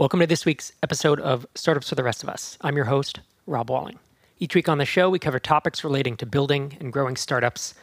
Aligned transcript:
Welcome 0.00 0.20
to 0.20 0.26
this 0.26 0.46
week's 0.46 0.72
episode 0.82 1.20
of 1.20 1.46
Startups 1.54 1.90
for 1.90 1.94
the 1.94 2.02
Rest 2.02 2.22
of 2.22 2.30
Us. 2.30 2.56
I'm 2.62 2.74
your 2.74 2.86
host, 2.86 3.20
Rob 3.46 3.68
Walling. 3.68 3.98
Each 4.38 4.54
week 4.54 4.66
on 4.66 4.78
the 4.78 4.86
show, 4.86 5.10
we 5.10 5.18
cover 5.18 5.38
topics 5.38 5.84
relating 5.84 6.16
to 6.16 6.24
building 6.24 6.74
and 6.80 6.90
growing 6.90 7.16
startups 7.16 7.74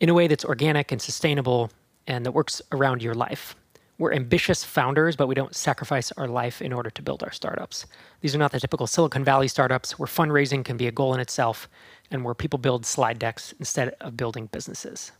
in 0.00 0.08
a 0.08 0.14
way 0.14 0.26
that's 0.26 0.42
organic 0.42 0.90
and 0.90 1.02
sustainable 1.02 1.70
and 2.06 2.24
that 2.24 2.32
works 2.32 2.62
around 2.72 3.02
your 3.02 3.12
life. 3.12 3.56
We're 3.98 4.14
ambitious 4.14 4.64
founders, 4.64 5.16
but 5.16 5.26
we 5.26 5.34
don't 5.34 5.54
sacrifice 5.54 6.10
our 6.12 6.28
life 6.28 6.62
in 6.62 6.72
order 6.72 6.88
to 6.88 7.02
build 7.02 7.22
our 7.22 7.30
startups. 7.30 7.84
These 8.22 8.34
are 8.34 8.38
not 8.38 8.52
the 8.52 8.60
typical 8.60 8.86
Silicon 8.86 9.22
Valley 9.22 9.46
startups 9.46 9.98
where 9.98 10.06
fundraising 10.06 10.64
can 10.64 10.78
be 10.78 10.86
a 10.86 10.92
goal 10.92 11.12
in 11.12 11.20
itself 11.20 11.68
and 12.10 12.24
where 12.24 12.32
people 12.32 12.58
build 12.58 12.86
slide 12.86 13.18
decks 13.18 13.52
instead 13.58 13.90
of 14.00 14.16
building 14.16 14.46
businesses. 14.46 15.12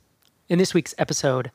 In 0.49 0.59
this 0.59 0.73
week's 0.73 0.95
episode, 0.97 1.51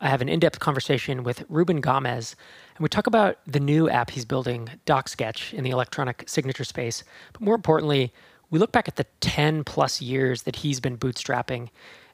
I 0.00 0.08
have 0.08 0.22
an 0.22 0.28
in 0.28 0.38
depth 0.38 0.60
conversation 0.60 1.24
with 1.24 1.44
Ruben 1.48 1.82
Gamez, 1.82 2.36
and 2.78 2.84
we 2.84 2.88
talk 2.88 3.08
about 3.08 3.38
the 3.44 3.58
new 3.58 3.90
app 3.90 4.10
he's 4.10 4.24
building, 4.24 4.70
DocSketch, 4.86 5.52
in 5.52 5.64
the 5.64 5.70
electronic 5.70 6.22
signature 6.28 6.62
space. 6.62 7.02
But 7.32 7.42
more 7.42 7.56
importantly, 7.56 8.12
we 8.50 8.60
look 8.60 8.70
back 8.70 8.86
at 8.86 8.94
the 8.94 9.06
10 9.20 9.64
plus 9.64 10.00
years 10.00 10.44
that 10.44 10.54
he's 10.54 10.78
been 10.78 10.96
bootstrapping, 10.96 11.70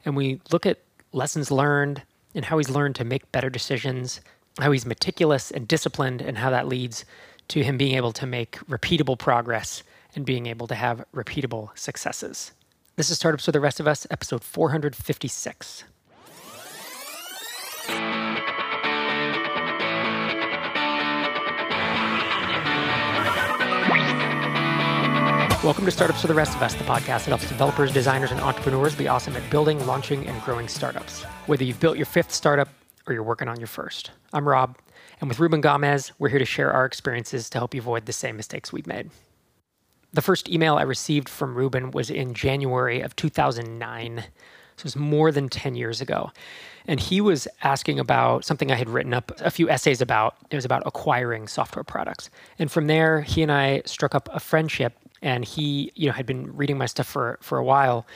and 0.06 0.16
we 0.16 0.41
look 0.50 0.64
at 0.64 0.78
lessons 1.12 1.50
learned 1.50 2.02
and 2.34 2.46
how 2.46 2.56
he's 2.56 2.70
learned 2.70 2.95
to 2.95 3.05
make 3.05 3.30
better 3.30 3.50
decisions, 3.50 4.22
how 4.58 4.72
he's 4.72 4.86
meticulous 4.86 5.50
and 5.50 5.69
disciplined, 5.69 6.22
and 6.22 6.38
how 6.38 6.48
that 6.48 6.66
leads 6.66 7.05
to 7.48 7.62
him 7.62 7.77
being 7.77 7.94
able 7.94 8.12
to 8.12 8.24
make 8.24 8.52
repeatable 8.66 9.19
progress 9.19 9.83
and 10.14 10.24
being 10.24 10.46
able 10.46 10.66
to 10.66 10.74
have 10.74 11.05
repeatable 11.14 11.77
successes. 11.77 12.52
This 12.96 13.10
is 13.10 13.19
Startups 13.19 13.44
for 13.44 13.52
the 13.52 13.60
Rest 13.60 13.80
of 13.80 13.86
Us, 13.86 14.06
episode 14.10 14.42
456. 14.42 15.84
Welcome 25.64 25.86
to 25.86 25.91
Startups 25.91 26.20
for 26.20 26.27
the 26.27 26.34
Rest 26.34 26.55
of 26.55 26.61
Us, 26.61 26.75
the 26.75 26.84
podcast 26.84 27.25
that 27.25 27.28
helps 27.28 27.48
developers, 27.48 27.91
designers, 27.91 28.30
and 28.30 28.38
entrepreneurs 28.38 28.94
be 28.94 29.08
awesome 29.08 29.34
at 29.34 29.50
building, 29.50 29.84
launching, 29.86 30.27
and 30.27 30.42
growing 30.42 30.69
startups. 30.69 31.22
Whether 31.47 31.64
you've 31.64 31.80
built 31.80 31.97
your 31.97 32.05
fifth 32.05 32.34
startup 32.34 32.69
or 33.06 33.14
you're 33.14 33.22
working 33.22 33.48
on 33.48 33.58
your 33.58 33.66
first. 33.66 34.11
I'm 34.34 34.47
Rob, 34.47 34.77
and 35.22 35.28
with 35.30 35.41
Ruben 35.41 35.62
Gamez, 35.62 36.12
we're 36.19 36.28
here 36.28 36.38
to 36.38 36.44
share 36.44 36.70
our 36.70 36.84
experiences 36.84 37.48
to 37.48 37.56
help 37.56 37.72
you 37.72 37.80
avoid 37.80 38.05
the 38.05 38.12
same 38.12 38.36
mistakes 38.36 38.75
we've 38.75 38.86
made. 38.86 39.08
The 40.12 40.20
first 40.20 40.50
email 40.50 40.77
I 40.77 40.83
received 40.83 41.30
from 41.30 41.55
Ruben 41.55 41.92
was 41.92 42.10
in 42.10 42.34
January 42.34 43.00
of 43.00 43.16
2009. 43.16 44.19
So 44.19 44.81
it 44.81 44.84
was 44.84 44.97
more 44.97 45.33
than 45.33 45.48
10 45.48 45.77
years 45.77 46.03
ago. 46.03 46.31
And 46.86 47.00
he 47.00 47.22
was 47.22 47.48
asking 47.62 47.98
about 47.98 48.44
something 48.44 48.70
I 48.70 48.75
had 48.77 48.91
written 48.91 49.14
up 49.14 49.33
a 49.41 49.50
few 49.50 49.70
essays 49.70 50.03
about. 50.03 50.36
It 50.50 50.56
was 50.56 50.66
about 50.66 50.83
acquiring 50.84 51.48
software 51.48 51.84
products. 51.84 52.28
And 52.58 52.70
from 52.70 52.86
there, 52.86 53.22
he 53.22 53.42
and 53.42 53.50
I 53.50 53.81
struck 53.86 54.14
up 54.14 54.28
a 54.31 54.41
friendship 54.41 54.92
and 55.25 55.44
he 55.44 55.91
you 55.97 56.06
know 56.06 56.12
had 56.12 56.27
been 56.27 56.55
reading 56.56 56.78
my 56.78 56.86
stuff 56.86 57.08
for 57.08 57.39
for 57.41 57.58
a 57.58 57.64
while 57.64 58.06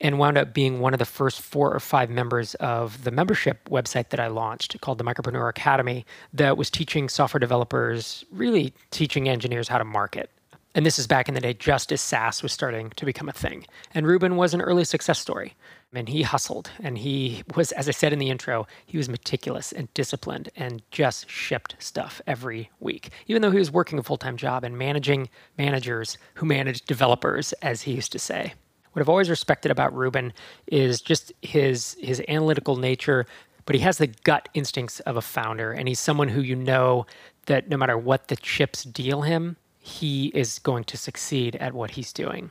and 0.00 0.18
wound 0.18 0.36
up 0.36 0.52
being 0.52 0.80
one 0.80 0.92
of 0.92 0.98
the 0.98 1.06
first 1.06 1.40
four 1.40 1.72
or 1.72 1.80
five 1.80 2.10
members 2.10 2.54
of 2.56 3.04
the 3.04 3.10
membership 3.10 3.66
website 3.70 4.10
that 4.10 4.20
I 4.20 4.26
launched 4.26 4.78
called 4.82 4.98
the 4.98 5.04
Micropreneur 5.04 5.48
Academy 5.48 6.04
that 6.34 6.58
was 6.58 6.68
teaching 6.68 7.08
software 7.08 7.38
developers, 7.38 8.22
really 8.30 8.74
teaching 8.90 9.26
engineers 9.26 9.68
how 9.68 9.78
to 9.78 9.84
market. 9.84 10.28
And 10.74 10.84
this 10.84 10.98
is 10.98 11.06
back 11.06 11.28
in 11.28 11.34
the 11.34 11.40
day, 11.40 11.54
just 11.54 11.90
as 11.92 12.02
SaaS 12.02 12.42
was 12.42 12.52
starting 12.52 12.90
to 12.96 13.06
become 13.06 13.30
a 13.30 13.32
thing. 13.32 13.64
And 13.94 14.06
Ruben 14.06 14.36
was 14.36 14.52
an 14.52 14.60
early 14.60 14.84
success 14.84 15.18
story. 15.18 15.54
And 15.96 16.10
he 16.10 16.22
hustled 16.22 16.70
and 16.82 16.98
he 16.98 17.42
was, 17.54 17.72
as 17.72 17.88
I 17.88 17.92
said 17.92 18.12
in 18.12 18.18
the 18.18 18.28
intro, 18.28 18.66
he 18.84 18.98
was 18.98 19.08
meticulous 19.08 19.72
and 19.72 19.92
disciplined 19.94 20.50
and 20.54 20.82
just 20.90 21.30
shipped 21.30 21.76
stuff 21.78 22.20
every 22.26 22.70
week, 22.80 23.10
even 23.26 23.40
though 23.40 23.50
he 23.50 23.58
was 23.58 23.70
working 23.70 23.98
a 23.98 24.02
full 24.02 24.18
time 24.18 24.36
job 24.36 24.62
and 24.62 24.76
managing 24.76 25.30
managers 25.56 26.18
who 26.34 26.44
managed 26.44 26.86
developers, 26.86 27.52
as 27.54 27.82
he 27.82 27.92
used 27.92 28.12
to 28.12 28.18
say. 28.18 28.52
What 28.92 29.00
I've 29.00 29.08
always 29.08 29.30
respected 29.30 29.70
about 29.70 29.94
Ruben 29.94 30.32
is 30.66 31.00
just 31.00 31.32
his 31.42 31.96
his 32.00 32.22
analytical 32.28 32.76
nature, 32.76 33.26
but 33.64 33.74
he 33.74 33.82
has 33.82 33.98
the 33.98 34.06
gut 34.06 34.48
instincts 34.54 35.00
of 35.00 35.16
a 35.16 35.22
founder, 35.22 35.72
and 35.72 35.88
he's 35.88 36.00
someone 36.00 36.28
who 36.28 36.40
you 36.40 36.56
know 36.56 37.06
that 37.46 37.68
no 37.68 37.76
matter 37.76 37.96
what 37.96 38.28
the 38.28 38.36
chips 38.36 38.84
deal 38.84 39.22
him, 39.22 39.56
he 39.78 40.26
is 40.28 40.58
going 40.58 40.84
to 40.84 40.96
succeed 40.96 41.56
at 41.56 41.74
what 41.74 41.92
he's 41.92 42.12
doing. 42.12 42.50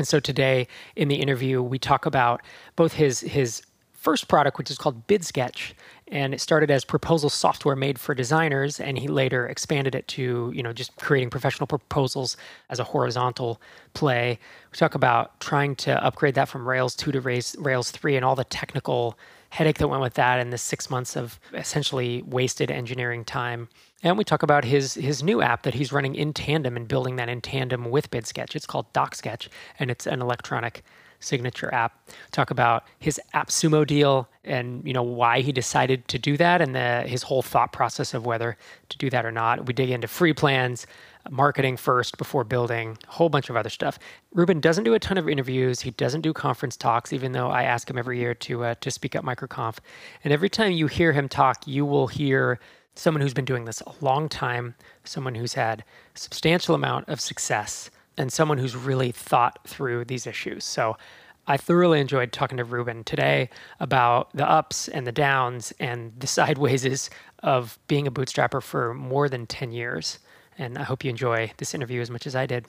And 0.00 0.08
so 0.08 0.18
today 0.18 0.66
in 0.96 1.08
the 1.08 1.16
interview, 1.16 1.60
we 1.60 1.78
talk 1.78 2.06
about 2.06 2.40
both 2.74 2.94
his 2.94 3.20
his 3.20 3.60
first 3.92 4.28
product, 4.28 4.56
which 4.56 4.70
is 4.70 4.78
called 4.78 5.06
BidSketch, 5.06 5.74
and 6.08 6.32
it 6.32 6.40
started 6.40 6.70
as 6.70 6.86
proposal 6.86 7.28
software 7.28 7.76
made 7.76 7.98
for 7.98 8.14
designers, 8.14 8.80
and 8.80 8.98
he 8.98 9.08
later 9.08 9.46
expanded 9.46 9.94
it 9.94 10.08
to 10.08 10.52
you 10.54 10.62
know 10.62 10.72
just 10.72 10.96
creating 10.96 11.28
professional 11.28 11.66
proposals 11.66 12.38
as 12.70 12.78
a 12.78 12.84
horizontal 12.84 13.60
play. 13.92 14.38
We 14.72 14.78
talk 14.78 14.94
about 14.94 15.38
trying 15.38 15.76
to 15.84 16.02
upgrade 16.02 16.34
that 16.36 16.48
from 16.48 16.66
Rails 16.66 16.96
two 16.96 17.12
to 17.12 17.20
Rails, 17.20 17.54
Rails 17.58 17.90
three, 17.90 18.16
and 18.16 18.24
all 18.24 18.34
the 18.34 18.44
technical 18.44 19.18
headache 19.50 19.78
that 19.78 19.88
went 19.88 20.02
with 20.02 20.14
that, 20.14 20.40
and 20.40 20.52
the 20.52 20.58
six 20.58 20.90
months 20.90 21.16
of 21.16 21.38
essentially 21.52 22.22
wasted 22.22 22.70
engineering 22.70 23.24
time. 23.24 23.68
And 24.02 24.16
we 24.16 24.24
talk 24.24 24.42
about 24.42 24.64
his 24.64 24.94
his 24.94 25.22
new 25.22 25.42
app 25.42 25.62
that 25.64 25.74
he's 25.74 25.92
running 25.92 26.14
in 26.14 26.32
tandem 26.32 26.76
and 26.76 26.88
building 26.88 27.16
that 27.16 27.28
in 27.28 27.40
tandem 27.40 27.90
with 27.90 28.10
BidSketch. 28.10 28.56
It's 28.56 28.66
called 28.66 28.92
DocSketch, 28.92 29.48
and 29.78 29.90
it's 29.90 30.06
an 30.06 30.22
electronic 30.22 30.82
signature 31.20 31.72
app. 31.72 32.08
Talk 32.32 32.50
about 32.50 32.84
his 32.98 33.20
AppSumo 33.34 33.86
deal 33.86 34.28
and 34.44 34.82
you 34.86 34.92
know 34.92 35.02
why 35.02 35.40
he 35.40 35.52
decided 35.52 36.08
to 36.08 36.18
do 36.18 36.36
that 36.36 36.60
and 36.60 36.74
the, 36.74 37.02
his 37.06 37.22
whole 37.22 37.42
thought 37.42 37.72
process 37.72 38.14
of 38.14 38.26
whether 38.26 38.56
to 38.88 38.98
do 38.98 39.10
that 39.10 39.24
or 39.24 39.30
not. 39.30 39.66
We 39.66 39.74
dig 39.74 39.90
into 39.90 40.08
free 40.08 40.32
plans, 40.32 40.86
marketing 41.30 41.76
first 41.76 42.16
before 42.18 42.44
building, 42.44 42.96
a 43.06 43.12
whole 43.12 43.28
bunch 43.28 43.50
of 43.50 43.56
other 43.56 43.68
stuff. 43.68 43.98
Ruben 44.32 44.60
doesn't 44.60 44.84
do 44.84 44.94
a 44.94 44.98
ton 44.98 45.18
of 45.18 45.28
interviews. 45.28 45.80
He 45.80 45.90
doesn't 45.92 46.22
do 46.22 46.32
conference 46.32 46.76
talks, 46.76 47.12
even 47.12 47.32
though 47.32 47.50
I 47.50 47.64
ask 47.64 47.88
him 47.88 47.98
every 47.98 48.18
year 48.18 48.34
to 48.34 48.64
uh, 48.64 48.74
to 48.80 48.90
speak 48.90 49.14
at 49.14 49.22
MicroConf. 49.22 49.78
And 50.24 50.32
every 50.32 50.48
time 50.48 50.72
you 50.72 50.86
hear 50.86 51.12
him 51.12 51.28
talk, 51.28 51.66
you 51.66 51.84
will 51.84 52.06
hear 52.06 52.58
someone 52.94 53.20
who's 53.20 53.34
been 53.34 53.44
doing 53.44 53.64
this 53.64 53.80
a 53.82 53.92
long 54.00 54.28
time, 54.28 54.74
someone 55.04 55.34
who's 55.34 55.54
had 55.54 55.84
a 56.14 56.18
substantial 56.18 56.74
amount 56.74 57.08
of 57.08 57.20
success, 57.20 57.90
and 58.20 58.30
someone 58.30 58.58
who's 58.58 58.76
really 58.76 59.12
thought 59.12 59.58
through 59.66 60.04
these 60.04 60.26
issues. 60.26 60.62
So 60.62 60.98
I 61.46 61.56
thoroughly 61.56 62.00
enjoyed 62.00 62.32
talking 62.32 62.58
to 62.58 62.64
Ruben 62.64 63.02
today 63.02 63.48
about 63.80 64.30
the 64.36 64.48
ups 64.48 64.88
and 64.88 65.06
the 65.06 65.12
downs 65.12 65.72
and 65.80 66.12
the 66.18 66.26
sidewayses 66.36 67.08
of 67.42 67.78
being 67.88 68.06
a 68.06 68.10
bootstrapper 68.10 68.62
for 68.62 68.92
more 68.92 69.30
than 69.30 69.46
10 69.46 69.72
years. 69.72 70.18
And 70.58 70.76
I 70.76 70.82
hope 70.82 71.02
you 71.02 71.08
enjoy 71.08 71.50
this 71.56 71.74
interview 71.74 72.02
as 72.02 72.10
much 72.10 72.26
as 72.26 72.36
I 72.36 72.44
did. 72.44 72.66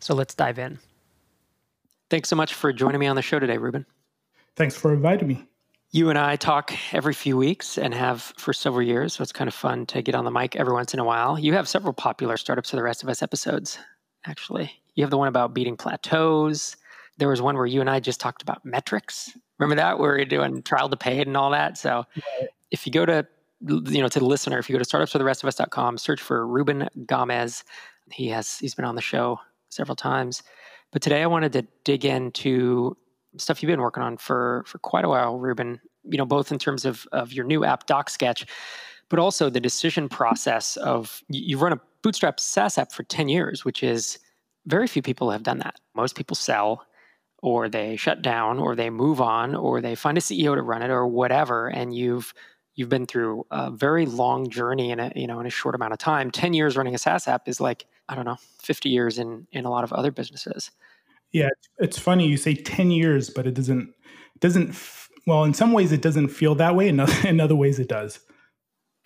So 0.00 0.14
let's 0.14 0.34
dive 0.34 0.58
in. 0.58 0.78
Thanks 2.08 2.30
so 2.30 2.36
much 2.36 2.54
for 2.54 2.72
joining 2.72 2.98
me 2.98 3.06
on 3.08 3.16
the 3.16 3.22
show 3.22 3.38
today, 3.38 3.58
Ruben. 3.58 3.84
Thanks 4.56 4.74
for 4.74 4.94
inviting 4.94 5.28
me. 5.28 5.44
You 5.90 6.08
and 6.08 6.18
I 6.18 6.36
talk 6.36 6.72
every 6.94 7.12
few 7.12 7.36
weeks 7.36 7.76
and 7.76 7.92
have 7.92 8.32
for 8.38 8.54
several 8.54 8.82
years, 8.82 9.14
so 9.14 9.22
it's 9.22 9.32
kind 9.32 9.48
of 9.48 9.54
fun 9.54 9.84
to 9.86 10.00
get 10.00 10.14
on 10.14 10.24
the 10.24 10.30
mic 10.30 10.56
every 10.56 10.72
once 10.72 10.94
in 10.94 11.00
a 11.00 11.04
while. 11.04 11.38
You 11.38 11.52
have 11.54 11.68
several 11.68 11.92
popular 11.92 12.38
startups 12.38 12.70
for 12.70 12.76
the 12.76 12.82
rest 12.82 13.02
of 13.02 13.08
us 13.10 13.22
episodes, 13.22 13.78
actually. 14.26 14.72
You 14.94 15.04
have 15.04 15.10
the 15.10 15.18
one 15.18 15.28
about 15.28 15.54
beating 15.54 15.76
plateaus. 15.76 16.76
There 17.18 17.28
was 17.28 17.42
one 17.42 17.56
where 17.56 17.66
you 17.66 17.80
and 17.80 17.90
I 17.90 18.00
just 18.00 18.20
talked 18.20 18.42
about 18.42 18.64
metrics. 18.64 19.36
Remember 19.58 19.76
that 19.76 19.98
where 19.98 20.16
you're 20.16 20.26
doing 20.26 20.62
trial 20.62 20.88
to 20.88 20.96
paid 20.96 21.26
and 21.26 21.36
all 21.36 21.50
that. 21.50 21.78
So 21.78 22.04
if 22.70 22.86
you 22.86 22.92
go 22.92 23.06
to 23.06 23.26
you 23.66 24.00
know 24.00 24.08
to 24.08 24.18
the 24.18 24.24
listener, 24.24 24.58
if 24.58 24.68
you 24.68 24.76
go 24.76 24.82
to 24.82 24.88
startupsfortherestofus.com, 24.88 25.98
search 25.98 26.20
for 26.20 26.46
Ruben 26.46 26.88
Gamez. 27.06 27.64
He 28.12 28.28
has 28.28 28.58
he's 28.58 28.74
been 28.74 28.84
on 28.84 28.94
the 28.94 29.02
show 29.02 29.40
several 29.68 29.96
times. 29.96 30.42
But 30.92 31.02
today 31.02 31.22
I 31.22 31.26
wanted 31.26 31.52
to 31.54 31.66
dig 31.84 32.04
into 32.04 32.96
stuff 33.36 33.62
you've 33.62 33.68
been 33.68 33.80
working 33.80 34.02
on 34.02 34.16
for 34.16 34.64
for 34.66 34.78
quite 34.78 35.04
a 35.04 35.08
while, 35.08 35.38
Ruben. 35.38 35.80
You 36.04 36.18
know, 36.18 36.24
both 36.24 36.52
in 36.52 36.58
terms 36.58 36.84
of 36.84 37.06
of 37.12 37.32
your 37.32 37.44
new 37.44 37.64
app 37.64 37.86
DocSketch, 37.86 38.46
but 39.08 39.18
also 39.18 39.50
the 39.50 39.60
decision 39.60 40.08
process 40.08 40.76
of 40.76 41.22
you've 41.28 41.62
run 41.62 41.72
a 41.72 41.80
bootstrap 42.02 42.40
SaaS 42.40 42.78
app 42.78 42.92
for 42.92 43.02
ten 43.04 43.28
years, 43.28 43.64
which 43.64 43.82
is 43.82 44.18
very 44.66 44.86
few 44.86 45.02
people 45.02 45.30
have 45.30 45.42
done 45.42 45.58
that. 45.58 45.76
Most 45.94 46.16
people 46.16 46.34
sell, 46.34 46.84
or 47.42 47.68
they 47.68 47.96
shut 47.96 48.22
down, 48.22 48.58
or 48.58 48.74
they 48.74 48.90
move 48.90 49.20
on, 49.20 49.54
or 49.54 49.80
they 49.80 49.94
find 49.94 50.18
a 50.18 50.20
CEO 50.20 50.54
to 50.54 50.62
run 50.62 50.82
it, 50.82 50.90
or 50.90 51.06
whatever. 51.06 51.68
And 51.68 51.94
you've 51.94 52.34
you've 52.74 52.88
been 52.88 53.06
through 53.06 53.44
a 53.50 53.70
very 53.70 54.06
long 54.06 54.48
journey 54.48 54.90
in 54.90 55.00
a 55.00 55.12
you 55.16 55.26
know 55.26 55.40
in 55.40 55.46
a 55.46 55.50
short 55.50 55.74
amount 55.74 55.92
of 55.92 55.98
time. 55.98 56.30
Ten 56.30 56.54
years 56.54 56.76
running 56.76 56.94
a 56.94 56.98
SaaS 56.98 57.28
app 57.28 57.48
is 57.48 57.60
like 57.60 57.86
I 58.08 58.14
don't 58.14 58.24
know, 58.24 58.38
fifty 58.60 58.88
years 58.88 59.18
in 59.18 59.46
in 59.52 59.64
a 59.64 59.70
lot 59.70 59.84
of 59.84 59.92
other 59.92 60.10
businesses. 60.10 60.70
Yeah, 61.32 61.48
it's 61.78 61.98
funny 61.98 62.26
you 62.26 62.36
say 62.36 62.54
10 62.54 62.90
years, 62.90 63.30
but 63.30 63.46
it 63.46 63.54
doesn't 63.54 63.92
doesn't 64.40 64.74
well, 65.26 65.44
in 65.44 65.52
some 65.52 65.72
ways 65.72 65.92
it 65.92 66.00
doesn't 66.00 66.28
feel 66.28 66.54
that 66.54 66.74
way, 66.74 66.88
in 66.88 67.00
other, 67.00 67.14
in 67.28 67.40
other 67.40 67.56
ways 67.56 67.78
it 67.78 67.88
does. 67.88 68.20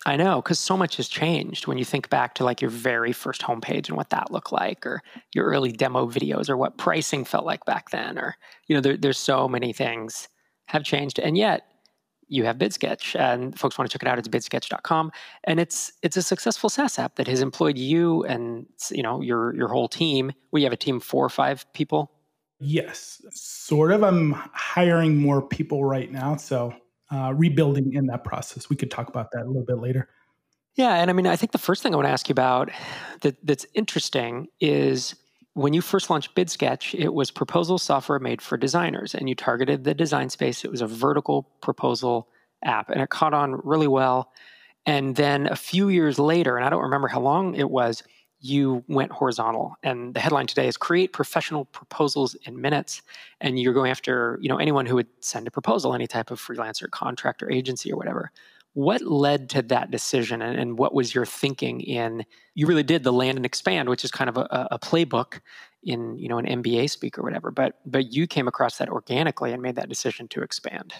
I 0.05 0.17
know, 0.17 0.41
because 0.41 0.59
so 0.59 0.75
much 0.75 0.97
has 0.97 1.07
changed 1.07 1.65
when 1.65 1.77
you 1.77 1.85
think 1.85 2.09
back 2.09 2.35
to 2.35 2.43
like 2.43 2.61
your 2.61 2.69
very 2.69 3.13
first 3.13 3.41
homepage 3.41 3.87
and 3.87 3.95
what 3.95 4.09
that 4.09 4.31
looked 4.31 4.51
like, 4.51 4.85
or 4.85 5.01
your 5.33 5.45
early 5.45 5.71
demo 5.71 6.07
videos, 6.07 6.49
or 6.49 6.57
what 6.57 6.77
pricing 6.77 7.23
felt 7.23 7.45
like 7.45 7.63
back 7.65 7.91
then, 7.91 8.17
or 8.17 8.35
you 8.67 8.75
know, 8.75 8.81
there, 8.81 8.97
there's 8.97 9.17
so 9.17 9.47
many 9.47 9.71
things 9.71 10.27
have 10.67 10.83
changed, 10.83 11.19
and 11.19 11.37
yet 11.37 11.63
you 12.27 12.43
have 12.43 12.57
BidSketch, 12.57 13.17
and 13.17 13.57
folks 13.57 13.77
want 13.77 13.89
to 13.89 13.93
check 13.97 14.05
it 14.05 14.09
out. 14.09 14.19
It's 14.19 14.27
bidsketch.com, 14.27 15.11
and 15.45 15.59
it's 15.59 15.93
it's 16.01 16.17
a 16.17 16.21
successful 16.21 16.69
SaaS 16.69 16.99
app 16.99 17.15
that 17.15 17.27
has 17.27 17.41
employed 17.41 17.77
you 17.77 18.23
and 18.23 18.65
you 18.91 19.03
know 19.03 19.21
your 19.21 19.55
your 19.55 19.69
whole 19.69 19.87
team. 19.87 20.33
We 20.51 20.63
have 20.63 20.73
a 20.73 20.77
team 20.77 20.99
four 20.99 21.25
or 21.25 21.29
five 21.29 21.65
people. 21.73 22.11
Yes, 22.59 23.21
sort 23.31 23.91
of. 23.91 24.03
I'm 24.03 24.33
hiring 24.33 25.17
more 25.17 25.41
people 25.41 25.85
right 25.85 26.11
now, 26.11 26.35
so 26.35 26.73
uh, 27.13 27.33
rebuilding 27.33 27.93
in 27.93 28.07
that 28.07 28.23
process. 28.23 28.69
We 28.69 28.75
could 28.75 28.89
talk 28.89 29.07
about 29.07 29.31
that 29.31 29.43
a 29.43 29.47
little 29.47 29.65
bit 29.65 29.77
later. 29.77 30.09
Yeah, 30.75 30.95
and 30.95 31.09
I 31.09 31.13
mean, 31.13 31.27
I 31.27 31.35
think 31.35 31.51
the 31.51 31.59
first 31.59 31.83
thing 31.83 31.93
I 31.93 31.97
want 31.97 32.07
to 32.07 32.11
ask 32.11 32.27
you 32.27 32.33
about 32.33 32.71
that 33.21 33.35
that's 33.45 33.65
interesting 33.75 34.47
is 34.59 35.15
when 35.53 35.73
you 35.73 35.81
first 35.81 36.09
launched 36.09 36.35
BidSketch, 36.35 36.99
it 36.99 37.13
was 37.13 37.29
proposal 37.29 37.77
software 37.77 38.17
made 38.19 38.41
for 38.41 38.57
designers, 38.57 39.13
and 39.13 39.29
you 39.29 39.35
targeted 39.35 39.83
the 39.83 39.93
design 39.93 40.29
space. 40.29 40.65
It 40.65 40.71
was 40.71 40.81
a 40.81 40.87
vertical 40.87 41.43
proposal 41.61 42.27
app, 42.63 42.89
and 42.89 43.01
it 43.01 43.09
caught 43.09 43.35
on 43.35 43.61
really 43.63 43.87
well. 43.87 44.31
And 44.85 45.15
then 45.15 45.45
a 45.47 45.55
few 45.55 45.89
years 45.89 46.17
later, 46.17 46.57
and 46.57 46.65
I 46.65 46.69
don't 46.69 46.81
remember 46.81 47.07
how 47.07 47.21
long 47.21 47.53
it 47.53 47.69
was, 47.69 48.01
you 48.43 48.83
went 48.89 49.09
horizontal. 49.11 49.77
And 49.83 50.13
the 50.13 50.19
headline 50.19 50.47
today 50.47 50.67
is 50.67 50.75
"Create 50.75 51.13
professional 51.13 51.65
proposals 51.65 52.35
in 52.43 52.59
minutes." 52.59 53.01
And 53.39 53.57
you're 53.57 53.73
going 53.73 53.89
after 53.89 54.37
you 54.41 54.49
know 54.49 54.57
anyone 54.57 54.85
who 54.85 54.95
would 54.95 55.07
send 55.21 55.47
a 55.47 55.51
proposal, 55.51 55.93
any 55.93 56.07
type 56.07 56.29
of 56.29 56.41
freelancer, 56.41 56.89
contractor, 56.91 57.49
agency, 57.49 57.91
or 57.91 57.97
whatever. 57.97 58.31
What 58.73 59.03
led 59.03 59.49
to 59.51 59.61
that 59.63 59.91
decision, 59.91 60.41
and, 60.41 60.59
and, 60.59 60.79
what 60.79 60.95
was 60.95 61.13
your 61.13 61.27
thinking 61.27 61.79
in? 61.81 62.25
You 62.55 62.65
really 62.65 62.83
did 62.83 63.03
the 63.03 63.13
land 63.13 63.37
and 63.37 63.45
expand, 63.45 63.87
which 63.87 64.03
is 64.03 64.09
kind 64.09 64.29
of 64.29 64.37
a, 64.37 64.67
a 64.71 64.79
playbook 64.79 65.39
in 65.83 66.17
you 66.17 66.27
know 66.27 66.37
an 66.37 66.45
MBA 66.45 66.89
speak 66.89 67.17
or 67.17 67.23
whatever. 67.23 67.49
But 67.49 67.79
but 67.85 68.11
you 68.11 68.27
came 68.27 68.47
across 68.47 68.77
that 68.77 68.89
organically 68.89 69.53
and 69.53 69.61
made 69.61 69.75
that 69.75 69.89
decision 69.89 70.27
to 70.29 70.41
expand. 70.41 70.93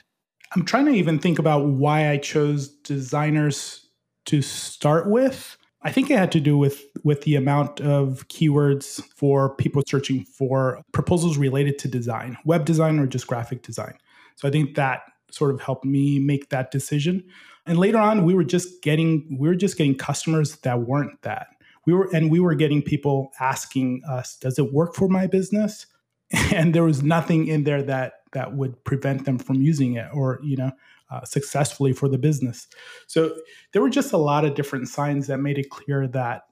I'm 0.56 0.64
trying 0.64 0.86
to 0.86 0.92
even 0.92 1.20
think 1.20 1.40
about 1.40 1.66
why 1.66 2.10
I 2.10 2.18
chose 2.18 2.70
designers 2.70 3.88
to 4.26 4.42
start 4.42 5.10
with. 5.10 5.58
I 5.84 5.92
think 5.92 6.10
it 6.10 6.18
had 6.18 6.32
to 6.32 6.40
do 6.40 6.58
with 6.58 6.84
with 7.04 7.22
the 7.22 7.36
amount 7.36 7.82
of 7.82 8.28
keywords 8.30 9.04
for 9.16 9.56
people 9.56 9.84
searching 9.88 10.24
for 10.24 10.82
proposals 10.94 11.38
related 11.38 11.78
to 11.80 11.88
design, 11.88 12.38
web 12.46 12.66
design 12.66 13.00
or 13.00 13.08
just 13.08 13.28
graphic 13.28 13.64
design. 13.64 13.94
So 14.36 14.48
I 14.48 14.52
think 14.52 14.76
that 14.76 15.02
sort 15.32 15.54
of 15.54 15.62
helped 15.62 15.86
me 15.86 16.20
make 16.20 16.50
that 16.50 16.72
decision. 16.72 17.24
And 17.66 17.78
later 17.78 17.98
on, 17.98 18.24
we 18.24 18.34
were 18.34 18.44
just 18.44 18.82
getting 18.82 19.38
we 19.40 19.48
were 19.48 19.56
just 19.56 19.78
getting 19.78 19.96
customers 19.96 20.58
that 20.58 20.82
weren't 20.82 21.22
that. 21.24 21.48
We 21.86 21.94
were 21.94 22.10
and 22.14 22.32
we 22.32 22.40
were 22.40 22.56
getting 22.56 22.82
people 22.82 23.32
asking 23.40 24.02
us, 24.08 24.38
"Does 24.38 24.58
it 24.58 24.74
work 24.74 24.96
for 24.96 25.10
my 25.10 25.28
business?" 25.28 25.86
And 26.54 26.74
there 26.74 26.84
was 26.84 27.04
nothing 27.04 27.48
in 27.48 27.64
there 27.64 27.84
that 27.84 28.14
that 28.32 28.56
would 28.56 28.84
prevent 28.86 29.26
them 29.26 29.38
from 29.38 29.62
using 29.62 29.96
it, 29.96 30.08
or 30.14 30.40
you 30.44 30.58
know, 30.58 30.72
uh, 31.14 31.24
successfully 31.26 31.94
for 31.94 32.10
the 32.10 32.18
business. 32.18 32.68
So 33.08 33.36
there 33.72 33.82
were 33.82 33.90
just 33.90 34.14
a 34.14 34.18
lot 34.18 34.46
of 34.46 34.56
different 34.56 34.88
signs 34.88 35.28
that 35.28 35.38
made 35.38 35.58
it 35.58 35.70
clear 35.70 36.08
that 36.08 36.44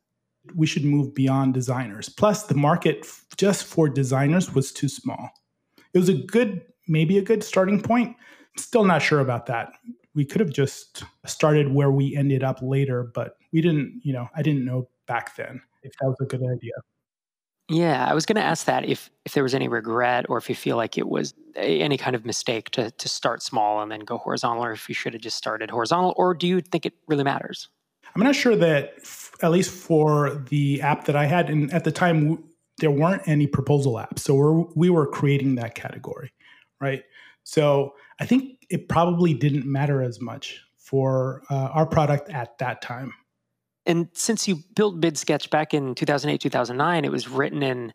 we 0.55 0.67
should 0.67 0.85
move 0.85 1.13
beyond 1.13 1.53
designers. 1.53 2.09
Plus, 2.09 2.43
the 2.43 2.55
market 2.55 2.99
f- 3.01 3.25
just 3.37 3.65
for 3.65 3.89
designers 3.89 4.53
was 4.53 4.71
too 4.71 4.89
small. 4.89 5.29
It 5.93 5.99
was 5.99 6.09
a 6.09 6.13
good, 6.13 6.61
maybe 6.87 7.17
a 7.17 7.21
good 7.21 7.43
starting 7.43 7.81
point. 7.81 8.15
Still 8.57 8.83
not 8.83 9.01
sure 9.01 9.19
about 9.19 9.45
that 9.47 9.73
we 10.13 10.25
could 10.25 10.41
have 10.41 10.51
just 10.51 11.03
started 11.25 11.73
where 11.73 11.91
we 11.91 12.15
ended 12.15 12.43
up 12.43 12.59
later, 12.61 13.11
but 13.13 13.37
we 13.53 13.61
didn't, 13.61 14.01
you 14.03 14.13
know, 14.13 14.27
I 14.35 14.41
didn't 14.41 14.65
know 14.65 14.89
back 15.07 15.35
then 15.35 15.61
if 15.83 15.93
that 15.99 16.07
was 16.07 16.17
a 16.21 16.25
good 16.25 16.41
idea. 16.41 16.73
Yeah, 17.71 18.05
I 18.05 18.13
was 18.13 18.25
going 18.25 18.35
to 18.35 18.43
ask 18.43 18.65
that 18.65 18.83
if 18.83 19.09
if 19.23 19.33
there 19.33 19.43
was 19.43 19.55
any 19.55 19.69
regret 19.69 20.25
or 20.27 20.37
if 20.37 20.49
you 20.49 20.55
feel 20.55 20.75
like 20.75 20.97
it 20.97 21.07
was 21.07 21.33
any 21.55 21.97
kind 21.97 22.17
of 22.17 22.25
mistake 22.25 22.69
to 22.71 22.91
to 22.91 23.07
start 23.07 23.41
small 23.41 23.81
and 23.81 23.89
then 23.89 24.01
go 24.01 24.17
horizontal, 24.17 24.65
or 24.65 24.73
if 24.73 24.89
you 24.89 24.95
should 24.95 25.13
have 25.13 25.21
just 25.21 25.37
started 25.37 25.71
horizontal, 25.71 26.13
or 26.17 26.33
do 26.33 26.47
you 26.47 26.59
think 26.59 26.85
it 26.85 26.93
really 27.07 27.23
matters? 27.23 27.69
I'm 28.13 28.23
not 28.23 28.35
sure 28.35 28.57
that, 28.57 28.95
f- 28.97 29.31
at 29.41 29.51
least 29.51 29.71
for 29.71 30.43
the 30.49 30.81
app 30.81 31.05
that 31.05 31.15
I 31.15 31.25
had, 31.25 31.49
and 31.49 31.73
at 31.73 31.85
the 31.85 31.93
time 31.93 32.21
w- 32.21 32.43
there 32.79 32.91
weren't 32.91 33.25
any 33.25 33.47
proposal 33.47 33.93
apps, 33.93 34.19
so 34.19 34.35
we're, 34.35 34.63
we 34.75 34.89
were 34.89 35.07
creating 35.07 35.55
that 35.55 35.75
category, 35.75 36.33
right? 36.81 37.03
So 37.43 37.93
I 38.19 38.25
think 38.25 38.57
it 38.69 38.89
probably 38.89 39.33
didn't 39.33 39.65
matter 39.65 40.01
as 40.01 40.19
much 40.19 40.61
for 40.77 41.43
uh, 41.49 41.69
our 41.73 41.85
product 41.85 42.29
at 42.31 42.57
that 42.57 42.81
time. 42.81 43.13
And 43.85 44.09
since 44.13 44.47
you 44.47 44.57
built 44.75 45.01
BidSketch 45.01 45.49
back 45.49 45.73
in 45.73 45.95
2008, 45.95 46.39
2009, 46.39 47.05
it 47.05 47.11
was 47.11 47.27
written 47.27 47.63
in 47.63 47.93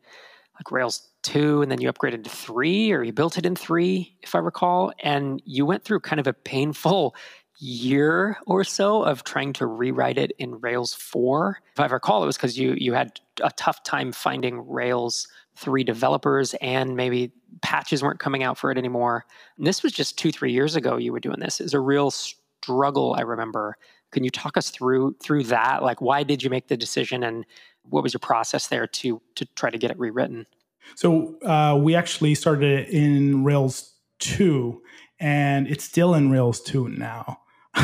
like 0.56 0.72
Rails 0.72 1.10
2, 1.22 1.62
and 1.62 1.70
then 1.70 1.80
you 1.80 1.92
upgraded 1.92 2.24
to 2.24 2.30
3, 2.30 2.92
or 2.92 3.02
you 3.02 3.12
built 3.12 3.36
it 3.36 3.44
in 3.44 3.54
3, 3.54 4.16
if 4.22 4.34
I 4.34 4.38
recall. 4.38 4.92
And 5.00 5.42
you 5.44 5.66
went 5.66 5.84
through 5.84 6.00
kind 6.00 6.18
of 6.18 6.26
a 6.26 6.32
painful 6.32 7.14
year 7.58 8.38
or 8.46 8.64
so 8.64 9.02
of 9.02 9.24
trying 9.24 9.52
to 9.54 9.66
rewrite 9.66 10.18
it 10.18 10.32
in 10.38 10.60
Rails 10.60 10.94
4. 10.94 11.60
If 11.72 11.80
I 11.80 11.86
recall, 11.86 12.22
it 12.22 12.26
was 12.26 12.36
because 12.36 12.58
you, 12.58 12.74
you 12.76 12.92
had 12.92 13.20
a 13.42 13.50
tough 13.56 13.82
time 13.84 14.12
finding 14.12 14.66
Rails 14.68 15.28
3 15.56 15.84
developers 15.84 16.54
and 16.60 16.96
maybe 16.96 17.32
patches 17.62 18.02
weren't 18.02 18.20
coming 18.20 18.42
out 18.42 18.58
for 18.58 18.70
it 18.70 18.78
anymore. 18.78 19.24
And 19.56 19.66
this 19.66 19.82
was 19.82 19.92
just 19.92 20.18
two, 20.18 20.32
three 20.32 20.52
years 20.52 20.76
ago 20.76 20.96
you 20.96 21.12
were 21.12 21.20
doing 21.20 21.40
this. 21.40 21.60
It 21.60 21.64
was 21.64 21.74
a 21.74 21.80
real 21.80 22.10
struggle, 22.10 23.14
I 23.16 23.22
remember. 23.22 23.76
Can 24.12 24.24
you 24.24 24.30
talk 24.30 24.56
us 24.56 24.70
through 24.70 25.16
through 25.22 25.44
that? 25.44 25.82
Like 25.82 26.00
why 26.00 26.22
did 26.22 26.42
you 26.42 26.50
make 26.50 26.68
the 26.68 26.76
decision 26.76 27.22
and 27.22 27.44
what 27.82 28.02
was 28.02 28.12
your 28.12 28.20
process 28.20 28.68
there 28.68 28.86
to 28.86 29.20
to 29.36 29.46
try 29.56 29.70
to 29.70 29.78
get 29.78 29.90
it 29.90 29.98
rewritten? 29.98 30.46
So 30.94 31.38
uh, 31.42 31.78
we 31.80 31.94
actually 31.94 32.34
started 32.34 32.62
it 32.64 32.88
in 32.90 33.44
Rails 33.44 33.92
2 34.20 34.80
and 35.18 35.66
it's 35.66 35.84
still 35.84 36.14
in 36.14 36.30
Rails 36.30 36.60
2 36.62 36.88
now. 36.88 37.38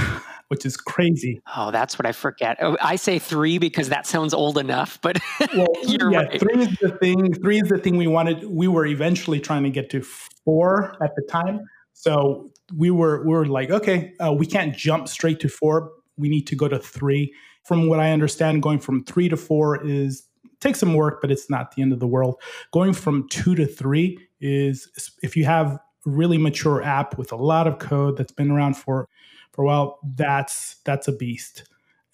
which 0.52 0.66
is 0.66 0.76
crazy. 0.76 1.40
Oh, 1.56 1.70
that's 1.70 1.98
what 1.98 2.04
I 2.04 2.12
forget. 2.12 2.58
Oh, 2.60 2.76
I 2.78 2.96
say 2.96 3.18
three 3.18 3.56
because 3.56 3.88
that 3.88 4.06
sounds 4.06 4.34
old 4.34 4.58
enough, 4.58 4.98
but 5.00 5.18
well, 5.56 5.66
you're 5.84 6.12
yeah, 6.12 6.18
right. 6.24 6.38
Three 6.38 6.60
is 6.60 6.76
the 6.78 6.90
thing. 6.90 7.32
Three 7.32 7.58
is 7.58 7.70
the 7.70 7.78
thing 7.78 7.96
we 7.96 8.06
wanted. 8.06 8.44
We 8.44 8.68
were 8.68 8.84
eventually 8.84 9.40
trying 9.40 9.62
to 9.62 9.70
get 9.70 9.88
to 9.92 10.02
four 10.44 10.94
at 11.02 11.16
the 11.16 11.22
time. 11.22 11.62
So 11.94 12.50
we 12.76 12.90
were 12.90 13.24
we 13.24 13.32
were 13.32 13.46
like, 13.46 13.70
okay, 13.70 14.12
uh, 14.20 14.34
we 14.34 14.44
can't 14.44 14.76
jump 14.76 15.08
straight 15.08 15.40
to 15.40 15.48
four. 15.48 15.90
We 16.22 16.28
need 16.28 16.46
to 16.46 16.56
go 16.56 16.68
to 16.68 16.78
three. 16.78 17.34
From 17.64 17.88
what 17.88 17.98
I 17.98 18.12
understand, 18.12 18.62
going 18.62 18.78
from 18.78 19.04
three 19.04 19.28
to 19.28 19.36
four 19.36 19.84
is 19.84 20.22
takes 20.60 20.78
some 20.78 20.94
work, 20.94 21.20
but 21.20 21.32
it's 21.32 21.50
not 21.50 21.74
the 21.74 21.82
end 21.82 21.92
of 21.92 21.98
the 21.98 22.06
world. 22.06 22.40
Going 22.70 22.92
from 22.92 23.28
two 23.28 23.56
to 23.56 23.66
three 23.66 24.18
is 24.40 24.88
if 25.22 25.36
you 25.36 25.44
have 25.44 25.72
a 25.72 25.80
really 26.06 26.38
mature 26.38 26.82
app 26.82 27.18
with 27.18 27.32
a 27.32 27.36
lot 27.36 27.66
of 27.66 27.80
code 27.80 28.16
that's 28.16 28.32
been 28.32 28.50
around 28.50 28.76
for 28.76 29.08
for 29.52 29.62
a 29.62 29.66
while, 29.66 29.98
that's 30.14 30.76
that's 30.84 31.08
a 31.08 31.12
beast. 31.12 31.64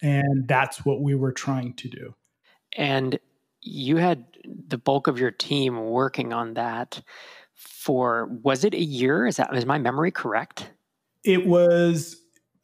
And 0.01 0.47
that's 0.47 0.83
what 0.83 1.01
we 1.01 1.13
were 1.13 1.31
trying 1.31 1.73
to 1.75 1.87
do. 1.87 2.15
And 2.73 3.19
you 3.61 3.97
had 3.97 4.25
the 4.67 4.77
bulk 4.77 5.07
of 5.07 5.19
your 5.19 5.31
team 5.31 5.89
working 5.89 6.33
on 6.33 6.55
that 6.55 7.01
for 7.53 8.25
was 8.41 8.63
it 8.63 8.73
a 8.73 8.81
year? 8.81 9.27
Is 9.27 9.37
that 9.37 9.53
is 9.55 9.65
my 9.65 9.77
memory 9.77 10.11
correct? 10.11 10.71
It 11.23 11.45
was 11.45 12.18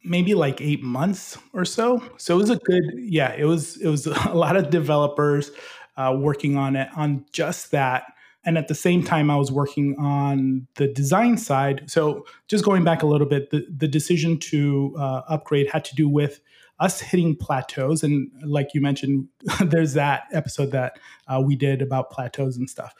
maybe 0.06 0.34
like 0.34 0.60
eight 0.60 0.82
months 0.82 1.38
or 1.52 1.64
so. 1.64 2.02
So 2.16 2.34
it 2.34 2.38
was 2.38 2.50
a 2.50 2.56
good, 2.56 2.82
yeah. 2.96 3.32
It 3.32 3.44
was 3.44 3.76
it 3.78 3.88
was 3.88 4.06
a 4.26 4.34
lot 4.34 4.56
of 4.56 4.70
developers 4.70 5.50
uh, 5.96 6.16
working 6.18 6.56
on 6.56 6.76
it 6.76 6.88
on 6.96 7.24
just 7.32 7.70
that 7.72 8.04
and 8.46 8.56
at 8.56 8.68
the 8.68 8.74
same 8.76 9.02
time, 9.02 9.28
I 9.28 9.36
was 9.36 9.50
working 9.50 9.96
on 9.98 10.68
the 10.76 10.86
design 10.86 11.36
side. 11.36 11.90
So, 11.90 12.24
just 12.46 12.64
going 12.64 12.84
back 12.84 13.02
a 13.02 13.06
little 13.06 13.26
bit, 13.26 13.50
the, 13.50 13.66
the 13.76 13.88
decision 13.88 14.38
to 14.38 14.94
uh, 14.96 15.22
upgrade 15.28 15.68
had 15.68 15.84
to 15.86 15.96
do 15.96 16.08
with 16.08 16.40
us 16.78 17.00
hitting 17.00 17.34
plateaus. 17.34 18.04
And 18.04 18.30
like 18.44 18.72
you 18.72 18.80
mentioned, 18.80 19.26
there's 19.64 19.94
that 19.94 20.24
episode 20.32 20.70
that 20.70 20.98
uh, 21.26 21.42
we 21.44 21.56
did 21.56 21.82
about 21.82 22.10
plateaus 22.10 22.56
and 22.56 22.70
stuff. 22.70 22.94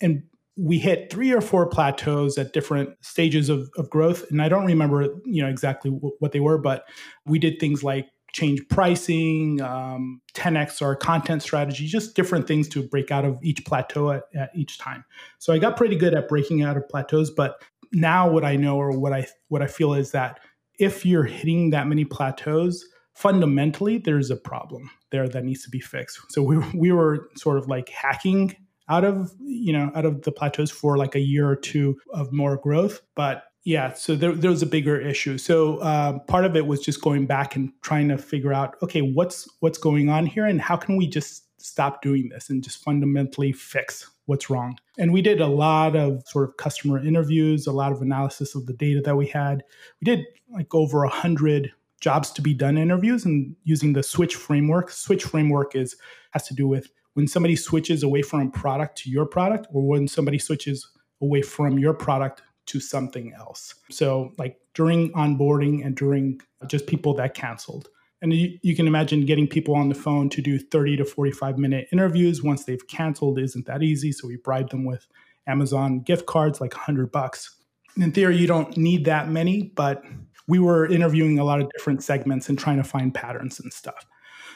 And 0.00 0.22
we 0.56 0.78
hit 0.78 1.10
three 1.10 1.32
or 1.32 1.40
four 1.40 1.66
plateaus 1.66 2.36
at 2.36 2.52
different 2.52 2.90
stages 3.00 3.48
of, 3.48 3.70
of 3.76 3.88
growth. 3.88 4.30
And 4.30 4.42
I 4.42 4.48
don't 4.48 4.66
remember, 4.66 5.08
you 5.24 5.42
know, 5.42 5.48
exactly 5.48 5.90
w- 5.90 6.14
what 6.18 6.32
they 6.32 6.40
were, 6.40 6.58
but 6.58 6.84
we 7.24 7.38
did 7.38 7.58
things 7.58 7.82
like 7.82 8.08
change 8.32 8.60
pricing, 8.68 9.60
um, 9.60 10.20
10x 10.34 10.82
our 10.82 10.96
content 10.96 11.42
strategy, 11.42 11.86
just 11.86 12.16
different 12.16 12.46
things 12.46 12.68
to 12.68 12.82
break 12.82 13.10
out 13.10 13.24
of 13.24 13.38
each 13.42 13.64
plateau 13.64 14.10
at, 14.10 14.24
at, 14.34 14.50
each 14.54 14.78
time. 14.78 15.04
So 15.38 15.52
I 15.52 15.58
got 15.58 15.76
pretty 15.76 15.96
good 15.96 16.14
at 16.14 16.28
breaking 16.28 16.62
out 16.62 16.76
of 16.76 16.88
plateaus, 16.88 17.30
but 17.30 17.62
now 17.92 18.28
what 18.28 18.44
I 18.44 18.56
know 18.56 18.76
or 18.76 18.98
what 18.98 19.12
I 19.12 19.26
what 19.48 19.62
I 19.62 19.66
feel 19.66 19.92
is 19.94 20.12
that 20.12 20.40
if 20.78 21.04
you're 21.04 21.24
hitting 21.24 21.70
that 21.70 21.86
many 21.86 22.04
plateaus, 22.04 22.84
fundamentally 23.14 23.98
there's 23.98 24.30
a 24.30 24.36
problem 24.36 24.90
there 25.10 25.28
that 25.28 25.44
needs 25.44 25.62
to 25.64 25.70
be 25.70 25.80
fixed. 25.80 26.18
So 26.30 26.42
we 26.42 26.58
we 26.74 26.92
were 26.92 27.28
sort 27.36 27.58
of 27.58 27.68
like 27.68 27.90
hacking 27.90 28.56
out 28.92 29.04
of 29.04 29.32
you 29.40 29.72
know 29.72 29.90
out 29.94 30.04
of 30.04 30.22
the 30.22 30.32
plateaus 30.32 30.70
for 30.70 30.98
like 30.98 31.14
a 31.14 31.20
year 31.20 31.48
or 31.48 31.56
two 31.56 31.98
of 32.12 32.32
more 32.32 32.56
growth, 32.56 33.00
but 33.14 33.44
yeah, 33.64 33.92
so 33.92 34.16
there, 34.16 34.34
there 34.34 34.50
was 34.50 34.62
a 34.62 34.66
bigger 34.66 35.00
issue. 35.00 35.38
So 35.38 35.78
uh, 35.78 36.18
part 36.20 36.44
of 36.44 36.56
it 36.56 36.66
was 36.66 36.80
just 36.80 37.00
going 37.00 37.26
back 37.26 37.54
and 37.54 37.70
trying 37.82 38.08
to 38.08 38.18
figure 38.18 38.52
out, 38.52 38.74
okay, 38.82 39.02
what's 39.02 39.48
what's 39.60 39.78
going 39.78 40.08
on 40.08 40.26
here, 40.26 40.46
and 40.46 40.60
how 40.60 40.76
can 40.76 40.96
we 40.96 41.06
just 41.06 41.44
stop 41.64 42.02
doing 42.02 42.28
this 42.28 42.50
and 42.50 42.62
just 42.62 42.82
fundamentally 42.82 43.52
fix 43.52 44.10
what's 44.26 44.50
wrong. 44.50 44.76
And 44.98 45.12
we 45.12 45.22
did 45.22 45.40
a 45.40 45.46
lot 45.46 45.94
of 45.96 46.22
sort 46.26 46.48
of 46.48 46.56
customer 46.56 46.98
interviews, 46.98 47.66
a 47.66 47.72
lot 47.72 47.92
of 47.92 48.02
analysis 48.02 48.54
of 48.54 48.66
the 48.66 48.72
data 48.72 49.00
that 49.02 49.16
we 49.16 49.26
had. 49.26 49.62
We 50.00 50.04
did 50.04 50.26
like 50.50 50.74
over 50.74 51.04
a 51.04 51.08
hundred 51.08 51.72
jobs 52.00 52.32
to 52.32 52.42
be 52.42 52.52
done 52.52 52.76
interviews 52.76 53.24
and 53.24 53.54
using 53.62 53.92
the 53.92 54.02
switch 54.02 54.34
framework. 54.34 54.90
Switch 54.90 55.22
framework 55.22 55.76
is 55.76 55.96
has 56.32 56.46
to 56.48 56.54
do 56.54 56.66
with 56.66 56.90
when 57.14 57.26
somebody 57.26 57.56
switches 57.56 58.02
away 58.02 58.22
from 58.22 58.40
a 58.40 58.50
product 58.50 58.98
to 58.98 59.10
your 59.10 59.26
product 59.26 59.66
or 59.72 59.82
when 59.86 60.08
somebody 60.08 60.38
switches 60.38 60.88
away 61.20 61.42
from 61.42 61.78
your 61.78 61.94
product 61.94 62.42
to 62.66 62.80
something 62.80 63.32
else. 63.34 63.74
So 63.90 64.32
like 64.38 64.58
during 64.74 65.12
onboarding 65.12 65.84
and 65.84 65.96
during 65.96 66.40
just 66.66 66.86
people 66.86 67.14
that 67.14 67.34
canceled. 67.34 67.88
And 68.20 68.32
you, 68.32 68.58
you, 68.62 68.76
can 68.76 68.86
imagine 68.86 69.26
getting 69.26 69.48
people 69.48 69.74
on 69.74 69.88
the 69.88 69.96
phone 69.96 70.28
to 70.30 70.40
do 70.40 70.58
30 70.58 70.98
to 70.98 71.04
45 71.04 71.58
minute 71.58 71.88
interviews 71.90 72.42
once 72.42 72.64
they've 72.64 72.86
canceled 72.86 73.38
isn't 73.40 73.66
that 73.66 73.82
easy. 73.82 74.12
So 74.12 74.28
we 74.28 74.36
bribe 74.36 74.70
them 74.70 74.84
with 74.84 75.06
Amazon 75.48 76.00
gift 76.00 76.26
cards, 76.26 76.60
like 76.60 76.72
100 76.72 77.10
bucks. 77.10 77.56
In 77.96 78.12
theory, 78.12 78.36
you 78.36 78.46
don't 78.46 78.76
need 78.76 79.04
that 79.06 79.28
many, 79.28 79.72
but 79.74 80.04
we 80.46 80.60
were 80.60 80.86
interviewing 80.86 81.40
a 81.40 81.44
lot 81.44 81.60
of 81.60 81.68
different 81.76 82.02
segments 82.02 82.48
and 82.48 82.56
trying 82.58 82.76
to 82.76 82.84
find 82.84 83.12
patterns 83.12 83.58
and 83.58 83.72
stuff. 83.72 84.06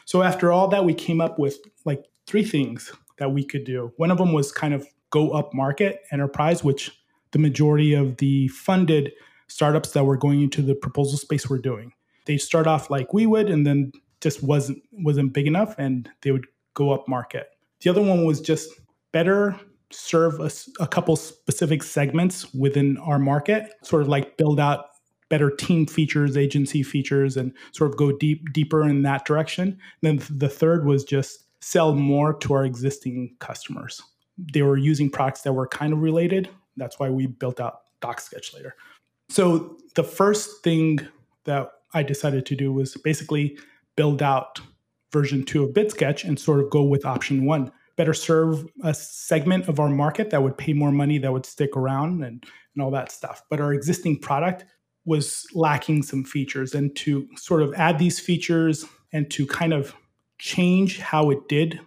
So 0.04 0.22
after 0.22 0.52
all 0.52 0.68
that, 0.68 0.84
we 0.84 0.94
came 0.94 1.20
up 1.20 1.38
with 1.38 1.58
like 1.84 2.04
three 2.26 2.44
things 2.44 2.92
that 3.18 3.32
we 3.32 3.44
could 3.44 3.64
do. 3.64 3.92
One 3.96 4.10
of 4.10 4.18
them 4.18 4.32
was 4.32 4.52
kind 4.52 4.74
of 4.74 4.86
go 5.10 5.30
up 5.30 5.54
market 5.54 6.00
enterprise, 6.12 6.62
which 6.62 6.90
the 7.32 7.38
majority 7.38 7.94
of 7.94 8.18
the 8.18 8.48
funded 8.48 9.12
startups 9.48 9.92
that 9.92 10.04
were 10.04 10.16
going 10.16 10.42
into 10.42 10.62
the 10.62 10.74
proposal 10.74 11.18
space 11.18 11.48
were 11.48 11.58
doing. 11.58 11.92
They 12.26 12.38
start 12.38 12.66
off 12.66 12.90
like 12.90 13.12
we 13.12 13.26
would, 13.26 13.48
and 13.48 13.66
then 13.66 13.92
just 14.20 14.42
wasn't 14.42 14.82
wasn't 14.92 15.32
big 15.32 15.46
enough, 15.46 15.74
and 15.78 16.08
they 16.22 16.32
would 16.32 16.46
go 16.74 16.92
up 16.92 17.08
market. 17.08 17.48
The 17.80 17.90
other 17.90 18.02
one 18.02 18.24
was 18.24 18.40
just 18.40 18.68
better 19.12 19.58
serve 19.92 20.40
a, 20.40 20.50
a 20.82 20.86
couple 20.86 21.14
specific 21.16 21.82
segments 21.82 22.52
within 22.52 22.98
our 22.98 23.18
market, 23.18 23.72
sort 23.82 24.02
of 24.02 24.08
like 24.08 24.36
build 24.36 24.58
out 24.58 24.86
better 25.28 25.50
team 25.50 25.86
features, 25.86 26.36
agency 26.36 26.82
features, 26.82 27.36
and 27.36 27.52
sort 27.72 27.90
of 27.90 27.96
go 27.96 28.12
deep 28.12 28.52
deeper 28.52 28.82
in 28.82 29.02
that 29.02 29.24
direction. 29.24 29.78
And 30.02 30.20
then 30.20 30.38
the 30.38 30.48
third 30.48 30.86
was 30.86 31.04
just 31.04 31.45
sell 31.60 31.94
more 31.94 32.34
to 32.34 32.54
our 32.54 32.64
existing 32.64 33.36
customers. 33.38 34.02
They 34.52 34.62
were 34.62 34.76
using 34.76 35.10
products 35.10 35.42
that 35.42 35.52
were 35.52 35.66
kind 35.66 35.92
of 35.92 36.00
related. 36.00 36.48
That's 36.76 36.98
why 36.98 37.10
we 37.10 37.26
built 37.26 37.60
out 37.60 37.80
DocSketch 38.02 38.54
later. 38.54 38.74
So 39.28 39.78
the 39.94 40.04
first 40.04 40.62
thing 40.62 41.00
that 41.44 41.70
I 41.94 42.02
decided 42.02 42.46
to 42.46 42.56
do 42.56 42.72
was 42.72 42.96
basically 42.96 43.58
build 43.96 44.22
out 44.22 44.60
version 45.12 45.44
two 45.44 45.64
of 45.64 45.70
BidSketch 45.70 46.24
and 46.24 46.38
sort 46.38 46.60
of 46.60 46.70
go 46.70 46.82
with 46.82 47.06
option 47.06 47.46
one. 47.46 47.72
Better 47.96 48.12
serve 48.12 48.66
a 48.84 48.92
segment 48.92 49.68
of 49.68 49.80
our 49.80 49.88
market 49.88 50.28
that 50.30 50.42
would 50.42 50.58
pay 50.58 50.74
more 50.74 50.92
money, 50.92 51.16
that 51.18 51.32
would 51.32 51.46
stick 51.46 51.74
around 51.76 52.22
and, 52.22 52.44
and 52.74 52.82
all 52.82 52.90
that 52.90 53.10
stuff. 53.10 53.42
But 53.48 53.60
our 53.60 53.72
existing 53.72 54.18
product 54.18 54.66
was 55.06 55.46
lacking 55.54 56.02
some 56.02 56.24
features. 56.24 56.74
And 56.74 56.94
to 56.96 57.26
sort 57.36 57.62
of 57.62 57.72
add 57.74 57.98
these 57.98 58.20
features 58.20 58.84
and 59.12 59.30
to 59.30 59.46
kind 59.46 59.72
of 59.72 59.94
change 60.38 60.98
how 60.98 61.30
it 61.30 61.48
did 61.48 61.80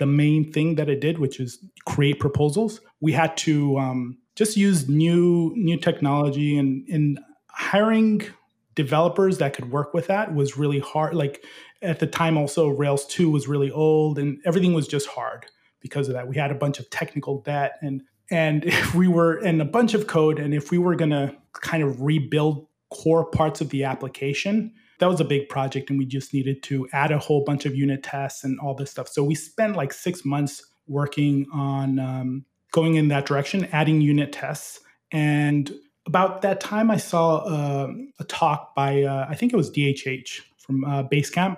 the 0.00 0.06
main 0.06 0.50
thing 0.50 0.74
that 0.76 0.88
it 0.88 1.00
did, 1.00 1.18
which 1.18 1.38
is 1.38 1.62
create 1.84 2.18
proposals, 2.18 2.80
we 3.00 3.12
had 3.12 3.36
to 3.36 3.78
um, 3.78 4.18
just 4.34 4.56
use 4.56 4.88
new 4.88 5.52
new 5.54 5.76
technology 5.76 6.58
and 6.58 6.88
in 6.88 7.18
hiring 7.50 8.22
developers 8.74 9.38
that 9.38 9.52
could 9.52 9.70
work 9.70 9.92
with 9.92 10.06
that 10.06 10.34
was 10.34 10.56
really 10.56 10.78
hard. 10.78 11.14
Like 11.14 11.44
at 11.82 11.98
the 11.98 12.06
time, 12.06 12.38
also 12.38 12.68
Rails 12.68 13.06
2 13.06 13.30
was 13.30 13.46
really 13.46 13.70
old 13.70 14.18
and 14.18 14.38
everything 14.46 14.72
was 14.72 14.88
just 14.88 15.06
hard 15.06 15.44
because 15.80 16.08
of 16.08 16.14
that. 16.14 16.26
We 16.26 16.36
had 16.36 16.50
a 16.50 16.54
bunch 16.54 16.78
of 16.78 16.88
technical 16.88 17.42
debt 17.42 17.78
and 17.82 18.02
and 18.30 18.64
if 18.66 18.94
we 18.94 19.06
were 19.06 19.38
in 19.38 19.60
a 19.60 19.66
bunch 19.66 19.92
of 19.92 20.06
code 20.06 20.38
and 20.38 20.54
if 20.54 20.70
we 20.70 20.78
were 20.78 20.94
going 20.94 21.10
to 21.10 21.36
kind 21.52 21.82
of 21.82 22.00
rebuild 22.00 22.66
core 22.90 23.26
parts 23.26 23.60
of 23.60 23.68
the 23.68 23.84
application, 23.84 24.72
that 25.00 25.08
was 25.08 25.20
a 25.20 25.24
big 25.24 25.48
project 25.48 25.90
and 25.90 25.98
we 25.98 26.04
just 26.04 26.32
needed 26.32 26.62
to 26.62 26.86
add 26.92 27.10
a 27.10 27.18
whole 27.18 27.42
bunch 27.42 27.66
of 27.66 27.74
unit 27.74 28.02
tests 28.02 28.44
and 28.44 28.60
all 28.60 28.74
this 28.74 28.90
stuff. 28.90 29.08
So 29.08 29.24
we 29.24 29.34
spent 29.34 29.74
like 29.74 29.92
six 29.92 30.24
months 30.24 30.62
working 30.86 31.46
on 31.52 31.98
um, 31.98 32.44
going 32.72 32.96
in 32.96 33.08
that 33.08 33.26
direction, 33.26 33.66
adding 33.72 34.00
unit 34.00 34.32
tests. 34.32 34.80
And 35.10 35.72
about 36.06 36.42
that 36.42 36.60
time, 36.60 36.90
I 36.90 36.98
saw 36.98 37.38
uh, 37.38 37.92
a 38.18 38.24
talk 38.24 38.74
by, 38.74 39.02
uh, 39.02 39.26
I 39.28 39.34
think 39.34 39.52
it 39.52 39.56
was 39.56 39.70
DHH 39.70 40.40
from 40.58 40.84
uh, 40.84 41.04
Basecamp. 41.04 41.56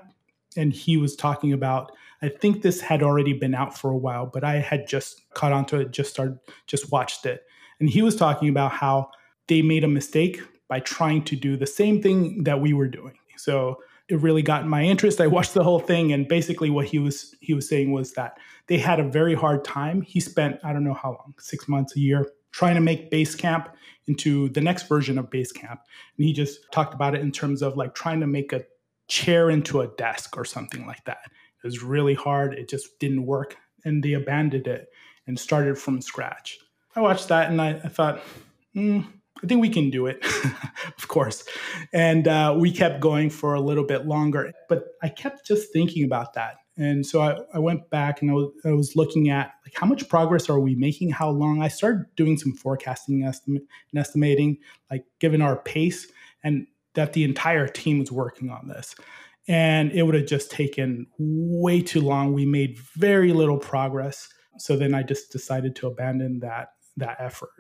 And 0.57 0.73
he 0.73 0.97
was 0.97 1.17
talking 1.17 1.53
about, 1.53 1.93
I 2.21 2.29
think 2.29 2.63
this 2.63 2.81
had 2.81 3.03
already 3.03 3.33
been 3.33 3.55
out 3.55 3.77
for 3.77 3.91
a 3.91 3.97
while, 3.97 4.27
but 4.27 4.45
I 4.45 4.57
had 4.57 4.87
just 4.87 5.23
caught 5.35 5.53
onto 5.53 5.79
it, 5.79 5.91
just 5.91 6.11
started, 6.11 6.39
just 6.67 6.93
watched 6.93 7.27
it. 7.27 7.43
And 7.81 7.91
he 7.91 8.03
was 8.03 8.15
talking 8.15 8.49
about 8.49 8.71
how 8.71 9.11
they 9.49 9.63
made 9.63 9.83
a 9.83 9.89
mistake 9.89 10.41
by 10.69 10.81
trying 10.81 11.25
to 11.25 11.37
do 11.37 11.57
the 11.57 11.67
same 11.67 12.01
thing 12.01 12.45
that 12.45 12.61
we 12.61 12.73
were 12.73 12.87
doing. 12.87 13.15
So 13.43 13.83
it 14.09 14.21
really 14.21 14.43
got 14.43 14.67
my 14.67 14.83
interest. 14.83 15.21
I 15.21 15.27
watched 15.27 15.55
the 15.55 15.65
whole 15.65 15.81
thing, 15.81 16.13
and 16.13 16.29
basically 16.29 16.71
what 16.71 16.87
he 16.87 16.99
was 16.99 17.35
he 17.41 17.55
was 17.55 17.69
saying 17.69 17.93
was 17.93 18.13
that 18.13 18.39
they 18.69 18.79
had 18.79 19.01
a 19.01 19.09
very 19.09 19.35
hard 19.35 19.65
time. 19.65 20.03
He 20.03 20.21
spent 20.21 20.61
I 20.63 20.73
don't 20.73 20.85
know 20.85 20.95
how 20.95 21.11
long, 21.11 21.35
six 21.39 21.69
months, 21.69 21.97
a 21.97 22.01
year, 22.01 22.31
trying 22.53 22.77
to 22.77 22.81
make 22.81 23.11
Basecamp 23.11 23.69
into 24.07 24.49
the 24.51 24.61
next 24.61 24.89
version 24.89 25.19
of 25.19 25.31
Basecamp, 25.31 25.79
and 26.17 26.27
he 26.27 26.33
just 26.33 26.61
talked 26.73 26.95
about 26.95 27.15
it 27.15 27.21
in 27.21 27.33
terms 27.33 27.63
of 27.63 27.77
like 27.77 27.95
trying 27.95 28.21
to 28.21 28.27
make 28.27 28.53
a 28.53 28.65
chair 29.09 29.51
into 29.51 29.81
a 29.81 29.89
desk 29.89 30.37
or 30.37 30.45
something 30.45 30.87
like 30.87 31.05
that. 31.05 31.23
It 31.27 31.67
was 31.67 31.83
really 31.83 32.15
hard. 32.15 32.55
It 32.55 32.69
just 32.69 32.99
didn't 33.01 33.27
work, 33.27 33.57
and 33.85 34.03
they 34.03 34.13
abandoned 34.13 34.69
it 34.69 34.89
and 35.27 35.39
started 35.39 35.79
from 35.79 36.01
scratch. 36.01 36.59
I 36.95 37.01
watched 37.01 37.29
that 37.29 37.51
and 37.51 37.61
I, 37.61 37.71
I 37.71 37.89
thought. 37.89 38.21
Mm, 38.77 39.07
I 39.43 39.47
think 39.47 39.61
we 39.61 39.69
can 39.69 39.91
do 39.91 40.07
it, 40.07 40.25
of 40.99 41.09
course. 41.09 41.45
And 41.93 42.29
uh, 42.29 42.57
we 42.59 42.71
kept 42.71 43.01
going 43.01 43.31
for 43.31 43.55
a 43.55 43.61
little 43.61 43.85
bit 43.85 44.07
longer. 44.07 44.53
But 44.69 44.85
I 45.03 45.09
kept 45.09 45.47
just 45.47 45.73
thinking 45.73 46.05
about 46.05 46.35
that. 46.35 46.57
And 46.77 47.05
so 47.05 47.21
I, 47.21 47.39
I 47.55 47.59
went 47.59 47.91
back 47.91 48.23
and 48.23 48.31
I 48.31 48.35
was, 48.35 48.51
I 48.65 48.71
was, 48.71 48.97
looking 48.97 49.29
at 49.29 49.53
like 49.65 49.75
how 49.75 49.87
much 49.87 50.09
progress 50.09 50.49
are 50.49 50.59
we 50.59 50.75
making? 50.75 51.11
How 51.11 51.29
long? 51.29 51.61
I 51.63 51.69
started 51.69 52.07
doing 52.17 52.39
some 52.39 52.53
forecasting 52.53 53.25
estimate, 53.25 53.65
and 53.93 54.01
estimating, 54.01 54.59
like 54.91 55.05
given 55.19 55.43
our 55.43 55.57
pace 55.57 56.11
and 56.43 56.67
that 56.95 57.13
the 57.13 57.25
entire 57.25 57.69
team 57.69 57.99
was 57.99 58.11
working 58.11 58.51
on 58.51 58.69
this. 58.69 58.95
And 59.49 59.93
it 59.93 60.05
would 60.05 60.15
have 60.15 60.27
just 60.27 60.51
taken 60.51 61.07
way 61.19 61.83
too 61.83 62.01
long. 62.01 62.33
We 62.33 62.47
made 62.47 62.79
very 62.79 63.33
little 63.33 63.59
progress. 63.59 64.29
So 64.59 64.77
then 64.77 64.95
I 64.95 65.03
just 65.03 65.31
decided 65.31 65.77
to 65.77 65.89
abandon 65.89 66.41
that 66.41 66.69
that 66.97 67.17
effort. 67.19 67.51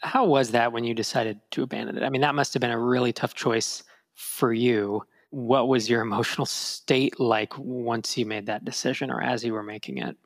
How 0.00 0.24
was 0.24 0.50
that 0.52 0.72
when 0.72 0.84
you 0.84 0.94
decided 0.94 1.40
to 1.52 1.62
abandon 1.62 1.96
it? 1.96 2.02
I 2.02 2.10
mean, 2.10 2.20
that 2.20 2.34
must 2.34 2.54
have 2.54 2.60
been 2.60 2.70
a 2.70 2.78
really 2.78 3.12
tough 3.12 3.34
choice 3.34 3.82
for 4.14 4.52
you. 4.52 5.02
What 5.30 5.68
was 5.68 5.90
your 5.90 6.02
emotional 6.02 6.46
state 6.46 7.18
like 7.20 7.52
once 7.58 8.16
you 8.16 8.26
made 8.26 8.46
that 8.46 8.64
decision 8.64 9.10
or 9.10 9.22
as 9.22 9.44
you 9.44 9.52
were 9.52 9.62
making 9.62 9.98
it? 9.98 10.16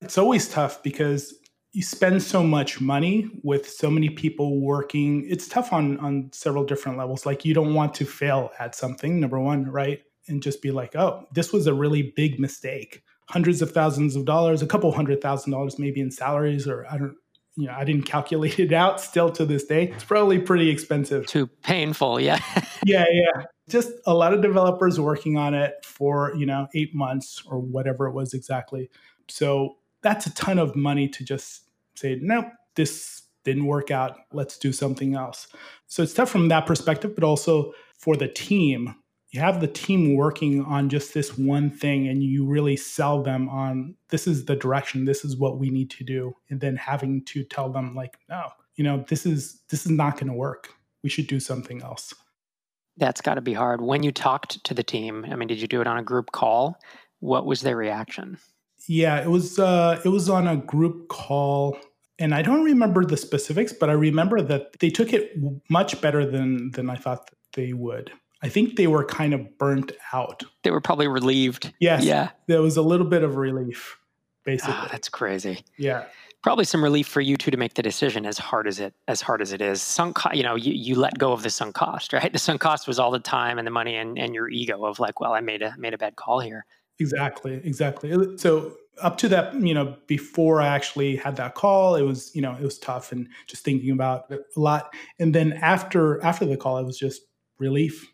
It's 0.00 0.18
always 0.18 0.48
tough 0.48 0.82
because 0.82 1.34
you 1.72 1.82
spend 1.82 2.22
so 2.22 2.42
much 2.42 2.80
money 2.80 3.28
with 3.42 3.68
so 3.68 3.90
many 3.90 4.08
people 4.08 4.60
working. 4.60 5.26
It's 5.28 5.48
tough 5.48 5.72
on 5.72 5.98
on 5.98 6.30
several 6.32 6.64
different 6.64 6.98
levels. 6.98 7.26
Like 7.26 7.44
you 7.44 7.52
don't 7.52 7.74
want 7.74 7.94
to 7.94 8.04
fail 8.04 8.50
at 8.58 8.74
something, 8.74 9.18
number 9.18 9.40
1, 9.40 9.70
right? 9.70 10.00
And 10.28 10.42
just 10.42 10.62
be 10.62 10.70
like, 10.70 10.94
"Oh, 10.94 11.26
this 11.32 11.52
was 11.52 11.66
a 11.66 11.74
really 11.74 12.12
big 12.16 12.38
mistake." 12.38 13.02
Hundreds 13.28 13.60
of 13.62 13.72
thousands 13.72 14.14
of 14.14 14.24
dollars, 14.24 14.62
a 14.62 14.66
couple 14.66 14.92
hundred 14.92 15.20
thousand 15.20 15.52
dollars 15.52 15.78
maybe 15.78 16.00
in 16.00 16.10
salaries 16.10 16.68
or 16.68 16.86
I 16.90 16.98
don't 16.98 17.16
you 17.56 17.66
know, 17.66 17.74
I 17.76 17.84
didn't 17.84 18.04
calculate 18.04 18.58
it 18.58 18.72
out 18.72 19.00
still 19.00 19.30
to 19.30 19.44
this 19.44 19.64
day. 19.64 19.88
It's 19.88 20.04
probably 20.04 20.38
pretty 20.38 20.70
expensive. 20.70 21.26
Too 21.26 21.46
painful, 21.62 22.20
yeah. 22.20 22.40
yeah, 22.84 23.04
yeah. 23.10 23.44
Just 23.68 23.92
a 24.06 24.14
lot 24.14 24.34
of 24.34 24.42
developers 24.42 25.00
working 25.00 25.38
on 25.38 25.54
it 25.54 25.74
for, 25.84 26.34
you 26.36 26.46
know, 26.46 26.68
eight 26.74 26.94
months 26.94 27.42
or 27.46 27.58
whatever 27.58 28.06
it 28.06 28.12
was 28.12 28.34
exactly. 28.34 28.90
So 29.28 29.76
that's 30.02 30.26
a 30.26 30.34
ton 30.34 30.58
of 30.58 30.76
money 30.76 31.08
to 31.08 31.24
just 31.24 31.62
say, 31.94 32.18
nope, 32.20 32.46
this 32.74 33.22
didn't 33.44 33.66
work 33.66 33.90
out. 33.90 34.16
Let's 34.32 34.58
do 34.58 34.72
something 34.72 35.14
else. 35.14 35.48
So 35.86 36.02
it's 36.02 36.12
tough 36.12 36.30
from 36.30 36.48
that 36.48 36.66
perspective, 36.66 37.14
but 37.14 37.24
also 37.24 37.72
for 37.98 38.16
the 38.16 38.28
team 38.28 38.94
you 39.34 39.40
have 39.40 39.60
the 39.60 39.66
team 39.66 40.14
working 40.14 40.64
on 40.64 40.88
just 40.88 41.12
this 41.12 41.36
one 41.36 41.68
thing 41.68 42.06
and 42.06 42.22
you 42.22 42.46
really 42.46 42.76
sell 42.76 43.20
them 43.20 43.48
on 43.48 43.96
this 44.10 44.28
is 44.28 44.44
the 44.44 44.54
direction. 44.54 45.06
This 45.06 45.24
is 45.24 45.36
what 45.36 45.58
we 45.58 45.70
need 45.70 45.90
to 45.90 46.04
do 46.04 46.36
and 46.50 46.60
then 46.60 46.76
having 46.76 47.24
to 47.24 47.42
tell 47.42 47.68
them 47.68 47.96
like 47.96 48.16
no 48.28 48.46
you 48.76 48.84
know 48.84 49.04
this 49.08 49.26
is 49.26 49.60
this 49.70 49.84
is 49.86 49.90
not 49.90 50.14
going 50.14 50.28
to 50.28 50.34
work. 50.34 50.68
We 51.02 51.10
should 51.10 51.26
do 51.26 51.40
something 51.40 51.82
else. 51.82 52.14
That's 52.96 53.20
got 53.20 53.34
to 53.34 53.40
be 53.40 53.54
hard. 53.54 53.80
When 53.80 54.04
you 54.04 54.12
talked 54.12 54.62
to 54.62 54.72
the 54.72 54.84
team 54.84 55.26
i 55.28 55.34
mean 55.34 55.48
did 55.48 55.60
you 55.60 55.66
do 55.66 55.80
it 55.80 55.88
on 55.88 55.98
a 55.98 56.04
group 56.04 56.30
call? 56.30 56.78
What 57.18 57.44
was 57.44 57.62
their 57.62 57.76
reaction? 57.76 58.38
Yeah 58.86 59.20
it 59.20 59.30
was 59.30 59.58
uh 59.58 60.00
it 60.04 60.10
was 60.10 60.30
on 60.30 60.46
a 60.46 60.56
group 60.56 61.08
call 61.08 61.76
and 62.20 62.32
i 62.36 62.42
don't 62.42 62.62
remember 62.62 63.04
the 63.04 63.16
specifics 63.16 63.72
but 63.72 63.90
i 63.90 63.94
remember 63.94 64.40
that 64.40 64.78
they 64.78 64.90
took 64.90 65.12
it 65.12 65.32
much 65.68 66.00
better 66.00 66.24
than 66.24 66.70
than 66.70 66.88
i 66.88 66.94
thought 66.94 67.30
they 67.54 67.72
would 67.72 68.12
I 68.44 68.48
think 68.50 68.76
they 68.76 68.86
were 68.86 69.06
kind 69.06 69.32
of 69.32 69.56
burnt 69.56 69.90
out. 70.12 70.44
They 70.64 70.70
were 70.70 70.82
probably 70.82 71.08
relieved. 71.08 71.72
Yes. 71.80 72.04
Yeah. 72.04 72.28
There 72.46 72.60
was 72.60 72.76
a 72.76 72.82
little 72.82 73.06
bit 73.06 73.22
of 73.22 73.36
relief. 73.36 73.98
basically. 74.44 74.74
Oh, 74.76 74.88
that's 74.92 75.08
crazy. 75.08 75.64
Yeah. 75.78 76.04
Probably 76.42 76.66
some 76.66 76.84
relief 76.84 77.08
for 77.08 77.22
you 77.22 77.38
too 77.38 77.50
to 77.50 77.56
make 77.56 77.72
the 77.72 77.82
decision 77.82 78.26
as 78.26 78.36
hard 78.36 78.68
as 78.68 78.78
it 78.78 78.92
as 79.08 79.22
hard 79.22 79.40
as 79.40 79.52
it 79.52 79.62
is. 79.62 79.80
Sunk, 79.80 80.18
you 80.34 80.42
know, 80.42 80.56
you, 80.56 80.74
you 80.74 80.94
let 80.94 81.18
go 81.18 81.32
of 81.32 81.42
the 81.42 81.48
sunk 81.48 81.74
cost, 81.74 82.12
right? 82.18 82.30
The 82.30 82.38
sunk 82.38 82.60
cost 82.60 82.86
was 82.86 82.98
all 82.98 83.10
the 83.10 83.18
time 83.18 83.56
and 83.56 83.66
the 83.66 83.70
money 83.70 83.96
and, 83.96 84.18
and 84.18 84.34
your 84.34 84.50
ego 84.50 84.84
of 84.84 84.98
like, 84.98 85.20
well, 85.20 85.32
I 85.32 85.40
made 85.40 85.62
a 85.62 85.74
made 85.78 85.94
a 85.94 85.98
bad 85.98 86.16
call 86.16 86.40
here. 86.40 86.66
Exactly, 86.98 87.54
exactly. 87.64 88.12
Uh, 88.12 88.36
so 88.36 88.74
up 89.00 89.16
to 89.18 89.28
that, 89.28 89.54
you 89.54 89.72
know, 89.72 89.96
before 90.06 90.60
I 90.60 90.68
actually 90.68 91.16
had 91.16 91.36
that 91.36 91.54
call, 91.54 91.96
it 91.96 92.02
was, 92.02 92.30
you 92.36 92.42
know, 92.42 92.52
it 92.52 92.62
was 92.62 92.78
tough 92.78 93.10
and 93.10 93.26
just 93.46 93.64
thinking 93.64 93.90
about 93.90 94.30
it 94.30 94.42
a 94.54 94.60
lot. 94.60 94.94
And 95.18 95.34
then 95.34 95.54
after 95.54 96.22
after 96.22 96.44
the 96.44 96.58
call, 96.58 96.76
it 96.76 96.84
was 96.84 96.98
just 96.98 97.22
relief. 97.58 98.10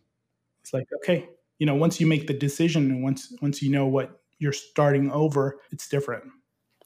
It's 0.70 0.74
like, 0.74 0.88
okay, 1.02 1.28
you 1.58 1.66
know, 1.66 1.74
once 1.74 2.00
you 2.00 2.06
make 2.06 2.28
the 2.28 2.32
decision 2.32 2.90
and 2.92 3.02
once 3.02 3.32
once 3.42 3.60
you 3.60 3.70
know 3.70 3.86
what 3.86 4.20
you're 4.38 4.52
starting 4.52 5.10
over, 5.10 5.60
it's 5.72 5.88
different. 5.88 6.22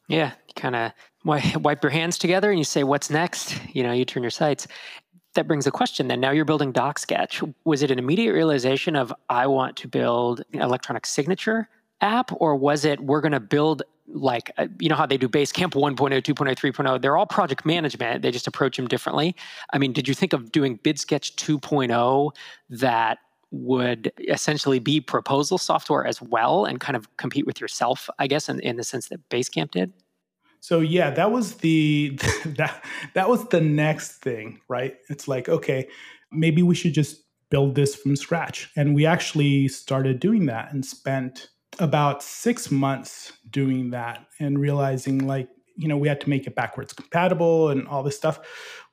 Yeah, 0.08 0.32
you 0.48 0.54
kind 0.56 0.74
of 0.74 0.92
wipe 1.62 1.82
your 1.82 1.90
hands 1.90 2.16
together 2.16 2.48
and 2.48 2.58
you 2.58 2.64
say, 2.64 2.82
"What's 2.82 3.10
next?" 3.10 3.60
You 3.74 3.82
know, 3.82 3.92
you 3.92 4.06
turn 4.06 4.22
your 4.22 4.30
sights. 4.30 4.66
That 5.34 5.46
brings 5.46 5.66
a 5.66 5.70
question. 5.70 6.08
Then 6.08 6.18
now 6.18 6.30
you're 6.30 6.46
building 6.46 6.72
DocSketch. 6.72 7.54
Was 7.64 7.82
it 7.82 7.90
an 7.90 7.98
immediate 7.98 8.32
realization 8.32 8.96
of 8.96 9.12
I 9.28 9.46
want 9.48 9.76
to 9.78 9.88
build 9.88 10.42
an 10.54 10.62
electronic 10.62 11.04
signature 11.04 11.68
app, 12.00 12.30
or 12.40 12.56
was 12.56 12.86
it 12.86 13.00
we're 13.00 13.20
going 13.20 13.32
to 13.32 13.40
build 13.40 13.82
like 14.06 14.50
uh, 14.56 14.66
you 14.78 14.88
know 14.88 14.96
how 14.96 15.04
they 15.04 15.18
do 15.18 15.28
Basecamp 15.28 15.72
1.0, 15.72 15.94
2.0, 15.94 16.22
3.0? 16.22 17.02
They're 17.02 17.18
all 17.18 17.26
project 17.26 17.66
management. 17.66 18.22
They 18.22 18.30
just 18.30 18.46
approach 18.46 18.78
them 18.78 18.88
differently. 18.88 19.36
I 19.74 19.78
mean, 19.78 19.92
did 19.92 20.08
you 20.08 20.14
think 20.14 20.32
of 20.32 20.52
doing 20.52 20.78
BidSketch 20.78 21.34
2.0 21.34 22.30
that 22.70 23.18
would 23.54 24.12
essentially 24.28 24.78
be 24.78 25.00
proposal 25.00 25.58
software 25.58 26.06
as 26.06 26.20
well 26.20 26.64
and 26.64 26.80
kind 26.80 26.96
of 26.96 27.16
compete 27.16 27.46
with 27.46 27.60
yourself, 27.60 28.10
I 28.18 28.26
guess, 28.26 28.48
in, 28.48 28.60
in 28.60 28.76
the 28.76 28.84
sense 28.84 29.08
that 29.08 29.28
Basecamp 29.28 29.70
did? 29.70 29.92
So 30.60 30.80
yeah, 30.80 31.10
that 31.10 31.30
was 31.30 31.56
the 31.56 32.18
that 32.46 32.84
that 33.14 33.28
was 33.28 33.46
the 33.48 33.60
next 33.60 34.22
thing, 34.22 34.60
right? 34.68 34.96
It's 35.08 35.28
like, 35.28 35.48
okay, 35.48 35.88
maybe 36.32 36.62
we 36.62 36.74
should 36.74 36.94
just 36.94 37.22
build 37.50 37.74
this 37.74 37.94
from 37.94 38.16
scratch. 38.16 38.70
And 38.76 38.94
we 38.94 39.06
actually 39.06 39.68
started 39.68 40.18
doing 40.18 40.46
that 40.46 40.72
and 40.72 40.84
spent 40.84 41.50
about 41.78 42.22
6 42.22 42.70
months 42.70 43.32
doing 43.50 43.90
that 43.90 44.26
and 44.40 44.58
realizing 44.58 45.26
like, 45.26 45.48
you 45.76 45.86
know, 45.86 45.96
we 45.96 46.08
had 46.08 46.20
to 46.22 46.30
make 46.30 46.46
it 46.46 46.54
backwards 46.54 46.92
compatible 46.92 47.68
and 47.68 47.86
all 47.86 48.02
this 48.02 48.16
stuff. 48.16 48.40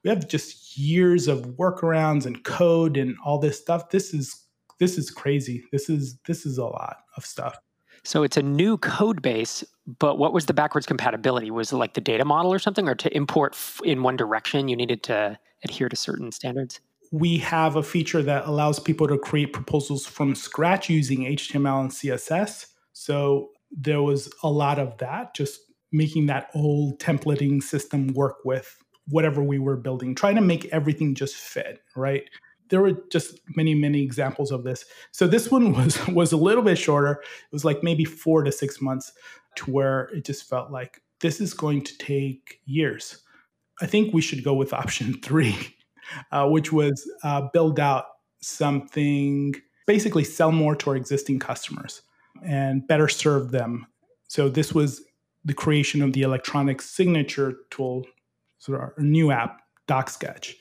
We 0.03 0.09
have 0.09 0.27
just 0.27 0.77
years 0.77 1.27
of 1.27 1.45
workarounds 1.57 2.25
and 2.25 2.43
code 2.43 2.97
and 2.97 3.15
all 3.23 3.39
this 3.39 3.59
stuff. 3.59 3.91
This 3.91 4.13
is 4.13 4.40
this 4.81 4.97
is 4.97 5.11
crazy. 5.11 5.63
This 5.71 5.89
is 5.89 6.17
this 6.25 6.43
is 6.45 6.57
a 6.57 6.65
lot 6.65 6.97
of 7.15 7.23
stuff. 7.23 7.57
So 8.03 8.23
it's 8.23 8.35
a 8.35 8.41
new 8.41 8.79
code 8.79 9.21
base, 9.21 9.63
but 9.99 10.17
what 10.17 10.33
was 10.33 10.47
the 10.47 10.55
backwards 10.55 10.87
compatibility? 10.87 11.51
Was 11.51 11.71
it 11.71 11.77
like 11.77 11.93
the 11.93 12.01
data 12.01 12.25
model 12.25 12.51
or 12.51 12.57
something, 12.57 12.89
or 12.89 12.95
to 12.95 13.15
import 13.15 13.55
in 13.83 14.01
one 14.01 14.17
direction, 14.17 14.67
you 14.67 14.75
needed 14.75 15.03
to 15.03 15.37
adhere 15.63 15.87
to 15.87 15.95
certain 15.95 16.31
standards? 16.31 16.81
We 17.11 17.37
have 17.37 17.75
a 17.75 17.83
feature 17.83 18.23
that 18.23 18.47
allows 18.47 18.79
people 18.79 19.07
to 19.07 19.19
create 19.19 19.53
proposals 19.53 20.07
from 20.07 20.33
scratch 20.33 20.89
using 20.89 21.25
HTML 21.25 21.81
and 21.81 21.91
CSS. 21.91 22.65
So 22.93 23.51
there 23.71 24.01
was 24.01 24.33
a 24.41 24.49
lot 24.49 24.79
of 24.79 24.97
that, 24.97 25.35
just 25.35 25.59
making 25.91 26.25
that 26.25 26.49
old 26.55 26.99
templating 26.99 27.61
system 27.61 28.07
work 28.13 28.37
with 28.45 28.75
whatever 29.07 29.43
we 29.43 29.59
were 29.59 29.77
building, 29.77 30.15
trying 30.15 30.35
to 30.35 30.41
make 30.41 30.65
everything 30.71 31.13
just 31.13 31.35
fit, 31.35 31.81
right? 31.95 32.23
There 32.71 32.81
were 32.81 32.93
just 33.11 33.39
many 33.55 33.75
many 33.75 34.01
examples 34.01 34.51
of 34.51 34.63
this. 34.63 34.85
So 35.11 35.27
this 35.27 35.51
one 35.51 35.73
was 35.77 36.07
was 36.07 36.31
a 36.31 36.37
little 36.37 36.63
bit 36.63 36.77
shorter. 36.77 37.21
It 37.21 37.53
was 37.53 37.63
like 37.63 37.83
maybe 37.83 38.05
four 38.05 38.43
to 38.43 38.51
six 38.51 38.81
months 38.81 39.11
to 39.57 39.69
where 39.69 40.09
it 40.13 40.25
just 40.25 40.49
felt 40.49 40.71
like 40.71 41.01
this 41.19 41.39
is 41.39 41.53
going 41.53 41.83
to 41.83 41.97
take 41.99 42.59
years. 42.65 43.21
I 43.81 43.85
think 43.85 44.13
we 44.13 44.21
should 44.21 44.43
go 44.43 44.55
with 44.55 44.73
option 44.81 45.21
three 45.21 45.55
uh, 46.31 46.47
which 46.47 46.71
was 46.71 47.09
uh, 47.23 47.47
build 47.53 47.79
out 47.79 48.05
something 48.41 49.53
basically 49.87 50.23
sell 50.23 50.51
more 50.51 50.75
to 50.75 50.91
our 50.91 50.95
existing 50.95 51.39
customers 51.39 52.01
and 52.45 52.87
better 52.87 53.07
serve 53.07 53.51
them. 53.51 53.85
So 54.27 54.49
this 54.49 54.73
was 54.73 55.03
the 55.43 55.53
creation 55.53 56.01
of 56.01 56.13
the 56.13 56.21
electronic 56.21 56.81
signature 56.81 57.55
tool 57.69 58.05
so 58.59 58.73
our 58.73 58.93
new 58.99 59.31
app 59.31 59.61
DocSketch 59.87 60.53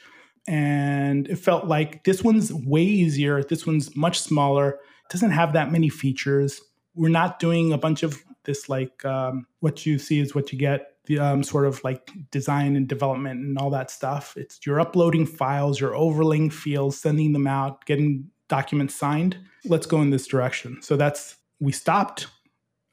and 0.47 1.29
it 1.29 1.37
felt 1.37 1.67
like 1.67 2.05
this 2.05 2.23
one's 2.23 2.53
way 2.53 2.83
easier. 2.83 3.43
This 3.43 3.67
one's 3.67 3.95
much 3.97 4.21
smaller. 4.21 4.79
Doesn't 5.11 5.31
have 5.31 5.53
that 5.53 5.73
many 5.73 5.89
features. 5.89 6.61
We're 6.95 7.09
not 7.09 7.39
doing 7.39 7.73
a 7.73 7.79
bunch 7.79 8.03
of 8.03 8.23
this 8.45 8.69
like 8.69 9.05
um, 9.05 9.47
what 9.61 9.85
you 9.87 9.99
see 9.99 10.21
is 10.21 10.35
what 10.35 10.53
you 10.53 10.59
get. 10.59 10.87
The 11.07 11.19
um, 11.19 11.43
sort 11.43 11.67
of 11.67 11.83
like 11.83 12.11
design 12.31 12.77
and 12.77 12.87
development 12.87 13.41
and 13.41 13.59
all 13.59 13.71
that 13.71 13.91
stuff. 13.91 14.37
It's 14.37 14.61
you're 14.65 14.81
uploading 14.81 15.27
files, 15.27 15.81
you're 15.81 15.97
overlaying 15.97 16.51
fields, 16.51 17.01
sending 17.01 17.33
them 17.33 17.47
out, 17.47 17.85
getting 17.85 18.31
documents 18.49 18.95
signed. 18.95 19.37
Let's 19.65 19.87
go 19.87 20.01
in 20.03 20.11
this 20.11 20.27
direction. 20.27 20.83
So 20.83 20.97
that's 20.97 21.37
we 21.59 21.73
stopped 21.73 22.29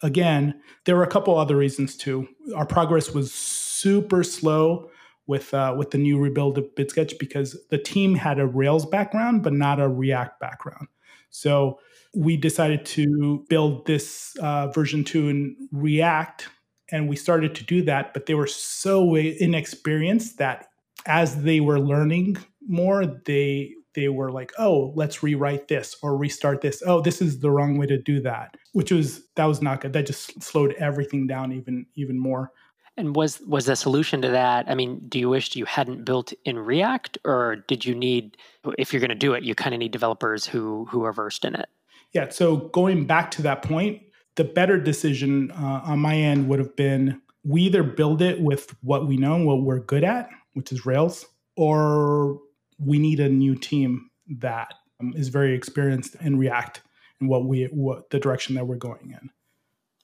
again. 0.01 0.59
There 0.85 0.95
were 0.95 1.03
a 1.03 1.07
couple 1.09 1.37
other 1.37 1.55
reasons 1.55 1.95
too. 1.95 2.27
Our 2.55 2.65
progress 2.65 3.13
was 3.13 3.33
super 3.33 4.23
slow 4.23 4.89
with 5.27 5.53
uh, 5.53 5.75
with 5.77 5.91
the 5.91 5.97
new 5.97 6.17
rebuild 6.19 6.57
of 6.57 6.65
BidSketch 6.75 7.19
because 7.19 7.57
the 7.69 7.77
team 7.77 8.15
had 8.15 8.39
a 8.39 8.47
Rails 8.47 8.85
background 8.85 9.43
but 9.43 9.53
not 9.53 9.79
a 9.79 9.87
React 9.87 10.39
background. 10.39 10.87
So 11.29 11.79
we 12.15 12.37
decided 12.37 12.85
to 12.85 13.45
build 13.49 13.85
this 13.85 14.35
uh, 14.41 14.67
version 14.67 15.03
two 15.03 15.29
in 15.29 15.55
React, 15.71 16.47
and 16.91 17.07
we 17.09 17.15
started 17.15 17.53
to 17.55 17.63
do 17.63 17.83
that. 17.83 18.13
But 18.13 18.25
they 18.25 18.33
were 18.33 18.47
so 18.47 19.15
inexperienced 19.15 20.37
that 20.37 20.67
as 21.05 21.43
they 21.43 21.59
were 21.59 21.79
learning 21.79 22.37
more, 22.67 23.05
they 23.25 23.73
they 23.93 24.09
were 24.09 24.31
like, 24.31 24.51
"Oh, 24.57 24.93
let's 24.95 25.23
rewrite 25.23 25.67
this 25.67 25.95
or 26.01 26.17
restart 26.17 26.61
this. 26.61 26.81
Oh, 26.85 27.01
this 27.01 27.21
is 27.21 27.39
the 27.39 27.51
wrong 27.51 27.77
way 27.77 27.87
to 27.87 27.97
do 28.01 28.21
that," 28.21 28.55
which 28.73 28.91
was 28.91 29.23
that 29.35 29.45
was 29.45 29.61
not 29.61 29.81
good. 29.81 29.93
That 29.93 30.05
just 30.07 30.41
slowed 30.41 30.73
everything 30.73 31.27
down 31.27 31.51
even 31.51 31.85
even 31.95 32.19
more. 32.19 32.51
And 32.97 33.15
was 33.15 33.39
was 33.41 33.65
the 33.65 33.75
solution 33.75 34.21
to 34.23 34.29
that? 34.29 34.67
I 34.67 34.73
mean, 34.73 34.99
do 35.07 35.19
you 35.19 35.29
wish 35.29 35.55
you 35.55 35.65
hadn't 35.65 36.03
built 36.03 36.33
in 36.45 36.57
React, 36.57 37.19
or 37.25 37.57
did 37.67 37.85
you 37.85 37.93
need, 37.93 38.37
if 38.79 38.91
you're 38.91 38.99
going 38.99 39.09
to 39.09 39.15
do 39.15 39.33
it, 39.33 39.43
you 39.43 39.53
kind 39.53 39.75
of 39.75 39.79
need 39.79 39.91
developers 39.91 40.47
who 40.47 40.85
who 40.85 41.03
are 41.03 41.13
versed 41.13 41.45
in 41.45 41.53
it? 41.53 41.69
Yeah. 42.13 42.29
So 42.29 42.57
going 42.57 43.05
back 43.05 43.29
to 43.31 43.43
that 43.43 43.61
point, 43.61 44.01
the 44.35 44.43
better 44.43 44.79
decision 44.79 45.51
uh, 45.51 45.81
on 45.83 45.99
my 45.99 46.15
end 46.15 46.47
would 46.47 46.57
have 46.57 46.75
been 46.75 47.21
we 47.43 47.61
either 47.61 47.83
build 47.83 48.21
it 48.21 48.41
with 48.41 48.75
what 48.81 49.07
we 49.07 49.15
know, 49.15 49.37
what 49.37 49.61
we're 49.61 49.79
good 49.79 50.03
at, 50.03 50.29
which 50.53 50.71
is 50.71 50.85
Rails, 50.85 51.25
or 51.55 52.39
we 52.79 52.99
need 52.99 53.19
a 53.19 53.29
new 53.29 53.55
team 53.55 54.09
that 54.39 54.73
um, 54.99 55.13
is 55.15 55.29
very 55.29 55.53
experienced 55.53 56.15
in 56.15 56.37
React 56.37 56.81
and 57.19 57.29
what 57.29 57.45
we 57.45 57.65
what 57.65 58.09
the 58.09 58.19
direction 58.19 58.55
that 58.55 58.65
we're 58.65 58.75
going 58.75 59.11
in. 59.11 59.29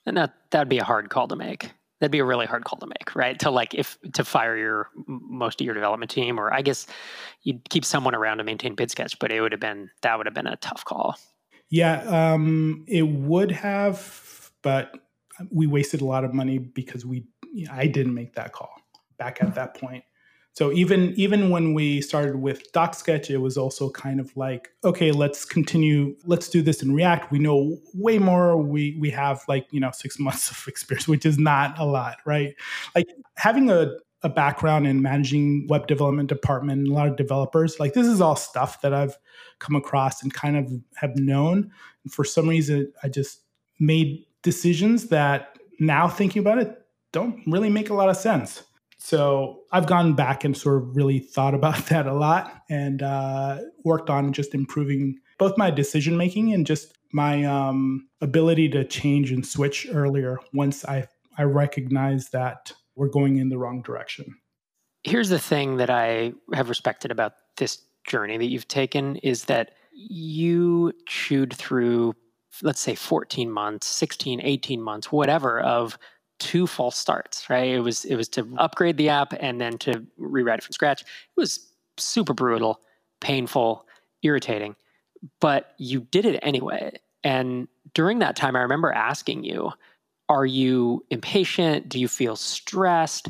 And 0.05 0.17
that 0.17 0.35
that'd 0.51 0.69
be 0.69 0.79
a 0.79 0.83
hard 0.83 1.09
call 1.09 1.27
to 1.27 1.35
make 1.35 1.71
that'd 2.03 2.11
be 2.11 2.19
a 2.19 2.25
really 2.25 2.45
hard 2.45 2.65
call 2.65 2.77
to 2.79 2.85
make, 2.85 3.15
right? 3.15 3.39
To 3.39 3.49
like 3.49 3.73
if 3.73 3.97
to 4.11 4.25
fire 4.25 4.57
your 4.57 4.89
most 5.07 5.61
of 5.61 5.65
your 5.65 5.73
development 5.73 6.11
team, 6.11 6.37
or 6.37 6.53
I 6.53 6.61
guess 6.61 6.85
you'd 7.43 7.69
keep 7.69 7.85
someone 7.85 8.13
around 8.13 8.39
to 8.39 8.43
maintain 8.43 8.75
BidSketch, 8.75 9.19
but 9.19 9.31
it 9.31 9.39
would 9.39 9.53
have 9.53 9.61
been 9.61 9.89
that 10.01 10.17
would 10.17 10.27
have 10.27 10.33
been 10.33 10.47
a 10.47 10.57
tough 10.57 10.83
call. 10.83 11.15
Yeah, 11.69 12.01
um, 12.33 12.83
it 12.89 13.03
would 13.03 13.51
have, 13.51 14.51
but 14.63 14.93
we 15.49 15.65
wasted 15.65 16.01
a 16.01 16.05
lot 16.05 16.25
of 16.25 16.33
money 16.33 16.57
because 16.57 17.05
we 17.05 17.23
I 17.71 17.87
didn't 17.87 18.13
make 18.13 18.33
that 18.33 18.51
call 18.51 18.73
back 19.17 19.41
at 19.41 19.55
that 19.55 19.75
point. 19.75 20.03
So 20.53 20.71
even 20.71 21.13
even 21.15 21.49
when 21.49 21.73
we 21.73 21.99
started 22.01 22.35
with 22.35 22.71
DocSketch, 22.73 23.31
it 23.31 23.37
was 23.37 23.57
also 23.57 23.89
kind 23.89 24.19
of 24.19 24.35
like, 24.37 24.69
okay, 24.83 25.11
let's 25.11 25.45
continue. 25.45 26.15
Let's 26.25 26.47
do 26.47 26.61
this 26.61 26.83
in 26.83 26.93
React. 26.93 27.31
We 27.31 27.39
know 27.39 27.79
way 27.95 28.19
more. 28.19 28.55
We 28.55 28.95
we 28.99 29.09
have 29.09 29.43
like 29.47 29.65
you 29.71 29.79
know 29.79 29.91
six 29.91 30.19
months 30.19 30.51
of 30.51 30.67
experience, 30.67 31.07
which 31.07 31.25
is 31.25 31.39
not 31.39 31.77
a 31.79 31.85
lot, 31.85 32.17
right? 32.25 32.53
Like 32.95 33.07
having 33.35 33.69
a 33.69 33.93
a 34.21 34.29
background 34.29 34.87
in 34.87 35.01
managing 35.01 35.67
web 35.67 35.87
development 35.87 36.29
department, 36.29 36.79
and 36.79 36.87
a 36.87 36.93
lot 36.93 37.07
of 37.07 37.17
developers. 37.17 37.79
Like 37.79 37.93
this 37.93 38.07
is 38.07 38.21
all 38.21 38.35
stuff 38.35 38.79
that 38.81 38.93
I've 38.93 39.17
come 39.59 39.75
across 39.75 40.21
and 40.21 40.31
kind 40.33 40.55
of 40.55 40.71
have 40.95 41.17
known. 41.17 41.71
And 42.03 42.13
for 42.13 42.23
some 42.23 42.47
reason, 42.47 42.93
I 43.01 43.09
just 43.09 43.41
made 43.79 44.23
decisions 44.43 45.07
that 45.07 45.57
now 45.79 46.07
thinking 46.07 46.41
about 46.41 46.59
it 46.59 46.79
don't 47.11 47.41
really 47.47 47.69
make 47.69 47.89
a 47.89 47.93
lot 47.93 48.09
of 48.09 48.17
sense. 48.17 48.63
So 49.03 49.63
I've 49.73 49.85
gone 49.85 50.13
back 50.13 50.45
and 50.45 50.55
sort 50.55 50.81
of 50.81 50.95
really 50.95 51.19
thought 51.19 51.53
about 51.53 51.85
that 51.87 52.07
a 52.07 52.13
lot 52.13 52.61
and 52.69 53.03
uh, 53.03 53.59
worked 53.83 54.09
on 54.09 54.31
just 54.31 54.55
improving 54.55 55.19
both 55.37 55.57
my 55.57 55.69
decision 55.69 56.15
making 56.15 56.53
and 56.53 56.65
just 56.65 56.93
my 57.11 57.43
um, 57.43 58.07
ability 58.21 58.69
to 58.69 58.85
change 58.85 59.29
and 59.29 59.45
switch 59.45 59.85
earlier 59.91 60.39
once 60.53 60.85
I 60.85 61.09
I 61.37 61.43
recognize 61.43 62.29
that 62.29 62.71
we're 62.95 63.09
going 63.09 63.37
in 63.37 63.49
the 63.49 63.57
wrong 63.57 63.81
direction. 63.81 64.37
Here's 65.03 65.29
the 65.29 65.39
thing 65.39 65.77
that 65.77 65.89
I 65.89 66.31
have 66.53 66.69
respected 66.69 67.11
about 67.11 67.33
this 67.57 67.81
journey 68.07 68.37
that 68.37 68.45
you've 68.45 68.69
taken 68.69 69.17
is 69.17 69.45
that 69.45 69.71
you 69.91 70.93
chewed 71.07 71.53
through 71.53 72.13
let's 72.61 72.79
say 72.79 72.95
14 72.95 73.51
months 73.51 73.87
16 73.87 74.39
18 74.41 74.81
months 74.81 75.11
whatever 75.11 75.59
of 75.59 75.97
two 76.43 76.67
false 76.67 76.97
starts, 76.97 77.49
right? 77.49 77.69
It 77.69 77.79
was 77.79 78.03
it 78.03 78.15
was 78.15 78.27
to 78.29 78.45
upgrade 78.57 78.97
the 78.97 79.07
app 79.07 79.33
and 79.39 79.61
then 79.61 79.77
to 79.79 80.05
rewrite 80.17 80.59
it 80.59 80.63
from 80.63 80.73
scratch. 80.73 81.01
It 81.01 81.07
was 81.37 81.71
super 81.97 82.33
brutal, 82.33 82.81
painful, 83.21 83.87
irritating, 84.23 84.75
but 85.39 85.71
you 85.77 86.01
did 86.11 86.25
it 86.25 86.39
anyway. 86.43 86.99
And 87.23 87.69
during 87.93 88.19
that 88.19 88.35
time, 88.35 88.57
I 88.57 88.61
remember 88.61 88.91
asking 88.91 89.45
you, 89.45 89.71
"Are 90.27 90.45
you 90.45 91.05
impatient? 91.09 91.87
Do 91.87 91.97
you 91.97 92.09
feel 92.09 92.35
stressed?" 92.35 93.29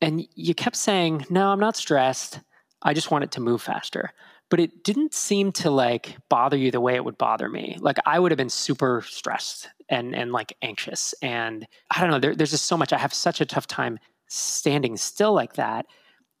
And 0.00 0.26
you 0.34 0.54
kept 0.54 0.76
saying, 0.76 1.26
"No, 1.28 1.48
I'm 1.50 1.60
not 1.60 1.76
stressed. 1.76 2.40
I 2.80 2.94
just 2.94 3.10
want 3.10 3.24
it 3.24 3.32
to 3.32 3.40
move 3.42 3.60
faster." 3.60 4.10
But 4.50 4.60
it 4.60 4.84
didn't 4.84 5.14
seem 5.14 5.52
to 5.52 5.70
like 5.70 6.16
bother 6.28 6.56
you 6.56 6.70
the 6.70 6.80
way 6.80 6.94
it 6.94 7.04
would 7.04 7.18
bother 7.18 7.48
me. 7.48 7.76
Like 7.80 7.96
I 8.06 8.18
would 8.18 8.30
have 8.30 8.38
been 8.38 8.50
super 8.50 9.02
stressed 9.06 9.68
and 9.88 10.14
and 10.14 10.32
like 10.32 10.56
anxious, 10.62 11.14
and 11.22 11.66
I 11.90 12.00
don't 12.00 12.10
know. 12.10 12.18
There, 12.18 12.34
there's 12.34 12.50
just 12.50 12.66
so 12.66 12.76
much. 12.76 12.92
I 12.92 12.98
have 12.98 13.14
such 13.14 13.40
a 13.40 13.46
tough 13.46 13.66
time 13.66 13.98
standing 14.28 14.96
still 14.96 15.32
like 15.32 15.54
that. 15.54 15.86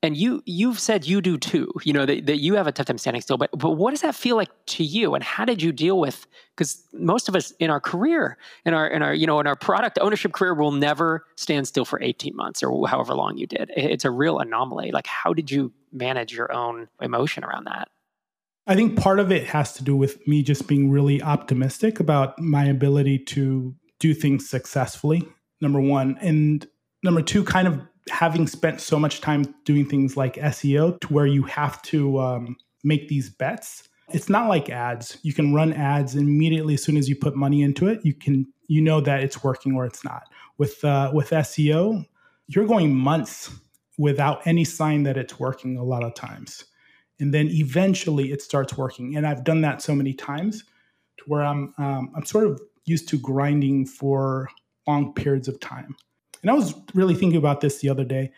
And 0.02 0.18
you 0.18 0.42
you've 0.44 0.78
said 0.78 1.06
you 1.06 1.22
do 1.22 1.38
too. 1.38 1.72
You 1.82 1.94
know 1.94 2.04
that, 2.04 2.26
that 2.26 2.36
you 2.36 2.54
have 2.56 2.66
a 2.66 2.72
tough 2.72 2.86
time 2.86 2.98
standing 2.98 3.22
still. 3.22 3.38
But 3.38 3.50
but 3.56 3.70
what 3.70 3.92
does 3.92 4.02
that 4.02 4.14
feel 4.14 4.36
like 4.36 4.50
to 4.66 4.84
you? 4.84 5.14
And 5.14 5.24
how 5.24 5.46
did 5.46 5.62
you 5.62 5.72
deal 5.72 5.98
with? 5.98 6.26
Because 6.54 6.84
most 6.92 7.26
of 7.28 7.34
us 7.34 7.52
in 7.52 7.70
our 7.70 7.80
career, 7.80 8.36
in 8.66 8.74
our 8.74 8.86
in 8.86 9.00
our 9.00 9.14
you 9.14 9.26
know 9.26 9.40
in 9.40 9.46
our 9.46 9.56
product 9.56 9.98
ownership 10.02 10.32
career, 10.32 10.52
will 10.52 10.72
never 10.72 11.24
stand 11.36 11.66
still 11.66 11.86
for 11.86 12.02
18 12.02 12.36
months 12.36 12.62
or 12.62 12.86
however 12.86 13.14
long 13.14 13.38
you 13.38 13.46
did. 13.46 13.70
It's 13.74 14.04
a 14.04 14.10
real 14.10 14.40
anomaly. 14.40 14.90
Like 14.92 15.06
how 15.06 15.32
did 15.32 15.50
you 15.50 15.72
manage 15.90 16.34
your 16.34 16.52
own 16.52 16.88
emotion 17.00 17.42
around 17.42 17.64
that? 17.64 17.88
I 18.66 18.74
think 18.74 18.98
part 18.98 19.20
of 19.20 19.30
it 19.30 19.46
has 19.48 19.74
to 19.74 19.84
do 19.84 19.94
with 19.94 20.26
me 20.26 20.42
just 20.42 20.66
being 20.66 20.90
really 20.90 21.22
optimistic 21.22 22.00
about 22.00 22.38
my 22.38 22.64
ability 22.64 23.18
to 23.18 23.74
do 23.98 24.14
things 24.14 24.48
successfully, 24.48 25.22
number 25.60 25.80
one. 25.80 26.16
And 26.20 26.66
number 27.02 27.20
two, 27.20 27.44
kind 27.44 27.68
of 27.68 27.80
having 28.10 28.46
spent 28.46 28.80
so 28.80 28.98
much 28.98 29.20
time 29.20 29.54
doing 29.64 29.86
things 29.86 30.16
like 30.16 30.36
SEO 30.36 30.98
to 31.00 31.12
where 31.12 31.26
you 31.26 31.42
have 31.44 31.80
to 31.82 32.18
um, 32.20 32.56
make 32.82 33.08
these 33.08 33.28
bets. 33.28 33.88
It's 34.12 34.28
not 34.30 34.48
like 34.48 34.70
ads. 34.70 35.18
You 35.22 35.34
can 35.34 35.54
run 35.54 35.72
ads 35.72 36.14
immediately 36.14 36.74
as 36.74 36.82
soon 36.82 36.96
as 36.96 37.08
you 37.08 37.16
put 37.16 37.36
money 37.36 37.62
into 37.62 37.86
it. 37.86 38.00
You 38.02 38.14
can 38.14 38.46
you 38.66 38.80
know 38.80 39.00
that 39.02 39.22
it's 39.22 39.44
working 39.44 39.74
or 39.74 39.84
it's 39.84 40.04
not. 40.04 40.24
With 40.56 40.82
uh, 40.84 41.10
with 41.12 41.30
SEO, 41.30 42.06
you're 42.46 42.66
going 42.66 42.94
months 42.94 43.50
without 43.98 44.46
any 44.46 44.64
sign 44.64 45.02
that 45.04 45.16
it's 45.16 45.38
working 45.38 45.76
a 45.76 45.84
lot 45.84 46.02
of 46.02 46.14
times 46.14 46.64
and 47.20 47.32
then 47.32 47.48
eventually 47.48 48.32
it 48.32 48.42
starts 48.42 48.76
working. 48.76 49.16
And 49.16 49.26
I've 49.26 49.44
done 49.44 49.60
that 49.62 49.82
so 49.82 49.94
many 49.94 50.12
times 50.12 50.64
to 51.18 51.24
where 51.26 51.44
I'm 51.44 51.74
um, 51.78 52.12
I'm 52.16 52.24
sort 52.24 52.46
of 52.46 52.60
used 52.84 53.08
to 53.08 53.18
grinding 53.18 53.86
for 53.86 54.48
long 54.86 55.14
periods 55.14 55.48
of 55.48 55.58
time. 55.60 55.96
And 56.42 56.50
I 56.50 56.54
was 56.54 56.74
really 56.94 57.14
thinking 57.14 57.38
about 57.38 57.60
this 57.60 57.78
the 57.80 57.88
other 57.88 58.04
day, 58.04 58.30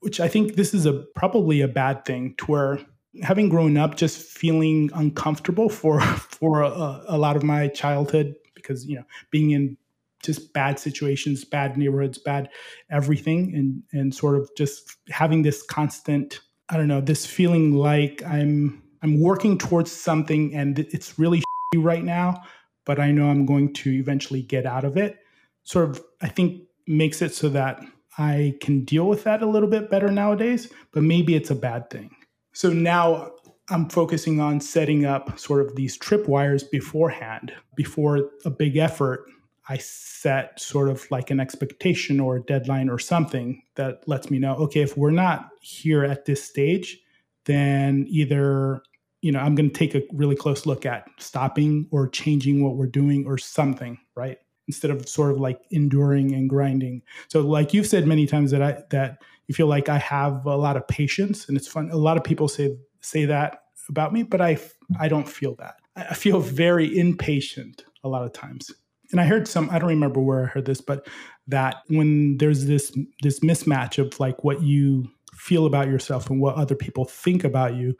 which 0.00 0.18
I 0.18 0.28
think 0.28 0.56
this 0.56 0.74
is 0.74 0.86
a 0.86 1.04
probably 1.14 1.60
a 1.60 1.68
bad 1.68 2.04
thing 2.04 2.34
to 2.38 2.44
where 2.46 2.80
having 3.22 3.48
grown 3.48 3.76
up 3.76 3.96
just 3.96 4.22
feeling 4.22 4.90
uncomfortable 4.94 5.68
for 5.68 6.00
for 6.16 6.62
a, 6.62 7.04
a 7.08 7.18
lot 7.18 7.36
of 7.36 7.42
my 7.42 7.68
childhood 7.68 8.34
because 8.54 8.86
you 8.86 8.96
know 8.96 9.04
being 9.30 9.50
in 9.50 9.76
just 10.22 10.52
bad 10.52 10.78
situations, 10.78 11.44
bad 11.44 11.76
neighborhoods, 11.76 12.16
bad 12.16 12.48
everything, 12.90 13.54
and 13.54 13.82
and 13.92 14.14
sort 14.14 14.36
of 14.36 14.50
just 14.56 14.96
having 15.10 15.42
this 15.42 15.62
constant 15.62 16.40
I 16.68 16.76
don't 16.76 16.88
know, 16.88 17.00
this 17.00 17.26
feeling 17.26 17.72
like 17.72 18.22
I'm 18.24 18.82
I'm 19.02 19.20
working 19.20 19.58
towards 19.58 19.90
something 19.90 20.54
and 20.54 20.78
it's 20.78 21.18
really 21.18 21.42
right 21.74 22.04
now, 22.04 22.42
but 22.86 23.00
I 23.00 23.10
know 23.10 23.28
I'm 23.28 23.46
going 23.46 23.72
to 23.74 23.90
eventually 23.90 24.42
get 24.42 24.64
out 24.64 24.84
of 24.84 24.96
it. 24.96 25.18
Sort 25.64 25.90
of 25.90 26.02
I 26.20 26.28
think 26.28 26.62
makes 26.86 27.22
it 27.22 27.34
so 27.34 27.48
that 27.50 27.80
I 28.18 28.54
can 28.60 28.84
deal 28.84 29.08
with 29.08 29.24
that 29.24 29.42
a 29.42 29.46
little 29.46 29.68
bit 29.68 29.90
better 29.90 30.10
nowadays, 30.10 30.72
but 30.92 31.02
maybe 31.02 31.34
it's 31.34 31.50
a 31.50 31.54
bad 31.54 31.90
thing. 31.90 32.10
So 32.52 32.70
now 32.70 33.32
I'm 33.70 33.88
focusing 33.88 34.40
on 34.40 34.60
setting 34.60 35.06
up 35.06 35.38
sort 35.38 35.64
of 35.64 35.76
these 35.76 35.98
tripwires 35.98 36.68
beforehand, 36.70 37.52
before 37.76 38.30
a 38.44 38.50
big 38.50 38.76
effort 38.76 39.24
I 39.68 39.78
set 39.78 40.58
sort 40.60 40.88
of 40.88 41.08
like 41.10 41.30
an 41.30 41.38
expectation 41.38 42.18
or 42.18 42.36
a 42.36 42.42
deadline 42.42 42.88
or 42.88 42.98
something 42.98 43.62
that 43.76 44.06
lets 44.08 44.30
me 44.30 44.38
know, 44.38 44.54
okay, 44.56 44.80
if 44.80 44.96
we're 44.96 45.10
not 45.10 45.50
here 45.60 46.04
at 46.04 46.24
this 46.24 46.42
stage, 46.42 46.98
then 47.44 48.06
either, 48.08 48.82
you 49.20 49.30
know, 49.30 49.38
I'm 49.38 49.54
going 49.54 49.70
to 49.70 49.74
take 49.74 49.94
a 49.94 50.02
really 50.12 50.34
close 50.34 50.66
look 50.66 50.84
at 50.84 51.06
stopping 51.18 51.86
or 51.92 52.08
changing 52.08 52.64
what 52.64 52.76
we're 52.76 52.86
doing 52.86 53.24
or 53.26 53.38
something, 53.38 53.98
right? 54.16 54.38
Instead 54.66 54.90
of 54.90 55.08
sort 55.08 55.30
of 55.32 55.40
like 55.40 55.60
enduring 55.70 56.34
and 56.34 56.48
grinding. 56.48 57.02
So 57.28 57.40
like 57.40 57.72
you've 57.72 57.86
said 57.86 58.06
many 58.06 58.26
times 58.26 58.50
that 58.50 58.62
I 58.62 58.82
that 58.90 59.18
you 59.46 59.54
feel 59.54 59.66
like 59.66 59.88
I 59.88 59.98
have 59.98 60.46
a 60.46 60.56
lot 60.56 60.76
of 60.76 60.86
patience 60.88 61.48
and 61.48 61.56
it's 61.56 61.68
fun. 61.68 61.90
A 61.90 61.96
lot 61.96 62.16
of 62.16 62.24
people 62.24 62.48
say 62.48 62.76
say 63.00 63.24
that 63.26 63.64
about 63.88 64.12
me, 64.12 64.22
but 64.22 64.40
I 64.40 64.58
I 65.00 65.08
don't 65.08 65.28
feel 65.28 65.56
that. 65.56 65.76
I 65.96 66.14
feel 66.14 66.40
very 66.40 66.96
impatient 66.96 67.84
a 68.04 68.08
lot 68.08 68.24
of 68.24 68.32
times 68.32 68.70
and 69.12 69.20
I 69.20 69.24
heard 69.24 69.46
some 69.46 69.70
I 69.70 69.78
don't 69.78 69.90
remember 69.90 70.20
where 70.20 70.44
I 70.44 70.46
heard 70.46 70.64
this, 70.64 70.80
but 70.80 71.06
that 71.46 71.76
when 71.88 72.38
there's 72.38 72.66
this 72.66 72.92
this 73.22 73.40
mismatch 73.40 73.98
of 73.98 74.18
like 74.18 74.42
what 74.42 74.62
you 74.62 75.08
feel 75.34 75.66
about 75.66 75.88
yourself 75.88 76.30
and 76.30 76.40
what 76.40 76.56
other 76.56 76.74
people 76.74 77.04
think 77.04 77.44
about 77.44 77.74
you, 77.74 77.94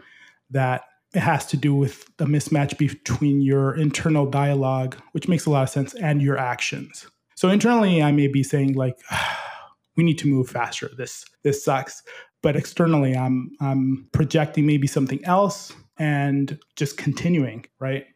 that 0.51 0.83
it 1.15 1.21
has 1.21 1.47
to 1.47 1.57
do 1.57 1.75
with 1.75 2.07
the 2.17 2.25
mismatch 2.25 2.79
between 2.79 3.43
your 3.43 3.77
internal 3.77 4.27
dialogue, 4.27 4.97
which 5.13 5.29
makes 5.29 5.45
a 5.45 5.51
lot 5.51 5.63
of 5.63 5.69
sense, 5.69 5.95
and 5.95 6.23
your 6.23 6.39
actions. 6.39 7.07
So 7.35 7.51
internally, 7.51 8.03
I 8.03 8.13
may 8.13 8.29
be 8.29 8.43
saying 8.43 8.75
like, 8.75 8.99
"We 9.97 10.05
need 10.05 10.19
to 10.19 10.29
move 10.29 10.49
faster. 10.49 10.91
This 10.97 11.27
this 11.43 11.65
sucks," 11.65 12.03
but 12.43 12.57
externally, 12.57 13.15
I'm 13.15 13.51
I'm 13.61 14.09
projecting 14.13 14.67
maybe 14.67 14.87
something 14.87 15.23
else 15.25 15.73
and 15.99 16.59
just 16.77 16.97
continuing, 16.97 17.67
right? 17.79 18.07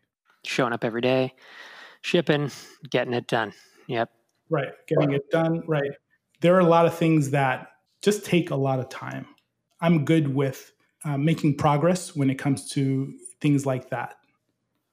Showing 0.45 0.73
up 0.73 0.85
every 0.85 1.03
day, 1.03 1.35
shipping, 2.07 2.51
getting 2.89 3.13
it 3.13 3.27
done. 3.27 3.53
Yep. 3.89 4.11
Right. 4.49 4.69
Getting 4.87 5.13
it 5.13 5.29
done. 5.31 5.63
Right. 5.67 5.91
There 6.41 6.55
are 6.55 6.61
a 6.61 6.67
lot 6.67 6.87
of 6.87 6.97
things 6.97 7.31
that 7.31 7.69
just 8.01 8.25
take 8.25 8.51
a 8.51 8.57
lot 8.57 8.79
of 8.79 8.89
time. 8.89 9.27
I'm 9.81 10.05
good 10.05 10.33
with 10.33 10.73
uh, 11.05 11.19
making 11.19 11.57
progress 11.57 12.15
when 12.15 12.31
it 12.31 12.37
comes 12.37 12.71
to 12.71 13.13
things 13.41 13.67
like 13.67 13.91
that. 13.91 14.15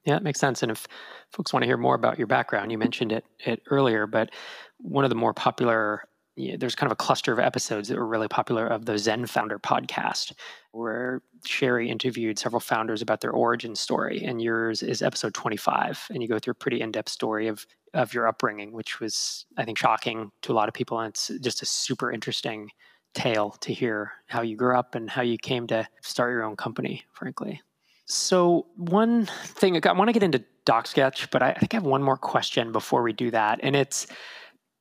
Yeah, 0.06 0.18
it 0.18 0.24
makes 0.24 0.40
sense. 0.40 0.64
And 0.64 0.72
if 0.72 0.88
folks 1.32 1.54
want 1.54 1.62
to 1.64 1.68
hear 1.68 1.78
more 1.78 1.96
about 1.96 2.18
your 2.18 2.28
background, 2.28 2.72
you 2.72 2.78
mentioned 2.78 3.12
it, 3.12 3.26
it 3.40 3.62
earlier, 3.70 4.08
but 4.08 4.32
one 4.80 5.06
of 5.06 5.10
the 5.10 5.16
more 5.16 5.34
popular 5.34 6.04
there's 6.36 6.76
kind 6.76 6.88
of 6.88 6.94
a 6.94 6.98
cluster 6.98 7.32
of 7.32 7.40
episodes 7.40 7.90
that 7.90 7.98
were 7.98 8.08
really 8.08 8.28
popular 8.28 8.66
of 8.66 8.86
the 8.86 8.94
ZenFounder 8.94 9.60
podcast, 9.60 10.34
where 10.72 11.22
Sherry 11.46 11.90
interviewed 11.90 12.40
several 12.40 12.60
founders 12.60 13.02
about 13.02 13.22
their 13.22 13.32
origin 13.32 13.76
story. 13.76 14.24
And 14.24 14.42
yours 14.42 14.82
is 14.82 15.02
episode 15.02 15.34
25. 15.34 16.08
And 16.10 16.24
you 16.24 16.28
go 16.28 16.40
through 16.40 16.54
a 16.54 16.56
pretty 16.56 16.82
in 16.82 16.92
depth 16.92 17.10
story 17.10 17.48
of, 17.48 17.68
of 17.94 18.14
your 18.14 18.28
upbringing, 18.28 18.72
which 18.72 19.00
was, 19.00 19.46
I 19.58 19.66
think, 19.66 19.78
shocking 19.78 20.32
to 20.42 20.52
a 20.52 20.56
lot 20.56 20.68
of 20.68 20.74
people. 20.74 21.00
And 21.00 21.10
it's 21.10 21.30
just 21.42 21.62
a 21.62 21.66
super 21.66 22.12
interesting 22.12 22.70
tale 23.14 23.52
to 23.62 23.74
hear 23.74 24.14
how 24.28 24.42
you 24.42 24.56
grew 24.56 24.78
up 24.78 24.96
and 24.96 25.10
how 25.10 25.22
you 25.22 25.38
came 25.38 25.68
to 25.68 25.88
start 26.02 26.32
your 26.32 26.44
own 26.44 26.56
company, 26.56 27.04
frankly. 27.14 27.62
So, 28.06 28.66
one 28.76 29.28
thing 29.46 29.80
I 29.86 29.92
want 29.94 30.10
to 30.10 30.14
get 30.14 30.24
into 30.24 30.44
DocSketch, 30.66 31.30
but 31.32 31.42
I 31.42 31.54
think 31.54 31.74
I 31.74 31.78
have 31.78 31.84
one 31.84 32.04
more 32.04 32.18
question 32.18 32.72
before 32.72 33.02
we 33.02 33.14
do 33.14 33.32
that. 33.32 33.60
And 33.64 33.76
it's, 33.76 34.08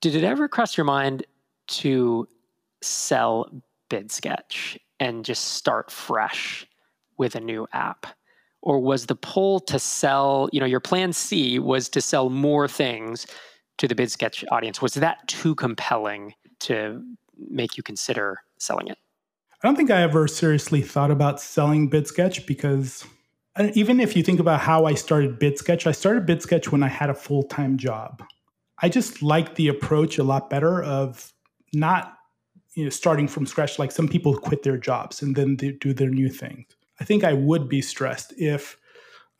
did 0.00 0.16
it 0.16 0.24
ever 0.24 0.48
cross 0.48 0.76
your 0.76 0.84
mind 0.84 1.24
to 1.72 2.28
sell 2.82 3.50
BidSketch 3.90 4.78
and 5.00 5.24
just 5.24 5.54
start 5.54 5.90
fresh 5.90 6.66
with 7.18 7.34
a 7.34 7.40
new 7.40 7.66
app? 7.72 8.06
Or 8.60 8.78
was 8.78 9.06
the 9.06 9.16
pull 9.16 9.60
to 9.60 9.78
sell, 9.78 10.48
you 10.52 10.60
know, 10.60 10.66
your 10.66 10.80
plan 10.80 11.12
C 11.12 11.58
was 11.58 11.88
to 11.90 12.00
sell 12.00 12.30
more 12.30 12.68
things 12.68 13.26
to 13.78 13.88
the 13.88 13.94
BidSketch 13.94 14.44
audience? 14.52 14.80
Was 14.80 14.94
that 14.94 15.26
too 15.26 15.54
compelling 15.54 16.34
to 16.60 17.02
make 17.36 17.76
you 17.76 17.82
consider 17.82 18.38
selling 18.58 18.88
it? 18.88 18.98
I 19.62 19.68
don't 19.68 19.76
think 19.76 19.90
I 19.90 20.02
ever 20.02 20.28
seriously 20.28 20.82
thought 20.82 21.10
about 21.10 21.40
selling 21.40 21.90
BidSketch 21.90 22.46
because 22.46 23.04
even 23.74 24.00
if 24.00 24.16
you 24.16 24.22
think 24.22 24.40
about 24.40 24.60
how 24.60 24.86
I 24.86 24.94
started 24.94 25.38
BidSketch, 25.38 25.86
I 25.86 25.92
started 25.92 26.26
BidSketch 26.26 26.68
when 26.68 26.82
I 26.82 26.88
had 26.88 27.10
a 27.10 27.14
full 27.14 27.42
time 27.42 27.76
job. 27.76 28.22
I 28.80 28.88
just 28.88 29.22
liked 29.22 29.56
the 29.56 29.68
approach 29.68 30.18
a 30.18 30.24
lot 30.24 30.50
better 30.50 30.82
of 30.82 31.32
not 31.72 32.18
you 32.74 32.84
know 32.84 32.90
starting 32.90 33.28
from 33.28 33.46
scratch 33.46 33.78
like 33.78 33.92
some 33.92 34.08
people 34.08 34.36
quit 34.36 34.62
their 34.62 34.78
jobs 34.78 35.22
and 35.22 35.36
then 35.36 35.56
they 35.56 35.72
do 35.72 35.92
their 35.92 36.10
new 36.10 36.28
thing 36.28 36.64
i 37.00 37.04
think 37.04 37.24
i 37.24 37.32
would 37.32 37.68
be 37.68 37.82
stressed 37.82 38.32
if 38.38 38.76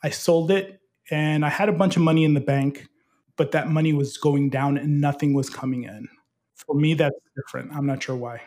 i 0.03 0.09
sold 0.09 0.51
it 0.51 0.79
and 1.11 1.45
i 1.45 1.49
had 1.49 1.69
a 1.69 1.73
bunch 1.73 1.95
of 1.95 2.01
money 2.01 2.23
in 2.23 2.33
the 2.33 2.41
bank 2.41 2.87
but 3.35 3.51
that 3.51 3.69
money 3.69 3.93
was 3.93 4.17
going 4.17 4.49
down 4.49 4.77
and 4.77 5.01
nothing 5.01 5.33
was 5.33 5.49
coming 5.49 5.83
in. 5.83 6.07
For 6.55 6.75
me 6.75 6.93
that's 6.93 7.15
different. 7.35 7.73
I'm 7.73 7.85
not 7.85 8.03
sure 8.03 8.15
why. 8.15 8.41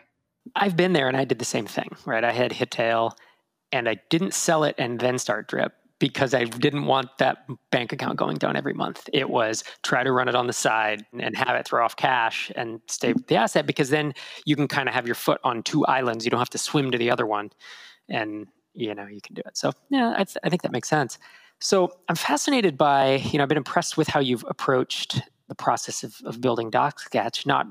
I've 0.55 0.77
been 0.77 0.93
there 0.93 1.09
and 1.09 1.17
i 1.17 1.25
did 1.25 1.39
the 1.39 1.45
same 1.45 1.65
thing 1.65 1.89
right? 2.05 2.23
I 2.23 2.31
had 2.31 2.51
HitTail 2.51 3.11
and 3.73 3.89
i 3.89 3.97
didn't 4.09 4.33
sell 4.33 4.63
it 4.63 4.75
and 4.77 4.99
then 4.99 5.19
start 5.19 5.49
drip 5.49 5.73
because 5.99 6.33
I 6.33 6.43
didn't 6.43 6.85
want 6.85 7.09
that 7.17 7.45
bank 7.71 7.91
account 7.91 8.17
going 8.17 8.37
down 8.37 8.55
every 8.55 8.73
month. 8.73 9.09
It 9.13 9.29
was 9.29 9.63
try 9.83 10.03
to 10.03 10.11
run 10.11 10.27
it 10.27 10.35
on 10.35 10.47
the 10.47 10.53
side 10.53 11.05
and 11.19 11.35
have 11.35 11.55
it 11.55 11.67
throw 11.67 11.83
off 11.83 11.95
cash 11.95 12.51
and 12.55 12.81
stay 12.87 13.13
with 13.13 13.27
the 13.27 13.35
asset 13.35 13.65
because 13.65 13.89
then 13.89 14.13
you 14.45 14.55
can 14.55 14.67
kind 14.67 14.87
of 14.87 14.95
have 14.95 15.05
your 15.05 15.15
foot 15.15 15.39
on 15.43 15.63
two 15.63 15.85
islands. 15.85 16.25
You 16.25 16.31
don't 16.31 16.39
have 16.39 16.49
to 16.51 16.57
swim 16.57 16.91
to 16.91 16.97
the 16.97 17.09
other 17.09 17.25
one 17.25 17.51
and 18.09 18.47
you 18.73 18.93
know 18.93 19.07
you 19.07 19.21
can 19.21 19.35
do 19.35 19.41
it. 19.45 19.57
So 19.57 19.71
yeah, 19.89 20.13
I, 20.13 20.23
th- 20.23 20.37
I 20.43 20.49
think 20.49 20.61
that 20.61 20.71
makes 20.71 20.87
sense. 20.87 21.17
So 21.59 21.91
I'm 22.07 22.15
fascinated 22.15 22.77
by 22.77 23.15
you 23.15 23.37
know 23.37 23.43
I've 23.43 23.49
been 23.49 23.57
impressed 23.57 23.97
with 23.97 24.07
how 24.07 24.19
you've 24.19 24.45
approached 24.47 25.21
the 25.47 25.55
process 25.55 26.03
of, 26.03 26.15
of 26.25 26.41
building 26.41 26.69
DocSketch, 26.69 27.45
not 27.45 27.65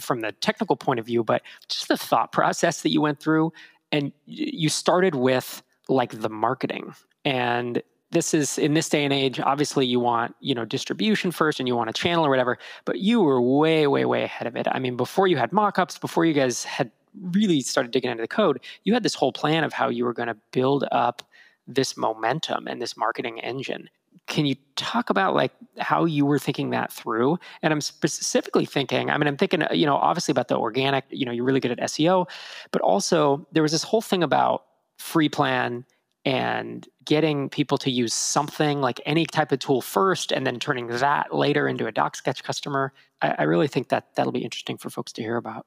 from 0.00 0.20
the 0.20 0.32
technical 0.32 0.76
point 0.76 0.98
of 0.98 1.06
view, 1.06 1.22
but 1.22 1.42
just 1.68 1.88
the 1.88 1.96
thought 1.96 2.32
process 2.32 2.82
that 2.82 2.90
you 2.90 3.00
went 3.00 3.20
through. 3.20 3.52
And 3.92 4.12
you 4.26 4.68
started 4.68 5.14
with 5.14 5.62
like 5.88 6.20
the 6.20 6.28
marketing 6.28 6.94
and 7.24 7.82
this 8.10 8.34
is 8.34 8.58
in 8.58 8.74
this 8.74 8.88
day 8.88 9.04
and 9.04 9.12
age 9.12 9.38
obviously 9.40 9.86
you 9.86 10.00
want 10.00 10.34
you 10.40 10.54
know 10.54 10.64
distribution 10.64 11.30
first 11.30 11.60
and 11.60 11.68
you 11.68 11.76
want 11.76 11.90
a 11.90 11.92
channel 11.92 12.26
or 12.26 12.30
whatever 12.30 12.58
but 12.84 12.98
you 12.98 13.20
were 13.20 13.40
way 13.40 13.86
way 13.86 14.04
way 14.04 14.24
ahead 14.24 14.46
of 14.46 14.56
it. 14.56 14.66
I 14.70 14.78
mean 14.78 14.96
before 14.96 15.26
you 15.26 15.36
had 15.36 15.50
mockups 15.50 16.00
before 16.00 16.24
you 16.24 16.34
guys 16.34 16.64
had 16.64 16.90
really 17.20 17.60
started 17.60 17.90
digging 17.92 18.10
into 18.10 18.22
the 18.22 18.28
code 18.28 18.60
you 18.84 18.94
had 18.94 19.02
this 19.02 19.14
whole 19.14 19.32
plan 19.32 19.64
of 19.64 19.72
how 19.72 19.88
you 19.88 20.04
were 20.04 20.12
going 20.12 20.28
to 20.28 20.36
build 20.52 20.84
up 20.92 21.22
this 21.66 21.96
momentum 21.96 22.66
and 22.66 22.82
this 22.82 22.96
marketing 22.96 23.38
engine. 23.40 23.88
Can 24.26 24.44
you 24.46 24.56
talk 24.76 25.10
about 25.10 25.34
like 25.34 25.52
how 25.78 26.04
you 26.04 26.26
were 26.26 26.38
thinking 26.38 26.70
that 26.70 26.92
through? 26.92 27.38
And 27.62 27.72
i'm 27.72 27.80
specifically 27.80 28.64
thinking 28.64 29.10
i 29.10 29.18
mean 29.18 29.26
i'm 29.26 29.36
thinking 29.36 29.62
you 29.72 29.86
know 29.86 29.96
obviously 29.96 30.32
about 30.32 30.48
the 30.48 30.56
organic 30.56 31.04
you 31.10 31.24
know 31.24 31.32
you're 31.32 31.44
really 31.44 31.60
good 31.60 31.72
at 31.72 31.78
seo 31.90 32.28
but 32.70 32.82
also 32.82 33.46
there 33.52 33.62
was 33.62 33.72
this 33.72 33.82
whole 33.82 34.00
thing 34.00 34.22
about 34.22 34.64
free 34.98 35.28
plan 35.28 35.84
and 36.24 36.86
getting 37.04 37.48
people 37.48 37.78
to 37.78 37.90
use 37.90 38.12
something 38.12 38.80
like 38.80 39.00
any 39.06 39.24
type 39.24 39.52
of 39.52 39.58
tool 39.58 39.80
first 39.80 40.32
and 40.32 40.46
then 40.46 40.58
turning 40.58 40.86
that 40.88 41.34
later 41.34 41.66
into 41.66 41.86
a 41.86 41.92
DocSketch 41.92 42.42
customer. 42.42 42.92
I, 43.22 43.36
I 43.38 43.42
really 43.44 43.68
think 43.68 43.88
that 43.88 44.14
that'll 44.14 44.32
be 44.32 44.44
interesting 44.44 44.76
for 44.76 44.90
folks 44.90 45.12
to 45.12 45.22
hear 45.22 45.36
about. 45.36 45.66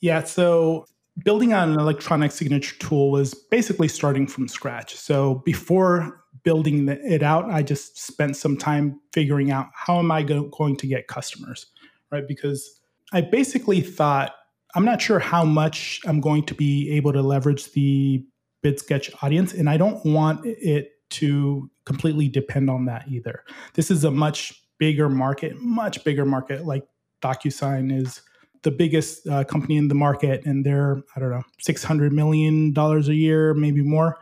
Yeah, 0.00 0.22
so 0.24 0.86
building 1.24 1.52
on 1.52 1.72
an 1.72 1.80
electronic 1.80 2.32
signature 2.32 2.76
tool 2.78 3.10
was 3.10 3.34
basically 3.34 3.88
starting 3.88 4.26
from 4.26 4.48
scratch. 4.48 4.94
So 4.94 5.36
before 5.44 6.24
building 6.42 6.88
it 6.88 7.22
out, 7.22 7.50
I 7.50 7.62
just 7.62 7.98
spent 7.98 8.36
some 8.36 8.56
time 8.56 9.00
figuring 9.12 9.50
out 9.50 9.68
how 9.74 9.98
am 9.98 10.10
I 10.10 10.22
go- 10.22 10.48
going 10.48 10.76
to 10.76 10.86
get 10.86 11.08
customers, 11.08 11.66
right? 12.10 12.26
Because 12.26 12.80
I 13.12 13.20
basically 13.22 13.80
thought 13.80 14.34
I'm 14.74 14.84
not 14.84 15.00
sure 15.00 15.20
how 15.20 15.44
much 15.44 16.00
I'm 16.04 16.20
going 16.20 16.44
to 16.46 16.54
be 16.54 16.90
able 16.90 17.12
to 17.12 17.22
leverage 17.22 17.72
the 17.72 18.24
BidSketch 18.64 19.22
audience, 19.22 19.52
and 19.52 19.68
I 19.68 19.76
don't 19.76 20.04
want 20.04 20.40
it 20.46 20.92
to 21.10 21.70
completely 21.84 22.28
depend 22.28 22.70
on 22.70 22.86
that 22.86 23.06
either. 23.08 23.44
This 23.74 23.90
is 23.90 24.04
a 24.04 24.10
much 24.10 24.62
bigger 24.78 25.08
market, 25.08 25.60
much 25.60 26.02
bigger 26.02 26.24
market. 26.24 26.64
Like 26.64 26.84
DocuSign 27.22 27.96
is 27.96 28.22
the 28.62 28.70
biggest 28.70 29.28
uh, 29.28 29.44
company 29.44 29.76
in 29.76 29.88
the 29.88 29.94
market, 29.94 30.44
and 30.46 30.64
they're 30.64 31.02
I 31.14 31.20
don't 31.20 31.30
know 31.30 31.44
six 31.60 31.84
hundred 31.84 32.12
million 32.12 32.72
dollars 32.72 33.08
a 33.08 33.14
year, 33.14 33.54
maybe 33.54 33.82
more. 33.82 34.18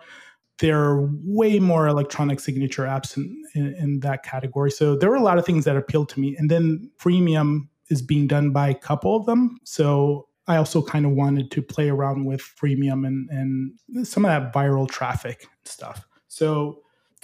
There 0.58 0.78
are 0.78 1.08
way 1.24 1.58
more 1.58 1.86
electronic 1.86 2.38
signature 2.38 2.84
apps 2.84 3.16
in, 3.16 3.42
in, 3.54 3.74
in 3.74 4.00
that 4.00 4.22
category. 4.22 4.70
So 4.70 4.96
there 4.96 5.08
were 5.10 5.16
a 5.16 5.22
lot 5.22 5.38
of 5.38 5.46
things 5.46 5.64
that 5.64 5.76
appealed 5.76 6.08
to 6.10 6.20
me, 6.20 6.36
and 6.36 6.50
then 6.50 6.90
freemium 7.00 7.68
is 7.88 8.02
being 8.02 8.26
done 8.26 8.50
by 8.50 8.68
a 8.68 8.74
couple 8.74 9.16
of 9.16 9.26
them. 9.26 9.58
So 9.64 10.28
I 10.48 10.56
also 10.56 10.82
kind 10.82 11.06
of 11.06 11.12
wanted 11.12 11.50
to 11.52 11.62
play 11.62 11.88
around 11.88 12.24
with 12.24 12.40
freemium 12.40 13.06
and, 13.06 13.30
and 13.30 14.06
some 14.06 14.24
of 14.24 14.30
that 14.30 14.52
viral 14.52 14.88
traffic 14.88 15.46
stuff. 15.64 16.06
So 16.28 16.80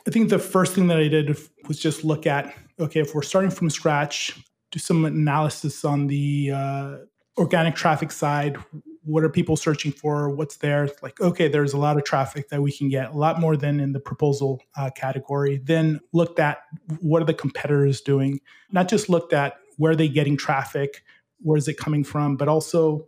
I 0.07 0.11
think 0.11 0.31
the 0.31 0.39
first 0.39 0.75
thing 0.75 0.87
that 0.89 0.99
I 0.99 1.09
did 1.09 1.37
was 1.67 1.81
just 1.81 2.05
look 2.05 2.27
at 2.27 2.55
okay, 2.81 3.01
if 3.01 3.15
we're 3.15 3.23
starting 3.23 3.51
from 3.51 3.71
scratch, 3.71 4.39
do 4.71 4.79
some 4.79 5.05
analysis 5.05 5.85
on 5.85 6.07
the 6.07 6.53
uh, 6.55 6.97
organic 7.37 7.75
traffic 7.75 8.13
side. 8.13 8.57
What 9.05 9.25
are 9.25 9.29
people 9.29 9.57
searching 9.57 9.91
for? 9.91 10.31
What's 10.31 10.59
there? 10.59 10.89
Like, 11.03 11.21
okay, 11.21 11.49
there's 11.49 11.73
a 11.73 11.79
lot 11.79 11.97
of 11.97 12.05
traffic 12.05 12.51
that 12.51 12.63
we 12.63 12.71
can 12.71 12.89
get, 12.89 13.11
a 13.11 13.17
lot 13.17 13.41
more 13.41 13.57
than 13.57 13.81
in 13.81 13.93
the 13.93 14.01
proposal 14.01 14.63
uh, 14.77 14.91
category. 14.95 15.61
Then 15.65 15.99
looked 16.13 16.39
at 16.39 16.59
what 17.01 17.23
are 17.23 17.25
the 17.25 17.35
competitors 17.35 18.01
doing, 18.01 18.41
not 18.71 18.89
just 18.89 19.09
looked 19.09 19.33
at 19.33 19.55
where 19.77 19.93
are 19.93 19.97
they 19.97 20.09
getting 20.09 20.37
traffic, 20.37 21.03
where 21.41 21.57
is 21.57 21.69
it 21.69 21.79
coming 21.79 22.05
from, 22.05 22.37
but 22.37 22.49
also 22.49 23.08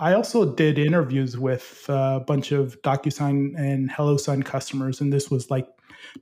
I 0.00 0.14
also 0.14 0.54
did 0.54 0.78
interviews 0.78 1.36
with 1.36 1.84
a 1.88 2.20
bunch 2.26 2.52
of 2.52 2.80
DocuSign 2.80 3.52
and 3.58 3.90
HelloSign 3.90 4.42
customers, 4.44 5.02
and 5.02 5.12
this 5.12 5.30
was 5.30 5.50
like 5.50 5.68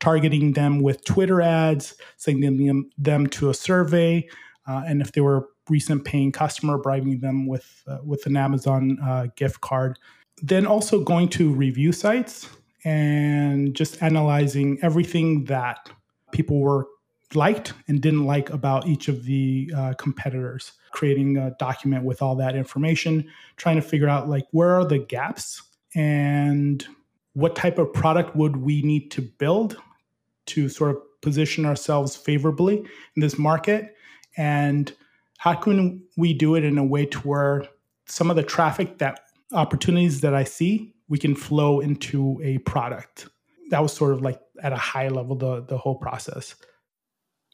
targeting 0.00 0.52
them 0.52 0.80
with 0.80 1.04
Twitter 1.04 1.40
ads, 1.40 1.94
sending 2.16 2.90
them, 2.98 3.26
to 3.28 3.50
a 3.50 3.54
survey, 3.54 4.28
uh, 4.66 4.82
and 4.84 5.00
if 5.00 5.12
they 5.12 5.20
were 5.20 5.48
recent 5.70 6.04
paying 6.04 6.32
customer, 6.32 6.76
bribing 6.76 7.20
them 7.20 7.46
with 7.46 7.84
uh, 7.86 7.98
with 8.04 8.26
an 8.26 8.36
Amazon 8.36 8.98
uh, 9.00 9.28
gift 9.36 9.60
card. 9.60 9.96
Then 10.42 10.66
also 10.66 11.04
going 11.04 11.28
to 11.30 11.52
review 11.52 11.92
sites 11.92 12.48
and 12.84 13.74
just 13.74 14.02
analyzing 14.02 14.78
everything 14.82 15.44
that 15.44 15.88
people 16.32 16.60
were 16.60 16.86
liked 17.34 17.74
and 17.86 18.00
didn't 18.00 18.24
like 18.24 18.50
about 18.50 18.86
each 18.86 19.08
of 19.08 19.24
the 19.24 19.72
uh, 19.76 19.92
competitors. 19.98 20.72
Creating 20.92 21.36
a 21.36 21.50
document 21.58 22.04
with 22.04 22.22
all 22.22 22.36
that 22.36 22.56
information 22.56 23.28
trying 23.56 23.76
to 23.76 23.82
figure 23.82 24.08
out 24.08 24.28
like 24.28 24.46
where 24.52 24.70
are 24.70 24.84
the 24.84 24.98
gaps 24.98 25.62
and 25.94 26.86
what 27.34 27.54
type 27.54 27.78
of 27.78 27.92
product 27.92 28.34
would 28.34 28.56
we 28.56 28.82
need 28.82 29.10
to 29.12 29.22
build 29.22 29.76
to 30.46 30.68
sort 30.68 30.90
of 30.90 31.02
position 31.20 31.66
ourselves 31.66 32.16
favorably 32.16 32.78
in 32.78 33.20
this 33.20 33.38
market? 33.38 33.94
And 34.36 34.92
how 35.38 35.54
can 35.54 36.02
we 36.16 36.32
do 36.32 36.54
it 36.54 36.64
in 36.64 36.78
a 36.78 36.84
way 36.84 37.06
to 37.06 37.18
where 37.20 37.66
some 38.06 38.30
of 38.30 38.36
the 38.36 38.42
traffic 38.42 38.98
that 38.98 39.20
opportunities 39.52 40.20
that 40.20 40.34
i 40.34 40.44
see 40.44 40.94
we 41.08 41.18
can 41.18 41.34
flow 41.34 41.80
into 41.80 42.40
a 42.42 42.58
product? 42.58 43.28
That 43.70 43.82
was 43.82 43.92
sort 43.92 44.12
of 44.14 44.22
like 44.22 44.40
at 44.62 44.72
a 44.72 44.76
high 44.76 45.08
level 45.08 45.36
the 45.36 45.62
the 45.62 45.76
whole 45.76 45.96
process 45.96 46.54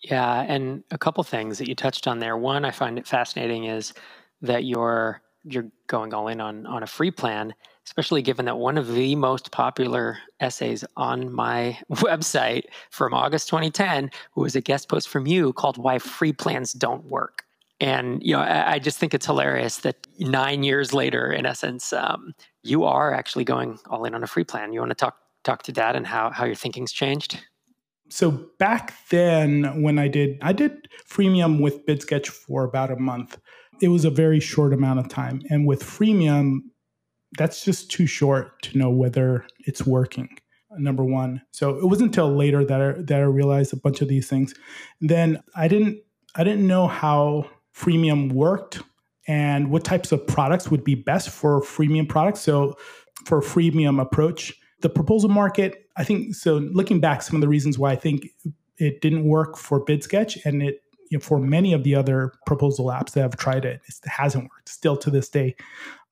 yeah, 0.04 0.42
and 0.42 0.84
a 0.90 0.98
couple 0.98 1.24
things 1.24 1.58
that 1.58 1.68
you 1.68 1.74
touched 1.74 2.06
on 2.06 2.18
there. 2.18 2.36
One, 2.36 2.64
I 2.64 2.70
find 2.70 2.98
it 2.98 3.06
fascinating 3.06 3.64
is 3.64 3.94
that 4.42 4.64
you're 4.64 5.22
you're 5.44 5.70
going 5.86 6.12
all 6.12 6.28
in 6.28 6.40
on 6.40 6.66
on 6.66 6.82
a 6.82 6.86
free 6.86 7.10
plan, 7.10 7.54
especially 7.86 8.20
given 8.20 8.44
that 8.44 8.58
one 8.58 8.76
of 8.76 8.92
the 8.94 9.14
most 9.16 9.50
popular 9.50 10.18
essays 10.40 10.84
on 10.98 11.32
my 11.32 11.78
website 11.92 12.64
from 12.90 13.14
August 13.14 13.48
2010 13.48 14.10
was 14.36 14.54
a 14.54 14.60
guest 14.60 14.88
post 14.90 15.08
from 15.08 15.26
you 15.26 15.54
called 15.54 15.78
"Why 15.78 15.98
Free 15.98 16.34
Plans 16.34 16.74
Don't 16.74 17.06
Work." 17.06 17.44
And 17.80 18.22
you 18.22 18.34
know, 18.34 18.40
I, 18.42 18.74
I 18.74 18.78
just 18.78 18.98
think 18.98 19.14
it's 19.14 19.26
hilarious 19.26 19.78
that 19.78 20.06
nine 20.18 20.64
years 20.64 20.92
later, 20.92 21.32
in 21.32 21.46
essence, 21.46 21.94
um, 21.94 22.34
you 22.62 22.84
are 22.84 23.14
actually 23.14 23.44
going 23.44 23.78
all 23.88 24.04
in 24.04 24.14
on 24.14 24.22
a 24.22 24.26
free 24.26 24.44
plan. 24.44 24.74
You 24.74 24.80
want 24.80 24.90
to 24.90 24.94
talk 24.94 25.16
talk 25.44 25.62
to 25.62 25.72
that 25.72 25.96
and 25.96 26.06
how 26.06 26.28
how 26.30 26.44
your 26.44 26.56
thinking's 26.56 26.92
changed? 26.92 27.40
So 28.10 28.46
back 28.58 28.94
then, 29.10 29.82
when 29.82 29.98
I 29.98 30.08
did, 30.08 30.38
I 30.42 30.52
did 30.52 30.88
freemium 31.08 31.60
with 31.60 31.84
BidSketch 31.86 32.28
for 32.28 32.64
about 32.64 32.90
a 32.90 32.96
month. 32.96 33.38
It 33.80 33.88
was 33.88 34.04
a 34.04 34.10
very 34.10 34.40
short 34.40 34.72
amount 34.72 35.00
of 35.00 35.08
time, 35.08 35.42
and 35.50 35.66
with 35.66 35.82
freemium, 35.82 36.60
that's 37.36 37.64
just 37.64 37.90
too 37.90 38.06
short 38.06 38.62
to 38.62 38.78
know 38.78 38.90
whether 38.90 39.46
it's 39.66 39.84
working. 39.86 40.38
Number 40.76 41.04
one. 41.04 41.40
So 41.52 41.76
it 41.76 41.84
wasn't 41.86 42.08
until 42.08 42.34
later 42.34 42.64
that 42.64 42.80
I, 42.80 42.92
that 43.02 43.20
I 43.20 43.24
realized 43.24 43.72
a 43.72 43.76
bunch 43.76 44.00
of 44.00 44.08
these 44.08 44.28
things. 44.28 44.54
Then 45.00 45.40
I 45.54 45.68
didn't 45.68 45.98
I 46.34 46.42
didn't 46.42 46.66
know 46.66 46.88
how 46.88 47.48
freemium 47.76 48.32
worked 48.32 48.82
and 49.28 49.70
what 49.70 49.84
types 49.84 50.10
of 50.10 50.26
products 50.26 50.70
would 50.70 50.82
be 50.82 50.96
best 50.96 51.30
for 51.30 51.60
freemium 51.62 52.08
products. 52.08 52.40
So 52.40 52.76
for 53.24 53.38
a 53.38 53.42
freemium 53.42 54.00
approach, 54.00 54.52
the 54.84 54.90
proposal 54.90 55.30
market, 55.30 55.88
I 55.96 56.04
think 56.04 56.34
so. 56.34 56.56
Looking 56.58 57.00
back, 57.00 57.22
some 57.22 57.36
of 57.36 57.40
the 57.40 57.48
reasons 57.48 57.78
why 57.78 57.92
I 57.92 57.96
think 57.96 58.28
it 58.76 59.00
didn't 59.00 59.24
work 59.24 59.56
for 59.56 59.82
BidSketch 59.82 60.44
and 60.44 60.62
it 60.62 60.82
you 61.10 61.16
know, 61.16 61.22
for 61.22 61.38
many 61.38 61.72
of 61.72 61.84
the 61.84 61.94
other 61.94 62.34
proposal 62.44 62.86
apps 62.88 63.12
that 63.12 63.22
have 63.22 63.36
tried 63.38 63.64
it, 63.64 63.80
it 63.88 63.94
hasn't 64.04 64.44
worked 64.44 64.68
still 64.68 64.94
to 64.98 65.10
this 65.10 65.30
day, 65.30 65.56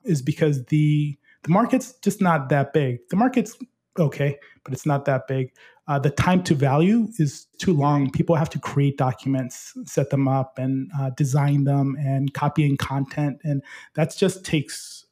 is 0.04 0.22
because 0.22 0.64
the 0.66 1.18
the 1.42 1.50
market's 1.50 1.92
just 2.00 2.22
not 2.22 2.48
that 2.48 2.72
big. 2.72 3.00
The 3.11 3.16
market's 3.16 3.58
okay, 3.98 4.38
but 4.64 4.72
it's 4.72 4.87
not 4.87 5.04
that 5.04 5.28
big. 5.28 5.52
Uh, 5.87 5.98
the 5.98 6.11
time 6.11 6.42
to 6.44 6.54
value 6.54 7.08
is 7.18 7.48
too 7.58 7.74
long. 7.74 8.11
People 8.11 8.37
have 8.37 8.48
to 8.50 8.58
create 8.58 8.96
documents, 8.96 9.74
set 9.85 10.08
them 10.08 10.28
up, 10.28 10.56
and 10.56 10.90
uh, 10.98 11.11
design 11.11 11.64
them, 11.64 11.94
and 11.98 12.32
copying 12.32 12.78
content, 12.78 13.38
and 13.44 13.62
that 13.96 14.16
just 14.16 14.46
takes 14.46 15.04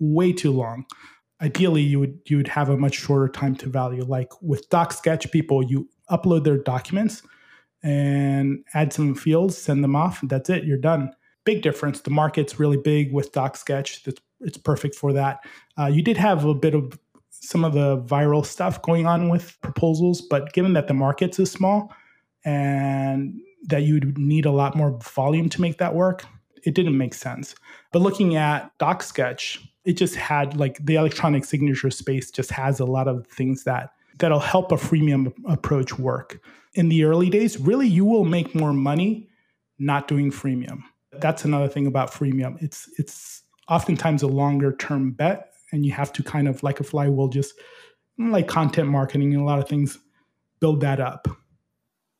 way 0.00 0.32
too 0.32 0.50
long 0.50 0.84
ideally 1.44 1.82
you 1.82 2.00
would 2.00 2.18
you 2.26 2.38
would 2.38 2.48
have 2.48 2.70
a 2.70 2.76
much 2.76 2.94
shorter 2.94 3.28
time 3.28 3.54
to 3.56 3.68
value. 3.68 4.02
Like 4.04 4.32
with 4.42 4.68
DocSketch, 4.70 5.30
people 5.30 5.62
you 5.62 5.88
upload 6.10 6.44
their 6.44 6.58
documents 6.58 7.22
and 7.82 8.64
add 8.72 8.92
some 8.92 9.14
fields 9.14 9.56
send 9.58 9.84
them 9.84 9.94
off 9.94 10.22
and 10.22 10.30
that's 10.30 10.48
it 10.48 10.64
you're 10.64 10.78
done. 10.78 11.12
Big 11.44 11.62
difference 11.62 12.00
the 12.00 12.10
market's 12.10 12.58
really 12.58 12.78
big 12.78 13.12
with 13.12 13.32
DocSketch 13.32 14.02
that's 14.04 14.20
it's 14.40 14.58
perfect 14.58 14.94
for 14.94 15.12
that. 15.12 15.40
Uh, 15.78 15.86
you 15.86 16.02
did 16.02 16.16
have 16.16 16.44
a 16.44 16.54
bit 16.54 16.74
of 16.74 16.98
some 17.30 17.64
of 17.64 17.72
the 17.72 17.98
viral 18.02 18.44
stuff 18.44 18.80
going 18.82 19.06
on 19.06 19.28
with 19.28 19.58
proposals, 19.60 20.20
but 20.20 20.52
given 20.52 20.72
that 20.74 20.88
the 20.88 20.94
market's 20.94 21.38
is 21.38 21.50
small 21.50 21.92
and 22.44 23.34
that 23.68 23.82
you 23.82 23.94
would 23.94 24.18
need 24.18 24.44
a 24.44 24.50
lot 24.50 24.76
more 24.76 24.98
volume 25.14 25.48
to 25.48 25.60
make 25.60 25.78
that 25.78 25.94
work, 25.94 26.26
it 26.64 26.74
didn't 26.74 26.96
make 26.96 27.14
sense. 27.14 27.54
But 27.92 28.02
looking 28.02 28.36
at 28.36 28.76
DocSketch, 28.78 29.58
it 29.84 29.94
just 29.94 30.14
had 30.14 30.56
like 30.56 30.84
the 30.84 30.96
electronic 30.96 31.44
signature 31.44 31.90
space 31.90 32.30
just 32.30 32.50
has 32.50 32.80
a 32.80 32.84
lot 32.84 33.08
of 33.08 33.26
things 33.26 33.64
that 33.64 33.90
that'll 34.18 34.40
help 34.40 34.72
a 34.72 34.76
freemium 34.76 35.32
approach 35.46 35.98
work. 35.98 36.40
In 36.74 36.88
the 36.88 37.04
early 37.04 37.30
days, 37.30 37.58
really 37.58 37.86
you 37.86 38.04
will 38.04 38.24
make 38.24 38.54
more 38.54 38.72
money 38.72 39.28
not 39.78 40.08
doing 40.08 40.30
freemium. 40.30 40.82
That's 41.12 41.44
another 41.44 41.68
thing 41.68 41.86
about 41.86 42.10
freemium. 42.10 42.60
It's 42.62 42.88
it's 42.98 43.42
oftentimes 43.68 44.22
a 44.22 44.26
longer 44.26 44.74
term 44.76 45.12
bet 45.12 45.52
and 45.72 45.84
you 45.84 45.92
have 45.92 46.12
to 46.12 46.22
kind 46.22 46.48
of 46.48 46.62
like 46.62 46.80
a 46.80 46.84
flywheel 46.84 47.28
just 47.28 47.54
like 48.18 48.46
content 48.46 48.88
marketing 48.88 49.32
and 49.32 49.42
a 49.42 49.44
lot 49.44 49.58
of 49.58 49.68
things 49.68 49.98
build 50.60 50.80
that 50.80 51.00
up. 51.00 51.28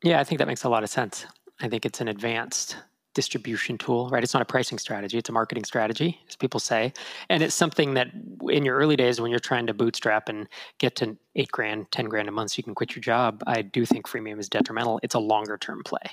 Yeah, 0.03 0.21
I 0.21 0.25
think 0.25 0.39
that 0.39 0.49
makes 0.49 0.65
a 0.65 0.69
lot 0.69 0.83
of 0.83 0.91
sense. 0.91 1.27
I 1.61 1.69
think 1.69 1.87
it's 1.87 2.01
an 2.01 2.09
advanced 2.09 2.77
distribution 3.15 3.79
tool, 3.79 4.09
right? 4.11 4.23
It's 4.23 4.35
not 4.35 4.43
a 4.43 4.47
pricing 4.47 4.79
strategy, 4.79 5.19
it's 5.19 5.29
a 5.29 5.33
marketing 5.33 5.65
strategy, 5.65 6.21
as 6.29 6.37
people 6.37 6.61
say. 6.61 6.93
And 7.31 7.43
it's 7.43 7.55
something 7.55 7.95
that 7.95 8.09
in 8.49 8.65
your 8.65 8.77
early 8.77 8.97
days 8.97 9.21
when 9.21 9.31
you're 9.31 9.41
trying 9.41 9.67
to 9.69 9.75
bootstrap 9.75 10.29
and 10.29 10.49
get 10.79 10.97
to 10.97 11.17
eight 11.37 11.51
grand, 11.51 11.91
10 11.93 12.07
grand 12.07 12.29
a 12.29 12.33
month 12.33 12.53
so 12.53 12.59
you 12.59 12.65
can 12.65 12.75
quit 12.75 12.95
your 12.95 13.03
job, 13.03 13.43
I 13.47 13.63
do 13.63 13.87
think 13.87 14.07
freemium 14.07 14.39
is 14.39 14.49
detrimental. 14.49 15.01
It's 15.03 15.15
a 15.15 15.21
longer 15.21 15.57
term 15.57 15.83
play, 15.85 16.13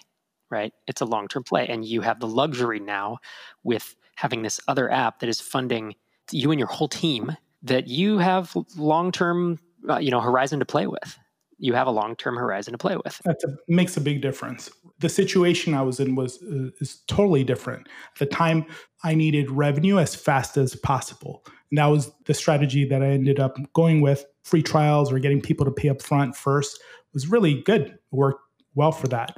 right? 0.49 0.73
It's 0.87 1.01
a 1.01 1.05
long 1.05 1.27
term 1.27 1.43
play. 1.43 1.67
And 1.67 1.83
you 1.83 2.01
have 2.01 2.19
the 2.19 2.27
luxury 2.27 2.79
now 2.79 3.17
with 3.63 3.95
having 4.15 4.43
this 4.43 4.59
other 4.67 4.89
app 4.91 5.19
that 5.19 5.29
is 5.29 5.41
funding 5.41 5.95
you 6.31 6.51
and 6.51 6.59
your 6.59 6.69
whole 6.69 6.87
team 6.87 7.35
that 7.63 7.87
you 7.87 8.19
have 8.19 8.55
long 8.77 9.11
term, 9.11 9.59
uh, 9.89 9.97
you 9.97 10.11
know, 10.11 10.21
horizon 10.21 10.59
to 10.59 10.65
play 10.65 10.87
with 10.87 11.17
you 11.61 11.73
have 11.73 11.87
a 11.87 11.91
long 11.91 12.15
term 12.15 12.35
horizon 12.35 12.73
to 12.73 12.77
play 12.77 12.97
with. 12.97 13.21
That 13.23 13.37
makes 13.67 13.95
a 13.95 14.01
big 14.01 14.21
difference. 14.21 14.69
The 14.99 15.09
situation 15.09 15.73
I 15.73 15.83
was 15.83 15.99
in 15.99 16.15
was 16.15 16.41
uh, 16.41 16.71
is 16.81 17.03
totally 17.07 17.43
different. 17.43 17.87
At 18.15 18.19
the 18.19 18.25
time, 18.25 18.65
I 19.03 19.13
needed 19.13 19.49
revenue 19.51 19.99
as 19.99 20.15
fast 20.15 20.57
as 20.57 20.75
possible, 20.75 21.45
and 21.69 21.77
that 21.77 21.85
was 21.85 22.11
the 22.25 22.33
strategy 22.33 22.83
that 22.85 23.03
I 23.03 23.07
ended 23.07 23.39
up 23.39 23.57
going 23.73 24.01
with. 24.01 24.25
Free 24.43 24.63
trials 24.63 25.11
or 25.11 25.19
getting 25.19 25.39
people 25.39 25.65
to 25.65 25.71
pay 25.71 25.89
up 25.89 26.01
front 26.01 26.35
first 26.35 26.81
was 27.13 27.27
really 27.27 27.61
good. 27.61 27.81
It 27.83 27.99
worked 28.11 28.41
well 28.73 28.91
for 28.91 29.07
that. 29.09 29.37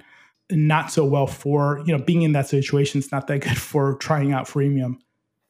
And 0.50 0.68
not 0.68 0.92
so 0.92 1.04
well 1.04 1.28
for 1.28 1.84
you 1.86 1.96
know 1.96 2.04
being 2.04 2.22
in 2.22 2.32
that 2.32 2.48
situation. 2.48 3.00
It's 3.00 3.12
not 3.12 3.28
that 3.28 3.40
good 3.40 3.58
for 3.72 3.98
trying 3.98 4.32
out 4.32 4.48
freemium. 4.48 4.96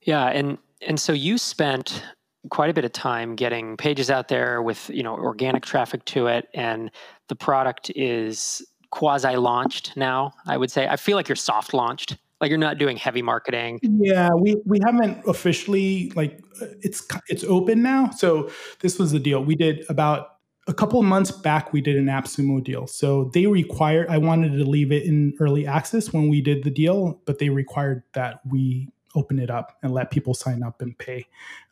Yeah, 0.01 0.25
and 0.25 0.57
and 0.81 0.99
so 0.99 1.13
you 1.13 1.37
spent 1.37 2.03
quite 2.49 2.69
a 2.69 2.73
bit 2.73 2.85
of 2.85 2.91
time 2.91 3.35
getting 3.35 3.77
pages 3.77 4.11
out 4.11 4.27
there 4.27 4.61
with 4.61 4.89
you 4.89 5.03
know 5.03 5.15
organic 5.15 5.65
traffic 5.65 6.03
to 6.05 6.27
it 6.27 6.47
and 6.53 6.91
the 7.29 7.35
product 7.35 7.91
is 7.95 8.61
quasi 8.91 9.35
launched 9.35 9.95
now 9.95 10.31
i 10.45 10.57
would 10.57 10.69
say. 10.69 10.87
I 10.87 10.97
feel 10.97 11.15
like 11.15 11.27
you're 11.27 11.35
soft 11.35 11.73
launched 11.73 12.17
like 12.43 12.49
you're 12.49 12.59
not 12.59 12.77
doing 12.77 12.97
heavy 12.97 13.21
marketing. 13.21 13.79
Yeah 13.81 14.29
we 14.33 14.57
we 14.65 14.77
haven't 14.83 15.23
officially 15.25 16.11
like 16.13 16.41
uh, 16.61 16.65
it's 16.81 17.07
it's 17.29 17.45
open 17.45 17.81
now. 17.81 18.09
So 18.09 18.51
this 18.81 18.99
was 18.99 19.13
the 19.13 19.19
deal. 19.19 19.41
We 19.41 19.55
did 19.55 19.85
about 19.87 20.39
a 20.67 20.73
couple 20.73 21.01
months 21.03 21.31
back 21.31 21.71
we 21.71 21.79
did 21.79 21.95
an 21.95 22.07
appsumo 22.07 22.61
deal. 22.61 22.85
So 22.85 23.31
they 23.33 23.47
required 23.47 24.09
i 24.09 24.17
wanted 24.17 24.57
to 24.57 24.65
leave 24.65 24.91
it 24.91 25.03
in 25.03 25.33
early 25.39 25.65
access 25.65 26.11
when 26.11 26.27
we 26.27 26.41
did 26.41 26.63
the 26.65 26.69
deal 26.69 27.21
but 27.25 27.39
they 27.39 27.49
required 27.49 28.03
that 28.13 28.41
we 28.45 28.89
open 29.15 29.39
it 29.39 29.49
up 29.49 29.77
and 29.81 29.93
let 29.93 30.11
people 30.11 30.33
sign 30.33 30.63
up 30.63 30.81
and 30.81 30.97
pay 30.97 31.25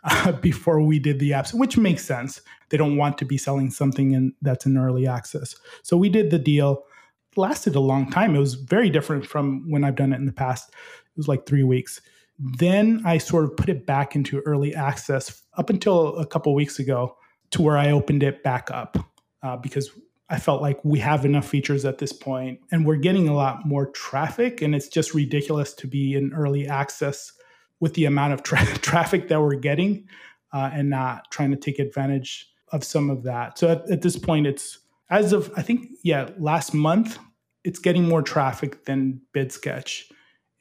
uh, 0.04 0.32
before 0.42 0.82
we 0.82 1.00
did 1.00 1.20
the 1.20 1.32
apps, 1.32 1.54
which 1.54 1.78
makes 1.78 2.04
sense. 2.04 2.42
They 2.70 2.78
don't 2.78 2.98
want 2.98 3.18
to 3.20 3.26
be 3.26 3.38
selling 3.38 3.70
something 3.70 4.12
in, 4.12 4.34
that's 4.42 4.66
in 4.66 4.78
early 4.78 5.08
access. 5.08 5.56
So 5.84 5.98
we 5.98 6.10
did 6.10 6.32
the 6.32 6.40
deal. 6.40 6.84
It 7.32 7.38
lasted 7.38 7.76
a 7.76 7.80
long 7.80 8.10
time. 8.10 8.36
It 8.36 8.40
was 8.40 8.56
very 8.56 8.90
different 8.90 9.26
from 9.26 9.70
when 9.70 9.84
I've 9.84 9.96
done 9.96 10.14
it 10.14 10.18
in 10.18 10.26
the 10.26 10.32
past. 10.32 10.70
It 10.70 11.18
was 11.18 11.28
like 11.28 11.46
three 11.46 11.64
weeks. 11.64 12.02
Then 12.40 13.02
I 13.06 13.18
sort 13.18 13.46
of 13.46 13.56
put 13.56 13.70
it 13.70 13.86
back 13.86 14.16
into 14.16 14.40
early 14.42 14.74
access 14.74 15.44
up 15.58 15.70
until 15.70 16.16
a 16.18 16.26
couple 16.26 16.54
weeks 16.56 16.80
ago 16.80 17.18
to 17.52 17.62
where 17.62 17.78
I 17.78 17.92
opened 17.92 18.24
it 18.24 18.44
back 18.44 18.72
up 18.72 18.98
uh, 19.44 19.58
because 19.58 19.92
I 20.30 20.40
felt 20.40 20.62
like 20.62 20.84
we 20.84 20.98
have 21.00 21.26
enough 21.26 21.46
features 21.46 21.84
at 21.84 21.98
this 21.98 22.14
point 22.14 22.62
and 22.72 22.86
we're 22.86 22.96
getting 22.96 23.28
a 23.28 23.36
lot 23.36 23.66
more 23.66 23.88
traffic. 23.88 24.62
And 24.62 24.74
it's 24.74 24.88
just 24.88 25.14
ridiculous 25.14 25.74
to 25.74 25.88
be 25.88 26.16
in 26.16 26.34
early 26.34 26.68
access 26.68 27.34
with 27.82 27.96
the 27.96 28.06
amount 28.06 28.32
of 28.32 28.44
tra- 28.44 28.66
traffic 28.78 29.28
that 29.28 29.42
we're 29.42 29.56
getting 29.56 30.08
uh, 30.54 30.70
and 30.72 30.90
not 30.90 31.30
trying 31.32 31.52
to 31.52 31.58
take 31.58 31.80
advantage 31.80 32.48
of 32.72 32.86
some 32.86 33.10
of 33.10 33.24
that. 33.24 33.58
So 33.58 33.70
at, 33.70 33.90
at 33.92 34.02
this 34.02 34.18
point, 34.18 34.48
it's 34.48 34.80
as 35.10 35.34
of, 35.34 35.52
I 35.58 35.62
think, 35.62 35.90
yeah, 36.04 36.30
last 36.38 36.74
month, 36.74 37.20
it's 37.66 37.80
getting 37.80 38.08
more 38.08 38.22
traffic 38.22 38.86
than 38.86 39.22
BidSketch. 39.36 40.04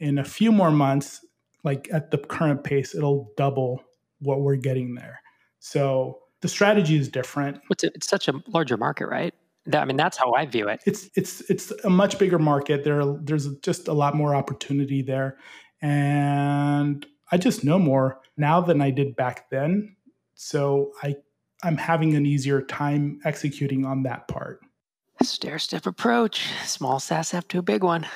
In 0.01 0.19
a 0.19 0.25
few 0.25 0.51
more 0.51 0.73
months, 0.73 1.25
like 1.63 1.89
at 1.93 2.11
the 2.11 2.19
current 2.19 2.65
pace, 2.65 2.95
it'll 2.95 3.33
double 3.37 3.85
what 4.19 4.41
we're 4.41 4.57
getting 4.57 4.95
there. 4.95 5.21
So 5.61 6.19
the 6.41 6.49
strategy 6.49 6.99
is 6.99 7.09
different. 7.09 7.61
It's, 7.71 7.85
a, 7.85 7.89
it's 7.95 8.09
such 8.09 8.29
a 8.29 8.35
larger 8.49 8.77
market, 8.77 9.07
right? 9.07 9.35
I 9.73 9.85
mean, 9.85 9.97
that's 9.97 10.17
how 10.17 10.33
I 10.33 10.47
view 10.47 10.69
it. 10.69 10.83
It's 10.87 11.11
it's 11.15 11.43
it's 11.51 11.71
a 11.85 11.91
much 11.91 12.19
bigger 12.19 12.39
market. 12.39 12.83
There, 12.83 13.05
there's 13.23 13.47
just 13.59 13.89
a 13.89 13.93
lot 13.93 14.17
more 14.17 14.35
opportunity 14.35 15.03
there, 15.03 15.37
and 15.83 17.07
I 17.33 17.39
just 17.39 17.65
know 17.65 17.79
more 17.79 18.21
now 18.37 18.61
than 18.61 18.81
I 18.81 18.91
did 18.91 19.17
back 19.17 19.51
then. 19.51 19.97
So 20.35 20.93
I 21.03 21.17
I'm 21.63 21.77
having 21.77 22.15
an 22.15 22.25
easier 22.25 22.63
time 22.63 23.21
executing 23.25 23.85
on 23.85 24.03
that 24.05 24.29
part. 24.29 24.61
Stair 25.23 25.59
step 25.59 25.87
approach, 25.87 26.47
small 26.65 27.03
app 27.11 27.49
to 27.49 27.59
a 27.59 27.63
big 27.63 27.85
one. 27.85 28.07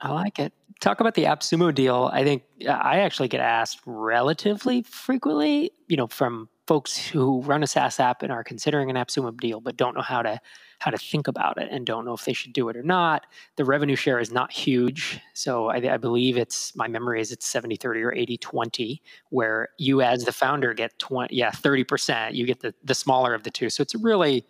I 0.00 0.12
like 0.12 0.40
it. 0.40 0.52
Talk 0.80 0.98
about 0.98 1.14
the 1.14 1.24
AppSumo 1.24 1.72
deal. 1.72 2.10
I 2.12 2.24
think 2.24 2.42
I 2.68 3.00
actually 3.00 3.28
get 3.28 3.40
asked 3.40 3.80
relatively 3.86 4.82
frequently, 4.82 5.70
you 5.86 5.96
know, 5.96 6.08
from 6.08 6.48
folks 6.72 6.96
who 6.96 7.42
run 7.42 7.62
a 7.62 7.66
SaaS 7.66 8.00
app 8.00 8.22
and 8.22 8.32
are 8.32 8.42
considering 8.42 8.88
an 8.88 8.96
AppSumo 8.96 9.38
deal 9.38 9.60
but 9.60 9.76
don't 9.76 9.94
know 9.94 10.00
how 10.00 10.22
to 10.22 10.40
how 10.78 10.90
to 10.90 10.96
think 10.96 11.28
about 11.28 11.60
it 11.60 11.68
and 11.70 11.84
don't 11.84 12.06
know 12.06 12.14
if 12.14 12.24
they 12.24 12.32
should 12.32 12.54
do 12.54 12.70
it 12.70 12.78
or 12.78 12.82
not. 12.82 13.26
The 13.56 13.64
revenue 13.66 13.94
share 13.94 14.18
is 14.18 14.32
not 14.32 14.50
huge. 14.50 15.20
So 15.34 15.66
I, 15.68 15.76
I 15.92 15.98
believe 15.98 16.38
it's 16.38 16.74
my 16.74 16.88
memory 16.88 17.20
is 17.20 17.30
it's 17.30 17.46
70 17.46 17.76
30 17.76 18.00
or 18.00 18.14
80 18.14 18.38
20, 18.38 19.02
where 19.28 19.68
you 19.76 20.00
as 20.00 20.24
the 20.24 20.32
founder 20.32 20.72
get 20.72 20.98
20, 20.98 21.36
yeah, 21.36 21.50
30%. 21.50 22.32
You 22.32 22.46
get 22.46 22.60
the, 22.60 22.72
the 22.82 22.94
smaller 22.94 23.34
of 23.34 23.42
the 23.42 23.50
two. 23.50 23.68
So 23.68 23.82
it's 23.82 23.94
really 23.94 24.46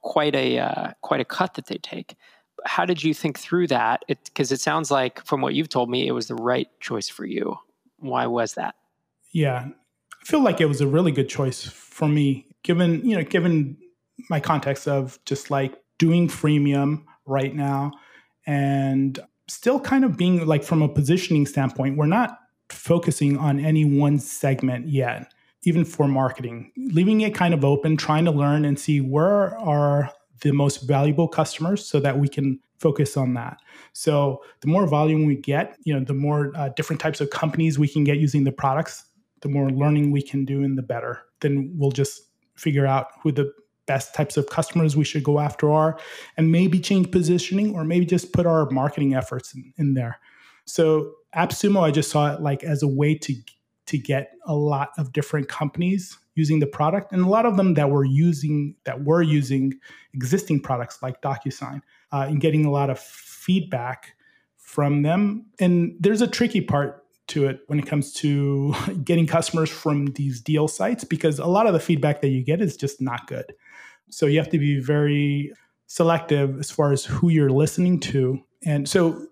quite 0.00 0.34
a 0.34 0.58
uh, 0.58 0.92
quite 1.02 1.20
a 1.20 1.26
cut 1.26 1.52
that 1.54 1.66
they 1.66 1.76
take. 1.76 2.16
How 2.64 2.86
did 2.86 3.04
you 3.04 3.12
think 3.12 3.38
through 3.38 3.66
that? 3.66 4.02
Because 4.08 4.50
it, 4.50 4.54
it 4.54 4.60
sounds 4.62 4.90
like 4.90 5.22
from 5.26 5.42
what 5.42 5.52
you've 5.52 5.68
told 5.68 5.90
me, 5.90 6.06
it 6.06 6.12
was 6.12 6.28
the 6.28 6.36
right 6.36 6.68
choice 6.80 7.10
for 7.10 7.26
you. 7.26 7.58
Why 7.98 8.26
was 8.26 8.54
that? 8.54 8.76
Yeah, 9.30 9.68
feel 10.26 10.42
like 10.42 10.60
it 10.60 10.66
was 10.66 10.80
a 10.80 10.88
really 10.88 11.12
good 11.12 11.28
choice 11.28 11.62
for 11.62 12.08
me, 12.08 12.44
given 12.64 13.00
you 13.08 13.16
know, 13.16 13.22
given 13.22 13.76
my 14.28 14.40
context 14.40 14.88
of 14.88 15.20
just 15.24 15.52
like 15.52 15.76
doing 15.98 16.26
freemium 16.26 17.04
right 17.26 17.54
now, 17.54 17.92
and 18.44 19.20
still 19.46 19.78
kind 19.78 20.04
of 20.04 20.16
being 20.16 20.44
like 20.44 20.64
from 20.64 20.82
a 20.82 20.88
positioning 20.88 21.46
standpoint, 21.46 21.96
we're 21.96 22.06
not 22.06 22.40
focusing 22.70 23.38
on 23.38 23.60
any 23.60 23.84
one 23.84 24.18
segment 24.18 24.88
yet, 24.88 25.32
even 25.62 25.84
for 25.84 26.08
marketing. 26.08 26.72
Leaving 26.76 27.20
it 27.20 27.32
kind 27.32 27.54
of 27.54 27.64
open, 27.64 27.96
trying 27.96 28.24
to 28.24 28.32
learn 28.32 28.64
and 28.64 28.80
see 28.80 29.00
where 29.00 29.56
are 29.60 30.10
the 30.42 30.50
most 30.50 30.88
valuable 30.88 31.28
customers 31.28 31.86
so 31.86 32.00
that 32.00 32.18
we 32.18 32.28
can 32.28 32.58
focus 32.80 33.16
on 33.16 33.34
that. 33.34 33.58
So 33.92 34.42
the 34.60 34.66
more 34.66 34.88
volume 34.88 35.24
we 35.24 35.36
get, 35.36 35.76
you 35.84 35.94
know, 35.94 36.04
the 36.04 36.14
more 36.14 36.50
uh, 36.56 36.70
different 36.70 37.00
types 37.00 37.20
of 37.20 37.30
companies 37.30 37.78
we 37.78 37.86
can 37.86 38.02
get 38.02 38.18
using 38.18 38.42
the 38.42 38.50
products, 38.50 39.04
the 39.46 39.52
more 39.52 39.70
learning 39.70 40.10
we 40.10 40.22
can 40.22 40.44
do 40.44 40.64
and 40.64 40.76
the 40.76 40.82
better. 40.82 41.22
Then 41.40 41.72
we'll 41.76 41.92
just 41.92 42.22
figure 42.56 42.86
out 42.86 43.08
who 43.22 43.30
the 43.30 43.52
best 43.86 44.12
types 44.12 44.36
of 44.36 44.48
customers 44.48 44.96
we 44.96 45.04
should 45.04 45.22
go 45.22 45.38
after 45.38 45.72
are 45.72 45.98
and 46.36 46.50
maybe 46.50 46.80
change 46.80 47.12
positioning 47.12 47.72
or 47.74 47.84
maybe 47.84 48.04
just 48.04 48.32
put 48.32 48.44
our 48.44 48.68
marketing 48.70 49.14
efforts 49.14 49.54
in, 49.54 49.72
in 49.76 49.94
there. 49.94 50.18
So 50.64 51.12
AppSumo, 51.36 51.80
I 51.82 51.92
just 51.92 52.10
saw 52.10 52.34
it 52.34 52.40
like 52.40 52.64
as 52.64 52.82
a 52.82 52.88
way 52.88 53.14
to 53.14 53.34
to 53.86 53.96
get 53.96 54.32
a 54.44 54.54
lot 54.54 54.90
of 54.98 55.12
different 55.12 55.48
companies 55.48 56.18
using 56.34 56.58
the 56.58 56.66
product 56.66 57.12
and 57.12 57.22
a 57.22 57.28
lot 57.28 57.46
of 57.46 57.56
them 57.56 57.74
that 57.74 57.88
were 57.88 58.04
using 58.04 58.74
that 58.82 59.04
were 59.04 59.22
using 59.22 59.72
existing 60.12 60.58
products 60.58 61.00
like 61.02 61.22
DocuSign 61.22 61.80
uh, 62.10 62.26
and 62.28 62.40
getting 62.40 62.64
a 62.64 62.70
lot 62.70 62.90
of 62.90 62.98
feedback 62.98 64.16
from 64.56 65.02
them. 65.02 65.46
And 65.60 65.94
there's 66.00 66.20
a 66.20 66.26
tricky 66.26 66.60
part 66.60 67.05
to 67.28 67.46
it 67.46 67.60
when 67.66 67.78
it 67.78 67.86
comes 67.86 68.12
to 68.14 68.74
getting 69.04 69.26
customers 69.26 69.70
from 69.70 70.06
these 70.06 70.40
deal 70.40 70.68
sites 70.68 71.04
because 71.04 71.38
a 71.38 71.46
lot 71.46 71.66
of 71.66 71.72
the 71.72 71.80
feedback 71.80 72.20
that 72.20 72.28
you 72.28 72.44
get 72.44 72.60
is 72.60 72.76
just 72.76 73.00
not 73.00 73.26
good. 73.26 73.54
So 74.10 74.26
you 74.26 74.38
have 74.38 74.50
to 74.50 74.58
be 74.58 74.80
very 74.80 75.52
selective 75.86 76.58
as 76.58 76.70
far 76.70 76.92
as 76.92 77.04
who 77.04 77.28
you're 77.28 77.50
listening 77.50 78.00
to. 78.00 78.40
And 78.64 78.88
so 78.88 79.26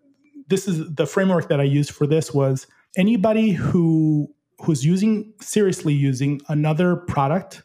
this 0.49 0.69
is 0.69 0.95
the 0.95 1.07
framework 1.07 1.49
that 1.49 1.61
I 1.61 1.65
used 1.65 1.91
for 1.91 2.07
this 2.07 2.33
was 2.33 2.67
anybody 2.97 3.53
who 3.53 4.29
who's 4.61 4.85
using 4.85 5.33
seriously 5.41 5.93
using 5.93 6.41
another 6.49 6.97
product 6.97 7.63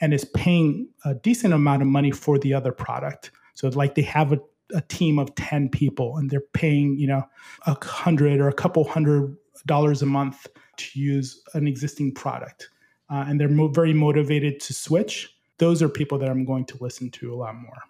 and 0.00 0.14
is 0.14 0.24
paying 0.24 0.88
a 1.04 1.14
decent 1.14 1.54
amount 1.54 1.82
of 1.82 1.88
money 1.88 2.10
for 2.10 2.38
the 2.38 2.54
other 2.54 2.70
product. 2.70 3.30
So 3.54 3.68
like 3.68 3.94
they 3.94 4.02
have 4.02 4.32
a, 4.32 4.38
a 4.74 4.82
team 4.82 5.18
of 5.18 5.34
10 5.34 5.70
people 5.70 6.16
and 6.16 6.30
they're 6.30 6.42
paying, 6.52 6.96
you 6.98 7.06
know, 7.06 7.24
a 7.66 7.82
hundred 7.84 8.40
or 8.40 8.48
a 8.48 8.52
couple 8.52 8.84
hundred 8.84 9.36
dollars 9.66 10.02
a 10.02 10.06
month 10.06 10.46
to 10.76 11.00
use 11.00 11.42
an 11.54 11.66
existing 11.66 12.14
product. 12.14 12.68
Uh, 13.10 13.24
and 13.26 13.40
they're 13.40 13.48
mo- 13.48 13.68
very 13.68 13.94
motivated 13.94 14.60
to 14.60 14.74
switch. 14.74 15.34
Those 15.58 15.82
are 15.82 15.88
people 15.88 16.18
that 16.18 16.28
I'm 16.28 16.44
going 16.44 16.66
to 16.66 16.78
listen 16.80 17.10
to 17.12 17.32
a 17.32 17.36
lot 17.36 17.54
more. 17.54 17.82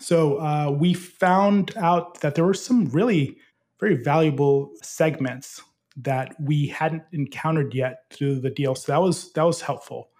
So 0.00 0.38
uh, 0.38 0.70
we 0.70 0.94
found 0.94 1.76
out 1.76 2.20
that 2.20 2.34
there 2.34 2.44
were 2.44 2.54
some 2.54 2.86
really 2.86 3.36
very 3.80 3.96
valuable 3.96 4.72
segments 4.82 5.62
that 5.96 6.34
we 6.40 6.68
hadn't 6.68 7.02
encountered 7.12 7.74
yet 7.74 8.04
through 8.10 8.40
the 8.40 8.50
deal. 8.50 8.74
So 8.74 8.92
that 8.92 9.00
was 9.00 9.32
that 9.32 9.42
was 9.42 9.60
helpful. 9.60 10.10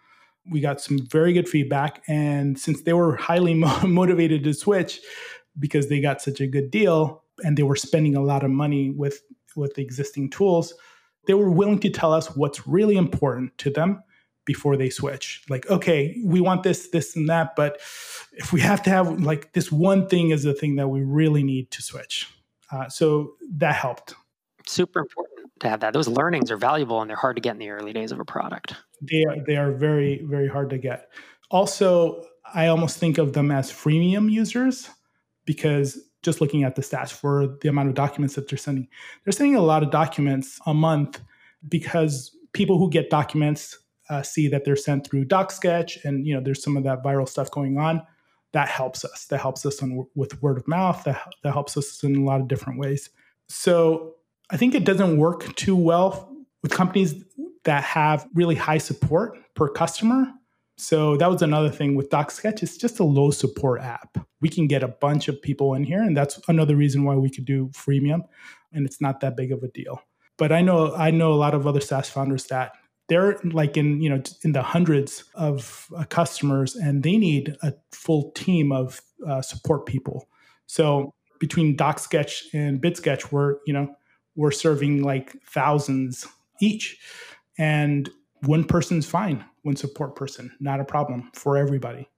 We 0.50 0.60
got 0.60 0.80
some 0.80 1.06
very 1.06 1.32
good 1.32 1.48
feedback, 1.48 2.02
and 2.08 2.58
since 2.58 2.82
they 2.82 2.94
were 2.94 3.16
highly 3.16 3.54
motivated 3.84 4.42
to 4.44 4.54
switch 4.54 5.00
because 5.58 5.88
they 5.88 6.00
got 6.00 6.22
such 6.22 6.40
a 6.40 6.46
good 6.46 6.70
deal 6.70 7.22
and 7.44 7.56
they 7.56 7.62
were 7.62 7.76
spending 7.76 8.14
a 8.16 8.22
lot 8.22 8.44
of 8.44 8.50
money 8.50 8.90
with 8.90 9.22
with 9.58 9.74
the 9.74 9.82
existing 9.82 10.30
tools, 10.30 10.74
they 11.26 11.34
were 11.34 11.50
willing 11.50 11.78
to 11.80 11.90
tell 11.90 12.12
us 12.12 12.34
what's 12.34 12.66
really 12.66 12.96
important 12.96 13.56
to 13.58 13.70
them 13.70 14.02
before 14.44 14.78
they 14.78 14.88
switch. 14.88 15.42
Like, 15.50 15.68
okay, 15.68 16.18
we 16.24 16.40
want 16.40 16.62
this, 16.62 16.88
this, 16.88 17.14
and 17.14 17.28
that, 17.28 17.54
but 17.54 17.80
if 18.32 18.50
we 18.50 18.62
have 18.62 18.82
to 18.84 18.90
have 18.90 19.20
like 19.20 19.52
this 19.52 19.70
one 19.70 20.08
thing 20.08 20.30
is 20.30 20.42
the 20.42 20.54
thing 20.54 20.76
that 20.76 20.88
we 20.88 21.02
really 21.02 21.42
need 21.42 21.70
to 21.72 21.82
switch. 21.82 22.32
Uh, 22.72 22.88
so 22.88 23.34
that 23.56 23.74
helped. 23.74 24.14
Super 24.66 25.00
important 25.00 25.50
to 25.60 25.68
have 25.68 25.80
that. 25.80 25.92
Those 25.92 26.08
learnings 26.08 26.50
are 26.50 26.56
valuable 26.56 27.00
and 27.02 27.10
they're 27.10 27.16
hard 27.16 27.36
to 27.36 27.42
get 27.42 27.52
in 27.52 27.58
the 27.58 27.70
early 27.70 27.92
days 27.92 28.10
of 28.10 28.20
a 28.20 28.24
product. 28.24 28.74
They 29.02 29.24
are, 29.24 29.36
they 29.46 29.56
are 29.56 29.72
very, 29.72 30.22
very 30.24 30.48
hard 30.48 30.70
to 30.70 30.78
get. 30.78 31.10
Also, 31.50 32.24
I 32.54 32.68
almost 32.68 32.98
think 32.98 33.18
of 33.18 33.34
them 33.34 33.50
as 33.50 33.70
freemium 33.70 34.30
users 34.30 34.88
because 35.44 36.07
just 36.22 36.40
looking 36.40 36.64
at 36.64 36.74
the 36.74 36.82
stats 36.82 37.10
for 37.10 37.56
the 37.60 37.68
amount 37.68 37.88
of 37.88 37.94
documents 37.94 38.34
that 38.34 38.48
they're 38.48 38.58
sending, 38.58 38.88
they're 39.24 39.32
sending 39.32 39.56
a 39.56 39.60
lot 39.60 39.82
of 39.82 39.90
documents 39.90 40.58
a 40.66 40.74
month 40.74 41.20
because 41.68 42.36
people 42.52 42.78
who 42.78 42.90
get 42.90 43.10
documents 43.10 43.78
uh, 44.10 44.22
see 44.22 44.48
that 44.48 44.64
they're 44.64 44.76
sent 44.76 45.06
through 45.06 45.24
DocSketch 45.24 46.04
and 46.04 46.26
you 46.26 46.34
know 46.34 46.40
there's 46.40 46.62
some 46.62 46.76
of 46.76 46.84
that 46.84 47.02
viral 47.02 47.28
stuff 47.28 47.50
going 47.50 47.78
on. 47.78 48.02
That 48.52 48.68
helps 48.68 49.04
us. 49.04 49.26
That 49.26 49.40
helps 49.40 49.66
us 49.66 49.82
on, 49.82 50.06
with 50.14 50.42
word 50.42 50.56
of 50.56 50.66
mouth. 50.66 51.04
That, 51.04 51.20
that 51.42 51.52
helps 51.52 51.76
us 51.76 52.02
in 52.02 52.16
a 52.16 52.24
lot 52.24 52.40
of 52.40 52.48
different 52.48 52.78
ways. 52.78 53.10
So 53.48 54.14
I 54.50 54.56
think 54.56 54.74
it 54.74 54.84
doesn't 54.84 55.18
work 55.18 55.54
too 55.56 55.76
well 55.76 56.34
with 56.62 56.72
companies 56.72 57.22
that 57.64 57.84
have 57.84 58.26
really 58.34 58.54
high 58.54 58.78
support 58.78 59.38
per 59.54 59.68
customer. 59.68 60.26
So 60.78 61.16
that 61.18 61.30
was 61.30 61.42
another 61.42 61.70
thing 61.70 61.94
with 61.94 62.08
DocSketch. 62.08 62.62
It's 62.62 62.76
just 62.76 63.00
a 63.00 63.04
low 63.04 63.30
support 63.30 63.82
app. 63.82 64.26
We 64.40 64.48
can 64.48 64.66
get 64.66 64.82
a 64.82 64.88
bunch 64.88 65.28
of 65.28 65.40
people 65.42 65.74
in 65.74 65.84
here, 65.84 66.02
and 66.02 66.16
that's 66.16 66.40
another 66.48 66.76
reason 66.76 67.04
why 67.04 67.16
we 67.16 67.30
could 67.30 67.44
do 67.44 67.68
freemium, 67.68 68.22
and 68.72 68.86
it's 68.86 69.00
not 69.00 69.20
that 69.20 69.36
big 69.36 69.52
of 69.52 69.62
a 69.62 69.68
deal. 69.68 70.00
But 70.36 70.52
I 70.52 70.60
know 70.60 70.94
I 70.94 71.10
know 71.10 71.32
a 71.32 71.34
lot 71.34 71.54
of 71.54 71.66
other 71.66 71.80
SaaS 71.80 72.08
founders 72.08 72.44
that 72.46 72.72
they're 73.08 73.38
like 73.44 73.76
in 73.76 74.00
you 74.00 74.10
know 74.10 74.22
in 74.44 74.52
the 74.52 74.62
hundreds 74.62 75.24
of 75.34 75.88
uh, 75.96 76.04
customers, 76.04 76.76
and 76.76 77.02
they 77.02 77.16
need 77.16 77.56
a 77.62 77.72
full 77.92 78.30
team 78.32 78.70
of 78.72 79.00
uh, 79.26 79.42
support 79.42 79.86
people. 79.86 80.28
So 80.66 81.14
between 81.40 81.76
DocSketch 81.76 82.52
and 82.52 82.80
BidSketch, 82.80 83.32
we're 83.32 83.56
you 83.66 83.72
know 83.72 83.94
we're 84.36 84.52
serving 84.52 85.02
like 85.02 85.32
thousands 85.42 86.26
each. 86.60 86.98
And 87.58 88.08
one 88.42 88.64
person's 88.64 89.04
fine, 89.04 89.44
one 89.62 89.76
support 89.76 90.14
person, 90.14 90.52
not 90.60 90.80
a 90.80 90.84
problem 90.84 91.30
for 91.34 91.56
everybody. 91.56 92.08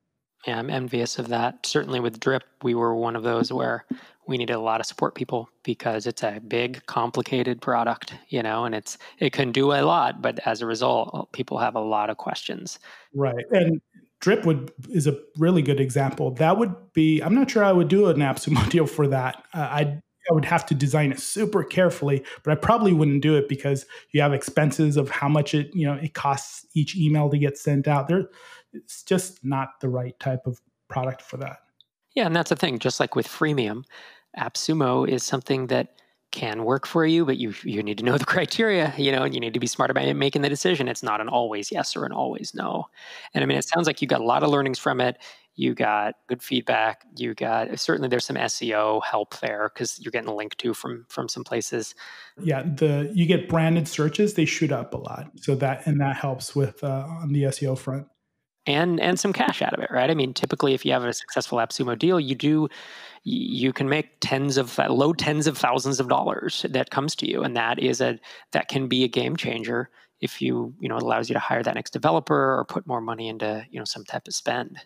Yeah, 0.47 0.59
I'm 0.59 0.70
envious 0.70 1.18
of 1.18 1.28
that. 1.28 1.66
Certainly 1.66 2.01
with 2.01 2.20
Drip, 2.20 2.45
we 2.62 2.74
were 2.74 2.95
one 2.95 3.16
of 3.16 3.22
those 3.22 3.53
where 3.53 3.84
we 4.26 4.38
needed 4.38 4.55
a 4.55 4.61
lot 4.61 4.80
of 4.80 4.86
support 4.86 5.14
people 5.14 5.51
because 5.64 6.07
it's 6.07 6.22
a 6.22 6.41
big, 6.47 6.84
complicated 6.86 7.61
product, 7.61 8.14
you 8.28 8.43
know, 8.43 8.64
and 8.64 8.74
it's 8.74 8.97
it 9.18 9.32
can 9.32 9.53
do 9.53 9.72
a 9.72 9.82
lot, 9.82 10.22
but 10.22 10.38
as 10.47 10.62
a 10.62 10.66
result, 10.66 11.30
people 11.32 11.59
have 11.59 11.74
a 11.74 11.80
lot 11.80 12.11
of 12.11 12.16
questions. 12.16 12.78
Right. 13.14 13.45
And 13.51 13.80
Drip 14.20 14.47
would 14.47 14.72
is 14.88 15.07
a 15.07 15.18
really 15.36 15.62
good 15.62 15.80
example. 15.80 16.30
That 16.32 16.59
would 16.59 16.74
be 16.93 17.20
I'm 17.20 17.34
not 17.34 17.51
sure 17.51 17.64
I 17.64 17.72
would 17.72 17.88
do 17.88 18.07
an 18.07 18.18
AppSumo 18.18 18.68
deal 18.70 18.86
for 18.86 19.09
that. 19.09 19.45
Uh, 19.53 19.68
I'd 19.70 20.03
I 20.30 20.34
would 20.34 20.45
have 20.45 20.64
to 20.66 20.74
design 20.74 21.11
it 21.11 21.18
super 21.18 21.64
carefully, 21.64 22.24
but 22.45 22.53
I 22.53 22.55
probably 22.55 22.93
wouldn't 22.93 23.22
do 23.22 23.36
it 23.36 23.49
because 23.49 23.86
you 24.12 24.20
have 24.20 24.32
expenses 24.32 24.97
of 24.97 25.11
how 25.11 25.28
much 25.28 25.55
it, 25.55 25.74
you 25.74 25.86
know, 25.86 25.95
it 25.95 26.14
costs 26.14 26.66
each 26.74 26.97
email 26.97 27.28
to 27.30 27.38
get 27.38 27.59
sent 27.59 27.88
out. 27.88 28.07
There 28.07 28.28
it's 28.73 29.03
just 29.03 29.45
not 29.45 29.81
the 29.81 29.89
right 29.89 30.18
type 30.21 30.47
of 30.47 30.61
product 30.89 31.23
for 31.23 31.37
that. 31.39 31.59
Yeah, 32.14 32.27
and 32.27 32.35
that's 32.35 32.51
the 32.51 32.57
thing. 32.57 32.79
Just 32.79 33.01
like 33.01 33.14
with 33.14 33.29
freemium, 33.29 33.85
AppSumo 34.39 35.09
is 35.09 35.23
something 35.23 35.68
that 35.68 35.95
can 36.33 36.64
work 36.64 36.87
for 36.87 37.05
you, 37.05 37.25
but 37.25 37.39
you 37.39 37.55
you 37.64 37.83
need 37.83 37.99
to 37.99 38.05
know 38.05 38.18
the 38.18 38.25
criteria, 38.37 38.93
you 38.97 39.12
know, 39.12 39.23
and 39.23 39.35
you 39.35 39.41
need 39.41 39.55
to 39.55 39.61
be 39.61 39.66
smart 39.66 39.91
about 39.91 40.14
making 40.16 40.43
the 40.43 40.49
decision. 40.49 40.89
It's 40.89 41.03
not 41.03 41.21
an 41.21 41.29
always 41.29 41.71
yes 41.73 41.97
or 41.97 42.05
an 42.05 42.12
always 42.12 42.53
no. 42.55 42.87
And 43.35 43.43
I 43.43 43.47
mean, 43.47 43.59
it 43.59 43.68
sounds 43.68 43.87
like 43.87 44.03
you 44.03 44.09
got 44.09 44.21
a 44.21 44.25
lot 44.25 44.43
of 44.43 44.51
learnings 44.51 44.79
from 44.79 45.01
it 45.01 45.18
you 45.61 45.75
got 45.75 46.14
good 46.27 46.43
feedback 46.43 47.05
you 47.16 47.35
got 47.35 47.79
certainly 47.79 48.09
there's 48.09 48.25
some 48.25 48.37
seo 48.37 49.03
help 49.05 49.39
there 49.41 49.71
because 49.73 50.01
you're 50.01 50.11
getting 50.11 50.29
a 50.29 50.35
link 50.35 50.57
to 50.57 50.73
from 50.73 51.05
from 51.09 51.29
some 51.29 51.45
places 51.45 51.95
yeah 52.41 52.62
the 52.62 53.11
you 53.14 53.27
get 53.27 53.49
branded 53.49 53.87
searches 53.87 54.35
they 54.35 54.45
shoot 54.45 54.73
up 54.73 54.95
a 54.95 54.97
lot 54.97 55.31
so 55.37 55.55
that 55.55 55.87
and 55.87 56.01
that 56.01 56.16
helps 56.16 56.55
with 56.55 56.83
uh, 56.83 57.07
on 57.09 57.33
the 57.33 57.43
seo 57.45 57.77
front 57.77 58.07
and 58.66 59.00
and 59.00 59.18
some 59.18 59.32
cash 59.32 59.62
out 59.62 59.72
of 59.72 59.80
it 59.80 59.90
right 59.90 60.11
i 60.11 60.14
mean 60.14 60.34
typically 60.34 60.74
if 60.74 60.84
you 60.84 60.92
have 60.92 61.04
a 61.04 61.12
successful 61.12 61.58
appsumo 61.58 61.98
deal 61.98 62.20
you 62.20 62.34
do 62.34 62.68
you 63.22 63.72
can 63.72 63.88
make 63.88 64.08
tens 64.20 64.56
of 64.56 64.78
uh, 64.78 64.90
low 64.92 65.12
tens 65.12 65.46
of 65.46 65.56
thousands 65.56 66.00
of 66.00 66.08
dollars 66.08 66.64
that 66.68 66.90
comes 66.90 67.14
to 67.14 67.28
you 67.28 67.42
and 67.42 67.56
that 67.56 67.78
is 67.78 68.00
a 68.00 68.18
that 68.52 68.68
can 68.68 68.86
be 68.86 69.04
a 69.04 69.08
game 69.08 69.36
changer 69.36 69.88
if 70.20 70.42
you 70.42 70.74
you 70.78 70.88
know 70.88 70.96
it 70.96 71.02
allows 71.02 71.28
you 71.28 71.32
to 71.32 71.38
hire 71.38 71.62
that 71.62 71.74
next 71.74 71.92
developer 71.92 72.58
or 72.58 72.64
put 72.64 72.86
more 72.86 73.00
money 73.00 73.28
into 73.28 73.64
you 73.70 73.78
know 73.78 73.84
some 73.84 74.04
type 74.04 74.28
of 74.28 74.34
spend 74.34 74.78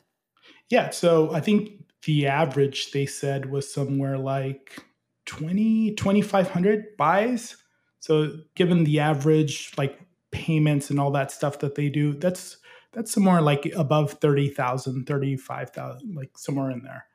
yeah. 0.70 0.90
So 0.90 1.32
I 1.32 1.40
think 1.40 1.84
the 2.06 2.26
average 2.26 2.92
they 2.92 3.06
said 3.06 3.50
was 3.50 3.72
somewhere 3.72 4.18
like 4.18 4.82
20, 5.26 5.94
2,500 5.94 6.96
buys. 6.96 7.56
So 8.00 8.38
given 8.54 8.84
the 8.84 9.00
average 9.00 9.72
like 9.76 9.98
payments 10.32 10.90
and 10.90 10.98
all 10.98 11.10
that 11.12 11.30
stuff 11.30 11.58
that 11.60 11.74
they 11.74 11.88
do, 11.88 12.14
that's 12.14 12.58
that's 12.94 13.12
somewhere 13.12 13.40
like 13.40 13.70
above 13.76 14.12
30,000, 14.14 15.06
35,000, 15.06 16.14
like 16.14 16.30
somewhere 16.36 16.70
in 16.70 16.82
there. 16.82 17.06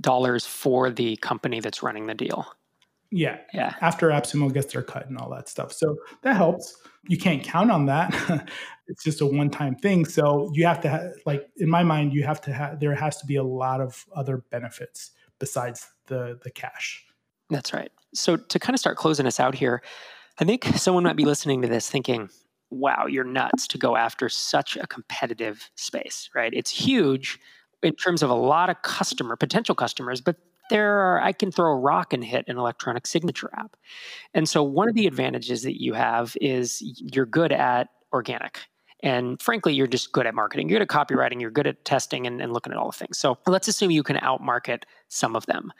Dollars 0.00 0.46
for 0.46 0.90
the 0.90 1.16
company 1.16 1.60
that's 1.60 1.82
running 1.82 2.06
the 2.06 2.14
deal. 2.14 2.46
Yeah. 3.10 3.38
Yeah. 3.52 3.74
After 3.82 4.08
AppSumo 4.08 4.52
gets 4.52 4.72
their 4.72 4.82
cut 4.82 5.06
and 5.06 5.18
all 5.18 5.30
that 5.30 5.48
stuff. 5.48 5.72
So 5.72 5.96
that 6.22 6.34
helps. 6.34 6.74
You 7.08 7.18
can't 7.18 7.44
count 7.44 7.70
on 7.70 7.86
that. 7.86 8.48
it's 8.88 9.04
just 9.04 9.20
a 9.20 9.26
one 9.26 9.50
time 9.50 9.74
thing. 9.74 10.06
So 10.06 10.50
you 10.54 10.66
have 10.66 10.80
to, 10.80 10.90
ha- 10.90 11.10
like, 11.26 11.46
in 11.58 11.68
my 11.68 11.82
mind, 11.82 12.14
you 12.14 12.24
have 12.24 12.40
to 12.42 12.52
have, 12.52 12.80
there 12.80 12.94
has 12.94 13.18
to 13.18 13.26
be 13.26 13.36
a 13.36 13.42
lot 13.42 13.82
of 13.82 14.06
other 14.16 14.38
benefits 14.50 15.10
besides 15.38 15.88
the, 16.06 16.38
the 16.42 16.50
cash. 16.50 17.04
That's 17.50 17.74
right. 17.74 17.92
So 18.14 18.36
to 18.36 18.58
kind 18.58 18.74
of 18.74 18.80
start 18.80 18.96
closing 18.96 19.26
us 19.26 19.38
out 19.38 19.54
here, 19.54 19.82
I 20.38 20.44
think 20.44 20.64
someone 20.76 21.04
might 21.04 21.16
be 21.16 21.26
listening 21.26 21.60
to 21.62 21.68
this 21.68 21.90
thinking, 21.90 22.30
wow, 22.72 23.06
you're 23.06 23.24
nuts 23.24 23.66
to 23.68 23.78
go 23.78 23.96
after 23.96 24.28
such 24.28 24.76
a 24.76 24.86
competitive 24.86 25.70
space, 25.76 26.30
right? 26.34 26.52
It's 26.54 26.70
huge 26.70 27.38
in 27.82 27.94
terms 27.94 28.22
of 28.22 28.30
a 28.30 28.34
lot 28.34 28.70
of 28.70 28.80
customer, 28.82 29.36
potential 29.36 29.74
customers, 29.74 30.20
but 30.20 30.36
there 30.70 30.98
are, 30.98 31.20
I 31.20 31.32
can 31.32 31.52
throw 31.52 31.72
a 31.72 31.76
rock 31.76 32.12
and 32.12 32.24
hit 32.24 32.44
an 32.48 32.56
electronic 32.56 33.06
signature 33.06 33.50
app. 33.54 33.76
And 34.32 34.48
so 34.48 34.62
one 34.62 34.88
of 34.88 34.94
the 34.94 35.06
advantages 35.06 35.62
that 35.62 35.80
you 35.80 35.92
have 35.92 36.36
is 36.40 36.78
you're 36.80 37.26
good 37.26 37.52
at 37.52 37.88
organic. 38.12 38.60
And 39.02 39.42
frankly, 39.42 39.74
you're 39.74 39.88
just 39.88 40.12
good 40.12 40.26
at 40.26 40.34
marketing. 40.34 40.68
You're 40.68 40.78
good 40.78 40.88
at 40.90 41.08
copywriting. 41.08 41.40
You're 41.40 41.50
good 41.50 41.66
at 41.66 41.84
testing 41.84 42.26
and, 42.26 42.40
and 42.40 42.52
looking 42.52 42.72
at 42.72 42.78
all 42.78 42.90
the 42.90 42.96
things. 42.96 43.18
So 43.18 43.36
let's 43.46 43.66
assume 43.66 43.90
you 43.90 44.04
can 44.04 44.16
outmarket 44.16 44.84
some 45.08 45.34
of 45.34 45.44
them 45.46 45.72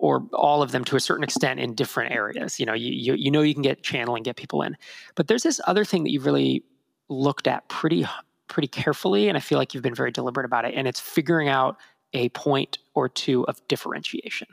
or 0.00 0.26
all 0.32 0.62
of 0.62 0.72
them 0.72 0.82
to 0.82 0.96
a 0.96 1.00
certain 1.00 1.22
extent 1.22 1.60
in 1.60 1.74
different 1.74 2.12
areas. 2.12 2.58
You 2.58 2.64
know, 2.64 2.72
you, 2.72 2.90
you, 2.90 3.14
you 3.14 3.30
know 3.30 3.42
you 3.42 3.52
can 3.52 3.62
get 3.62 3.82
channel 3.82 4.16
and 4.16 4.24
get 4.24 4.34
people 4.34 4.62
in. 4.62 4.76
But 5.14 5.28
there's 5.28 5.42
this 5.42 5.60
other 5.66 5.84
thing 5.84 6.04
that 6.04 6.10
you've 6.10 6.24
really 6.24 6.64
looked 7.08 7.46
at 7.46 7.68
pretty 7.68 8.06
pretty 8.48 8.66
carefully, 8.66 9.28
and 9.28 9.36
I 9.36 9.40
feel 9.40 9.58
like 9.58 9.74
you've 9.74 9.82
been 9.82 9.94
very 9.94 10.10
deliberate 10.10 10.44
about 10.44 10.64
it. 10.64 10.74
And 10.74 10.88
it's 10.88 10.98
figuring 10.98 11.48
out 11.48 11.76
a 12.14 12.30
point 12.30 12.78
or 12.94 13.08
two 13.08 13.46
of 13.46 13.60
differentiation. 13.68 14.48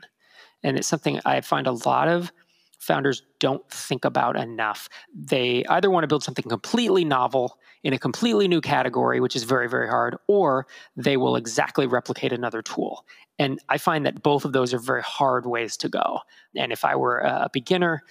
And 0.62 0.76
it's 0.76 0.86
something 0.86 1.18
I 1.24 1.40
find 1.40 1.66
a 1.66 1.72
lot 1.72 2.06
of 2.06 2.30
founders 2.78 3.22
don't 3.40 3.68
think 3.70 4.04
about 4.04 4.36
enough. 4.36 4.88
They 5.12 5.64
either 5.68 5.90
want 5.90 6.04
to 6.04 6.08
build 6.08 6.22
something 6.22 6.44
completely 6.44 7.04
novel 7.04 7.58
in 7.82 7.92
a 7.92 7.98
completely 7.98 8.48
new 8.48 8.60
category, 8.60 9.20
which 9.20 9.36
is 9.36 9.44
very, 9.44 9.68
very 9.68 9.88
hard, 9.88 10.16
or 10.26 10.66
they 10.96 11.16
will 11.16 11.36
exactly 11.36 11.86
replicate 11.86 12.32
another 12.32 12.62
tool. 12.62 13.04
And 13.38 13.60
I 13.68 13.78
find 13.78 14.04
that 14.06 14.22
both 14.22 14.44
of 14.44 14.52
those 14.52 14.74
are 14.74 14.78
very 14.78 15.02
hard 15.02 15.46
ways 15.46 15.76
to 15.78 15.88
go. 15.88 16.20
And 16.56 16.72
if 16.72 16.84
I 16.84 16.96
were 16.96 17.18
a 17.18 17.48
beginner, 17.52 18.02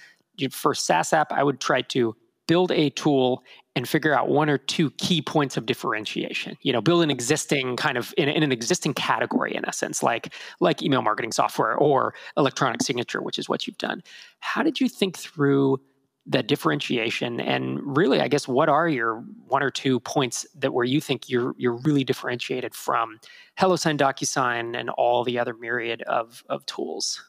for 0.52 0.74
SaaS 0.74 1.12
app, 1.12 1.32
I 1.32 1.42
would 1.42 1.60
try 1.60 1.82
to 1.82 2.14
build 2.46 2.72
a 2.72 2.90
tool 2.90 3.44
and 3.76 3.88
figure 3.88 4.12
out 4.12 4.28
one 4.28 4.50
or 4.50 4.58
two 4.58 4.90
key 4.92 5.22
points 5.22 5.56
of 5.56 5.66
differentiation 5.66 6.56
you 6.62 6.72
know 6.72 6.80
build 6.80 7.02
an 7.02 7.10
existing 7.10 7.76
kind 7.76 7.96
of 7.96 8.12
in, 8.16 8.28
in, 8.28 8.42
an 8.42 8.50
existing 8.50 8.92
category 8.92 9.54
in 9.54 9.64
essence 9.68 10.02
like 10.02 10.34
like 10.58 10.82
email 10.82 11.02
marketing 11.02 11.30
software 11.30 11.76
or 11.76 12.14
electronic 12.36 12.82
signature 12.82 13.22
which 13.22 13.38
is 13.38 13.48
what 13.48 13.66
you've 13.66 13.78
done 13.78 14.02
how 14.40 14.64
did 14.64 14.80
you 14.80 14.88
think 14.88 15.16
through 15.16 15.78
that 16.30 16.46
differentiation 16.46 17.40
and 17.40 17.80
really 17.96 18.20
i 18.20 18.28
guess 18.28 18.46
what 18.46 18.68
are 18.68 18.88
your 18.88 19.24
one 19.46 19.62
or 19.62 19.70
two 19.70 19.98
points 20.00 20.46
that 20.54 20.72
where 20.74 20.84
you 20.84 21.00
think 21.00 21.28
you're 21.28 21.54
you're 21.56 21.78
really 21.78 22.04
differentiated 22.04 22.74
from 22.74 23.18
HelloSign 23.58 23.98
DocuSign 23.98 24.78
and 24.78 24.90
all 24.90 25.24
the 25.24 25.38
other 25.38 25.54
myriad 25.54 26.02
of 26.02 26.44
of 26.48 26.64
tools? 26.66 27.22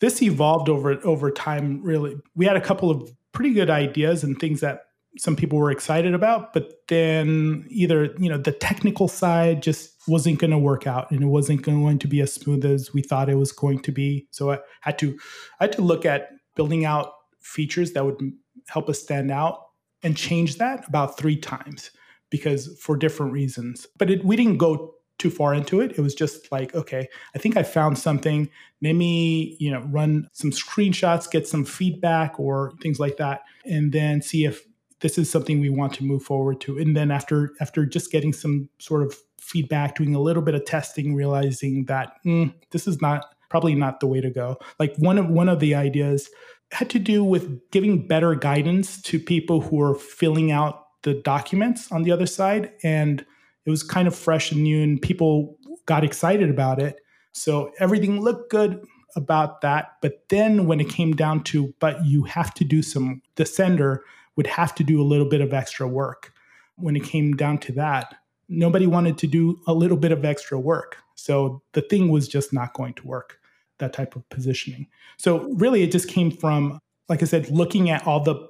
This 0.00 0.22
evolved 0.22 0.68
over 0.68 0.98
over 1.04 1.30
time 1.30 1.82
really. 1.82 2.16
We 2.34 2.46
had 2.46 2.56
a 2.56 2.60
couple 2.60 2.90
of 2.90 3.10
pretty 3.32 3.52
good 3.52 3.70
ideas 3.70 4.24
and 4.24 4.38
things 4.38 4.60
that 4.60 4.86
some 5.18 5.36
people 5.36 5.58
were 5.58 5.70
excited 5.70 6.14
about 6.14 6.54
but 6.54 6.72
then 6.88 7.66
either 7.68 8.14
you 8.18 8.30
know 8.30 8.38
the 8.38 8.50
technical 8.50 9.08
side 9.08 9.62
just 9.62 9.92
wasn't 10.08 10.38
going 10.38 10.50
to 10.50 10.56
work 10.56 10.86
out 10.86 11.10
and 11.10 11.22
it 11.22 11.26
wasn't 11.26 11.60
going 11.60 11.98
to 11.98 12.08
be 12.08 12.22
as 12.22 12.32
smooth 12.32 12.64
as 12.64 12.94
we 12.94 13.02
thought 13.02 13.28
it 13.28 13.34
was 13.34 13.52
going 13.52 13.78
to 13.78 13.92
be. 13.92 14.26
So 14.30 14.52
i 14.52 14.58
had 14.80 14.98
to 15.00 15.18
i 15.60 15.64
had 15.64 15.72
to 15.72 15.82
look 15.82 16.06
at 16.06 16.30
building 16.56 16.84
out 16.84 17.12
features 17.42 17.92
that 17.92 18.04
would 18.04 18.20
help 18.68 18.88
us 18.88 19.00
stand 19.00 19.30
out 19.30 19.66
and 20.02 20.16
change 20.16 20.56
that 20.56 20.86
about 20.88 21.16
three 21.16 21.36
times 21.36 21.90
because 22.30 22.78
for 22.80 22.96
different 22.96 23.32
reasons. 23.32 23.86
But 23.98 24.10
it, 24.10 24.24
we 24.24 24.36
didn't 24.36 24.58
go 24.58 24.94
too 25.18 25.30
far 25.30 25.54
into 25.54 25.80
it. 25.80 25.92
It 25.92 26.00
was 26.00 26.14
just 26.14 26.50
like, 26.50 26.74
okay, 26.74 27.08
I 27.34 27.38
think 27.38 27.56
I 27.56 27.62
found 27.62 27.98
something. 27.98 28.50
Let 28.82 28.94
me, 28.94 29.56
you 29.60 29.70
know, 29.70 29.80
run 29.90 30.28
some 30.32 30.50
screenshots, 30.50 31.30
get 31.30 31.46
some 31.46 31.64
feedback 31.64 32.40
or 32.40 32.72
things 32.82 32.98
like 32.98 33.18
that, 33.18 33.42
and 33.64 33.92
then 33.92 34.22
see 34.22 34.44
if 34.44 34.62
this 35.00 35.18
is 35.18 35.30
something 35.30 35.60
we 35.60 35.68
want 35.68 35.92
to 35.94 36.04
move 36.04 36.22
forward 36.22 36.60
to. 36.62 36.78
And 36.78 36.96
then 36.96 37.10
after 37.10 37.52
after 37.60 37.86
just 37.86 38.10
getting 38.10 38.32
some 38.32 38.68
sort 38.78 39.02
of 39.02 39.16
feedback, 39.38 39.96
doing 39.96 40.14
a 40.14 40.20
little 40.20 40.42
bit 40.42 40.54
of 40.54 40.64
testing, 40.64 41.14
realizing 41.14 41.84
that 41.84 42.14
mm, 42.24 42.52
this 42.70 42.88
is 42.88 43.00
not 43.00 43.26
probably 43.48 43.74
not 43.74 44.00
the 44.00 44.06
way 44.06 44.20
to 44.20 44.30
go. 44.30 44.56
Like 44.80 44.94
one 44.96 45.18
of 45.18 45.28
one 45.28 45.48
of 45.48 45.60
the 45.60 45.74
ideas 45.74 46.30
had 46.72 46.90
to 46.90 46.98
do 46.98 47.22
with 47.22 47.70
giving 47.70 48.06
better 48.06 48.34
guidance 48.34 49.00
to 49.02 49.18
people 49.18 49.60
who 49.60 49.80
are 49.80 49.94
filling 49.94 50.50
out 50.50 50.86
the 51.02 51.14
documents 51.14 51.92
on 51.92 52.02
the 52.02 52.10
other 52.10 52.26
side. 52.26 52.72
And 52.82 53.24
it 53.64 53.70
was 53.70 53.82
kind 53.82 54.08
of 54.08 54.14
fresh 54.14 54.52
and 54.52 54.62
new, 54.62 54.82
and 54.82 55.00
people 55.00 55.58
got 55.86 56.04
excited 56.04 56.48
about 56.48 56.80
it. 56.80 56.96
So 57.32 57.72
everything 57.78 58.20
looked 58.20 58.50
good 58.50 58.84
about 59.14 59.60
that. 59.60 59.96
But 60.00 60.24
then 60.30 60.66
when 60.66 60.80
it 60.80 60.88
came 60.88 61.14
down 61.14 61.44
to, 61.44 61.74
but 61.78 62.04
you 62.04 62.24
have 62.24 62.54
to 62.54 62.64
do 62.64 62.82
some, 62.82 63.20
the 63.36 63.44
sender 63.44 64.04
would 64.36 64.46
have 64.46 64.74
to 64.76 64.84
do 64.84 65.00
a 65.00 65.04
little 65.04 65.28
bit 65.28 65.40
of 65.40 65.52
extra 65.52 65.86
work. 65.86 66.32
When 66.76 66.96
it 66.96 67.04
came 67.04 67.36
down 67.36 67.58
to 67.58 67.72
that, 67.72 68.14
nobody 68.48 68.86
wanted 68.86 69.18
to 69.18 69.26
do 69.26 69.60
a 69.66 69.74
little 69.74 69.98
bit 69.98 70.12
of 70.12 70.24
extra 70.24 70.58
work. 70.58 70.96
So 71.14 71.62
the 71.72 71.82
thing 71.82 72.08
was 72.08 72.28
just 72.28 72.52
not 72.52 72.72
going 72.72 72.94
to 72.94 73.06
work 73.06 73.38
that 73.82 73.92
type 73.92 74.16
of 74.16 74.26
positioning. 74.30 74.86
So 75.18 75.50
really, 75.54 75.82
it 75.82 75.92
just 75.92 76.08
came 76.08 76.30
from, 76.30 76.78
like 77.08 77.22
I 77.22 77.26
said, 77.26 77.50
looking 77.50 77.90
at 77.90 78.06
all 78.06 78.22
the 78.22 78.48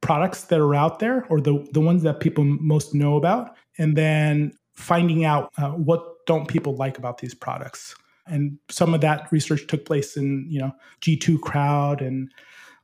products 0.00 0.44
that 0.44 0.60
are 0.60 0.74
out 0.74 1.00
there 1.00 1.26
or 1.28 1.40
the, 1.40 1.66
the 1.72 1.80
ones 1.80 2.02
that 2.04 2.20
people 2.20 2.44
most 2.44 2.94
know 2.94 3.16
about, 3.16 3.56
and 3.76 3.96
then 3.96 4.52
finding 4.74 5.24
out 5.24 5.50
uh, 5.58 5.70
what 5.70 6.24
don't 6.26 6.46
people 6.46 6.76
like 6.76 6.98
about 6.98 7.18
these 7.18 7.34
products. 7.34 7.94
And 8.26 8.58
some 8.70 8.94
of 8.94 9.00
that 9.00 9.30
research 9.32 9.66
took 9.66 9.84
place 9.84 10.16
in, 10.16 10.46
you 10.48 10.60
know, 10.60 10.72
G2 11.00 11.40
Crowd 11.40 12.00
and 12.00 12.30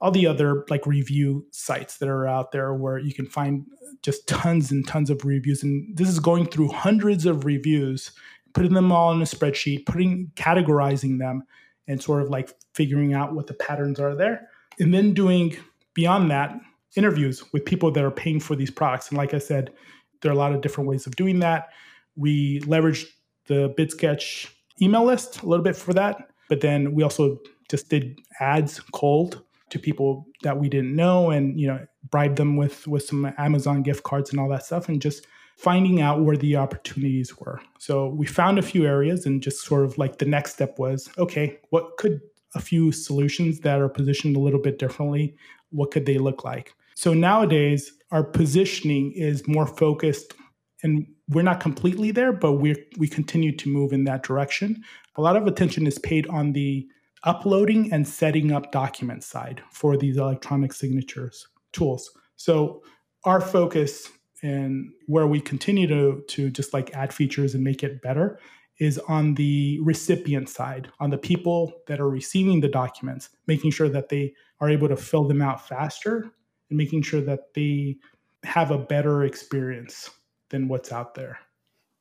all 0.00 0.10
the 0.10 0.26
other 0.26 0.64
like 0.68 0.86
review 0.86 1.46
sites 1.50 1.98
that 1.98 2.08
are 2.08 2.26
out 2.26 2.52
there 2.52 2.74
where 2.74 2.98
you 2.98 3.14
can 3.14 3.26
find 3.26 3.64
just 4.02 4.26
tons 4.26 4.70
and 4.70 4.86
tons 4.86 5.10
of 5.10 5.24
reviews. 5.24 5.62
And 5.62 5.96
this 5.96 6.08
is 6.08 6.18
going 6.18 6.46
through 6.46 6.68
hundreds 6.68 7.26
of 7.26 7.44
reviews, 7.44 8.12
putting 8.54 8.74
them 8.74 8.92
all 8.92 9.12
in 9.12 9.22
a 9.22 9.24
spreadsheet, 9.24 9.86
putting 9.86 10.30
categorizing 10.34 11.18
them, 11.18 11.44
and 11.88 12.02
sort 12.02 12.22
of 12.22 12.30
like 12.30 12.54
figuring 12.74 13.14
out 13.14 13.34
what 13.34 13.46
the 13.46 13.54
patterns 13.54 14.00
are 14.00 14.14
there. 14.14 14.48
And 14.78 14.92
then 14.92 15.14
doing 15.14 15.56
beyond 15.94 16.30
that 16.30 16.58
interviews 16.96 17.52
with 17.52 17.64
people 17.64 17.90
that 17.92 18.04
are 18.04 18.10
paying 18.10 18.40
for 18.40 18.56
these 18.56 18.70
products. 18.70 19.08
And 19.08 19.18
like 19.18 19.34
I 19.34 19.38
said, 19.38 19.72
there 20.20 20.30
are 20.30 20.34
a 20.34 20.38
lot 20.38 20.52
of 20.52 20.60
different 20.60 20.88
ways 20.88 21.06
of 21.06 21.16
doing 21.16 21.40
that. 21.40 21.68
We 22.16 22.60
leveraged 22.60 23.06
the 23.46 23.74
BidSketch 23.76 24.48
email 24.80 25.04
list 25.04 25.42
a 25.42 25.46
little 25.46 25.64
bit 25.64 25.76
for 25.76 25.92
that, 25.94 26.30
but 26.48 26.60
then 26.60 26.94
we 26.94 27.02
also 27.02 27.38
just 27.70 27.88
did 27.88 28.18
ads 28.40 28.80
cold 28.92 29.42
to 29.70 29.78
people 29.78 30.26
that 30.42 30.58
we 30.58 30.68
didn't 30.68 30.94
know 30.94 31.30
and 31.30 31.58
you 31.58 31.66
know 31.66 31.84
bribed 32.10 32.36
them 32.36 32.56
with 32.56 32.86
with 32.86 33.04
some 33.04 33.32
Amazon 33.38 33.82
gift 33.82 34.02
cards 34.04 34.30
and 34.30 34.38
all 34.38 34.48
that 34.48 34.64
stuff 34.64 34.88
and 34.88 35.00
just 35.00 35.26
finding 35.56 36.00
out 36.00 36.22
where 36.22 36.36
the 36.36 36.56
opportunities 36.56 37.38
were. 37.38 37.60
So 37.78 38.08
we 38.08 38.26
found 38.26 38.58
a 38.58 38.62
few 38.62 38.86
areas 38.86 39.26
and 39.26 39.42
just 39.42 39.64
sort 39.64 39.84
of 39.84 39.96
like 39.98 40.18
the 40.18 40.24
next 40.24 40.54
step 40.54 40.78
was 40.78 41.08
okay, 41.18 41.58
what 41.70 41.96
could 41.96 42.20
a 42.54 42.60
few 42.60 42.92
solutions 42.92 43.60
that 43.60 43.80
are 43.80 43.88
positioned 43.88 44.36
a 44.36 44.40
little 44.40 44.60
bit 44.60 44.78
differently, 44.78 45.36
what 45.70 45.90
could 45.90 46.06
they 46.06 46.18
look 46.18 46.44
like? 46.44 46.72
So 46.94 47.12
nowadays, 47.12 47.92
our 48.12 48.22
positioning 48.22 49.12
is 49.12 49.48
more 49.48 49.66
focused 49.66 50.34
and 50.82 51.06
we're 51.28 51.42
not 51.42 51.58
completely 51.58 52.10
there, 52.10 52.32
but 52.32 52.52
we 52.54 52.76
we 52.98 53.08
continue 53.08 53.56
to 53.56 53.68
move 53.68 53.92
in 53.92 54.04
that 54.04 54.22
direction. 54.22 54.84
A 55.16 55.22
lot 55.22 55.36
of 55.36 55.46
attention 55.46 55.86
is 55.86 55.98
paid 55.98 56.26
on 56.28 56.52
the 56.52 56.86
uploading 57.24 57.90
and 57.92 58.06
setting 58.06 58.52
up 58.52 58.70
document 58.70 59.24
side 59.24 59.62
for 59.70 59.96
these 59.96 60.18
electronic 60.18 60.72
signatures 60.72 61.48
tools. 61.72 62.10
So 62.36 62.82
our 63.24 63.40
focus 63.40 64.10
and 64.44 64.92
where 65.06 65.26
we 65.26 65.40
continue 65.40 65.88
to 65.88 66.22
to 66.28 66.50
just 66.50 66.72
like 66.72 66.94
add 66.94 67.12
features 67.12 67.54
and 67.54 67.64
make 67.64 67.82
it 67.82 68.00
better 68.02 68.38
is 68.78 68.98
on 69.08 69.34
the 69.34 69.80
recipient 69.80 70.48
side 70.48 70.88
on 71.00 71.10
the 71.10 71.18
people 71.18 71.72
that 71.86 71.98
are 71.98 72.10
receiving 72.10 72.60
the 72.60 72.68
documents 72.68 73.30
making 73.46 73.70
sure 73.70 73.88
that 73.88 74.10
they 74.10 74.32
are 74.60 74.68
able 74.68 74.86
to 74.86 74.96
fill 74.96 75.24
them 75.24 75.40
out 75.40 75.66
faster 75.66 76.30
and 76.68 76.76
making 76.76 77.02
sure 77.02 77.22
that 77.22 77.54
they 77.54 77.96
have 78.44 78.70
a 78.70 78.78
better 78.78 79.24
experience 79.24 80.10
than 80.50 80.68
what's 80.68 80.92
out 80.92 81.14
there. 81.14 81.38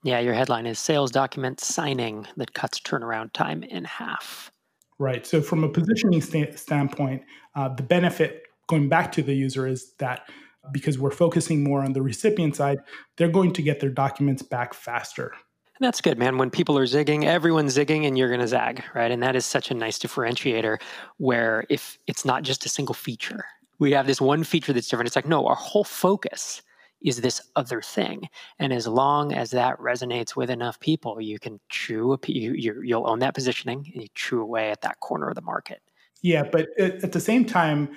Yeah 0.03 0.19
your 0.19 0.33
headline 0.33 0.65
is 0.65 0.77
sales 0.77 1.11
document 1.11 1.61
signing 1.61 2.27
that 2.35 2.53
cuts 2.53 2.79
turnaround 2.81 3.31
time 3.31 3.63
in 3.63 3.85
half. 3.85 4.51
Right. 4.99 5.25
So 5.25 5.41
from 5.41 5.63
a 5.63 5.69
positioning 5.69 6.21
st- 6.21 6.59
standpoint 6.59 7.23
uh, 7.55 7.69
the 7.69 7.83
benefit 7.83 8.43
going 8.67 8.89
back 8.89 9.11
to 9.13 9.21
the 9.21 9.33
user 9.33 9.65
is 9.67 9.93
that 9.99 10.27
because 10.71 10.97
we're 10.97 11.11
focusing 11.11 11.63
more 11.63 11.83
on 11.83 11.93
the 11.93 12.01
recipient 12.01 12.55
side, 12.55 12.79
they're 13.17 13.29
going 13.29 13.53
to 13.53 13.61
get 13.61 13.79
their 13.79 13.89
documents 13.89 14.41
back 14.41 14.73
faster. 14.73 15.33
And 15.79 15.87
That's 15.87 16.01
good, 16.01 16.17
man. 16.17 16.37
When 16.37 16.49
people 16.49 16.77
are 16.77 16.85
zigging, 16.85 17.25
everyone's 17.25 17.75
zigging 17.75 18.05
and 18.05 18.17
you're 18.17 18.29
going 18.29 18.41
to 18.41 18.47
zag, 18.47 18.83
right? 18.93 19.11
And 19.11 19.23
that 19.23 19.35
is 19.35 19.45
such 19.45 19.71
a 19.71 19.73
nice 19.73 19.97
differentiator 19.97 20.79
where 21.17 21.65
if 21.69 21.97
it's 22.07 22.25
not 22.25 22.43
just 22.43 22.65
a 22.65 22.69
single 22.69 22.95
feature, 22.95 23.45
we 23.79 23.91
have 23.91 24.07
this 24.07 24.21
one 24.21 24.43
feature 24.43 24.71
that's 24.71 24.87
different. 24.87 25.07
It's 25.07 25.15
like, 25.15 25.27
no, 25.27 25.45
our 25.47 25.55
whole 25.55 25.83
focus 25.83 26.61
is 27.03 27.21
this 27.21 27.41
other 27.55 27.81
thing. 27.81 28.29
And 28.59 28.71
as 28.71 28.87
long 28.87 29.33
as 29.33 29.51
that 29.51 29.77
resonates 29.77 30.35
with 30.35 30.49
enough 30.49 30.79
people, 30.79 31.19
you 31.19 31.37
can 31.39 31.59
chew, 31.69 32.13
a, 32.13 32.19
you, 32.27 32.81
you'll 32.81 33.07
own 33.07 33.19
that 33.19 33.33
positioning 33.33 33.91
and 33.93 34.03
you 34.03 34.07
chew 34.15 34.41
away 34.41 34.71
at 34.71 34.81
that 34.81 34.99
corner 34.99 35.27
of 35.27 35.35
the 35.35 35.41
market. 35.41 35.81
Yeah, 36.21 36.43
but 36.43 36.69
at 36.79 37.11
the 37.11 37.19
same 37.19 37.43
time, 37.43 37.89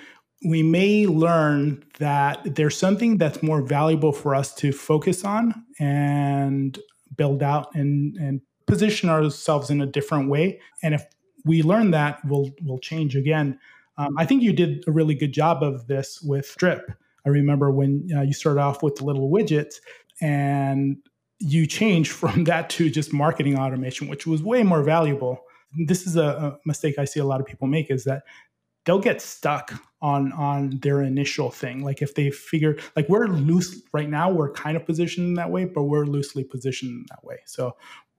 we 0.45 0.61
may 0.61 1.07
learn 1.07 1.83
that 1.99 2.55
there's 2.55 2.77
something 2.77 3.17
that's 3.17 3.41
more 3.41 3.61
valuable 3.61 4.11
for 4.11 4.35
us 4.35 4.53
to 4.55 4.71
focus 4.71 5.25
on 5.25 5.65
and 5.79 6.77
build 7.15 7.41
out 7.41 7.73
and, 7.73 8.15
and 8.17 8.41
position 8.67 9.09
ourselves 9.09 9.69
in 9.69 9.81
a 9.81 9.85
different 9.85 10.29
way. 10.29 10.59
And 10.83 10.93
if 10.93 11.05
we 11.45 11.63
learn 11.63 11.91
that, 11.91 12.19
we'll 12.25 12.51
we'll 12.61 12.79
change 12.79 13.15
again. 13.15 13.59
Um, 13.97 14.15
I 14.17 14.25
think 14.25 14.43
you 14.43 14.53
did 14.53 14.83
a 14.87 14.91
really 14.91 15.15
good 15.15 15.31
job 15.31 15.63
of 15.63 15.87
this 15.87 16.21
with 16.21 16.53
Drip. 16.57 16.91
I 17.25 17.29
remember 17.29 17.71
when 17.71 18.07
uh, 18.15 18.21
you 18.21 18.33
started 18.33 18.61
off 18.61 18.83
with 18.83 18.95
the 18.95 19.05
little 19.05 19.31
widgets 19.31 19.75
and 20.21 20.97
you 21.39 21.65
changed 21.65 22.11
from 22.21 22.43
that 22.43 22.69
to 22.71 22.89
just 22.89 23.11
marketing 23.11 23.57
automation, 23.57 24.07
which 24.07 24.27
was 24.27 24.43
way 24.43 24.61
more 24.63 24.83
valuable. 24.83 25.39
This 25.85 26.05
is 26.05 26.15
a, 26.15 26.23
a 26.23 26.59
mistake 26.65 26.99
I 26.99 27.05
see 27.05 27.19
a 27.19 27.25
lot 27.25 27.41
of 27.41 27.47
people 27.47 27.67
make 27.67 27.89
is 27.89 28.03
that 28.03 28.23
they'll 28.87 28.99
get 28.99 29.21
stuck 29.21 29.73
on 30.01 30.31
on 30.31 30.79
their 30.81 31.01
initial 31.01 31.51
thing. 31.51 31.83
Like 31.83 32.01
if 32.01 32.15
they 32.15 32.31
figure 32.31 32.77
like 32.95 33.07
we're 33.09 33.27
loose 33.27 33.81
right 33.93 34.09
now 34.09 34.31
we're 34.31 34.51
kind 34.51 34.77
of 34.77 34.85
positioned 34.85 35.37
that 35.37 35.51
way 35.51 35.65
but 35.65 35.83
we're 35.83 36.05
loosely 36.05 36.43
positioned 36.43 37.05
that 37.09 37.23
way. 37.23 37.39
So 37.45 37.75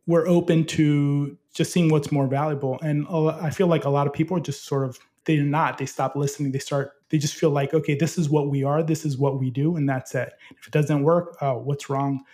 we're 0.06 0.28
open 0.28 0.64
to 0.66 1.36
just 1.54 1.72
seeing 1.72 1.90
what's 1.90 2.12
more 2.12 2.28
valuable. 2.28 2.78
And 2.82 3.06
i 3.08 3.50
feel 3.50 3.66
like 3.66 3.84
a 3.84 3.90
lot 3.90 4.06
of 4.06 4.12
people 4.12 4.38
just 4.38 4.64
sort 4.64 4.88
of 4.88 4.98
they're 5.24 5.42
not 5.42 5.76
they 5.78 5.86
stop 5.86 6.16
listening 6.16 6.52
they 6.52 6.58
start 6.58 6.92
they 7.10 7.18
just 7.18 7.34
feel 7.34 7.50
like 7.50 7.74
okay 7.74 7.94
this 7.94 8.16
is 8.16 8.30
what 8.30 8.48
we 8.48 8.64
are 8.64 8.82
this 8.82 9.04
is 9.04 9.18
what 9.18 9.38
we 9.38 9.50
do 9.50 9.76
and 9.76 9.88
that's 9.88 10.14
it. 10.14 10.32
If 10.58 10.66
it 10.66 10.72
doesn't 10.72 11.02
work 11.02 11.36
oh 11.40 11.58
what's 11.58 11.88
wrong? 11.88 12.24